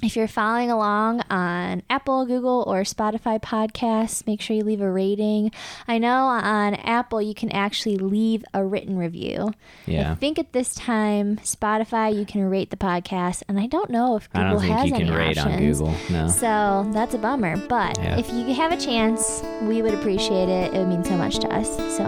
if 0.02 0.14
you're 0.14 0.28
following 0.28 0.70
along 0.70 1.22
on 1.30 1.82
Apple, 1.88 2.26
Google, 2.26 2.62
or 2.66 2.82
Spotify 2.82 3.40
podcasts, 3.40 4.26
make 4.26 4.42
sure 4.42 4.54
you 4.54 4.62
leave 4.62 4.82
a 4.82 4.90
rating. 4.90 5.50
I 5.88 5.96
know 5.98 6.26
on 6.26 6.74
Apple 6.74 7.22
you 7.22 7.34
can 7.34 7.50
actually 7.50 7.96
leave 7.96 8.44
a 8.52 8.62
written 8.62 8.98
review. 8.98 9.52
Yeah. 9.86 10.12
I 10.12 10.14
think 10.14 10.38
at 10.38 10.52
this 10.52 10.74
time, 10.74 11.36
Spotify 11.38 12.14
you 12.16 12.26
can 12.26 12.42
rate 12.50 12.68
the 12.70 12.76
podcast, 12.76 13.42
and 13.48 13.58
I 13.58 13.66
don't 13.66 13.88
know 13.90 14.16
if 14.16 14.30
Google 14.30 14.58
has 14.58 14.84
you 14.86 14.92
can 14.92 15.02
any 15.08 15.10
rate 15.10 15.38
on 15.38 15.52
options. 15.52 15.78
google 15.78 15.94
no 16.10 16.28
So 16.28 16.90
that's 16.92 17.14
a 17.14 17.18
bummer. 17.18 17.56
But 17.66 17.98
Yeah. 17.98 18.18
if 18.18 18.30
you 18.32 18.52
have 18.54 18.72
a 18.72 18.76
chance, 18.76 19.42
we 19.62 19.80
would 19.80 19.94
appreciate 19.94 20.48
it. 20.50 20.74
It 20.74 20.78
would 20.78 20.88
mean 20.88 21.04
so 21.04 21.16
much 21.16 21.38
to 21.38 21.48
us. 21.48 21.74
So 21.96 22.02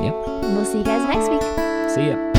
yep 0.00 0.14
we'll 0.54 0.64
see 0.64 0.78
you 0.78 0.84
guys 0.84 1.04
next 1.08 1.28
week. 1.28 1.42
see 1.90 2.06
ya 2.10 2.31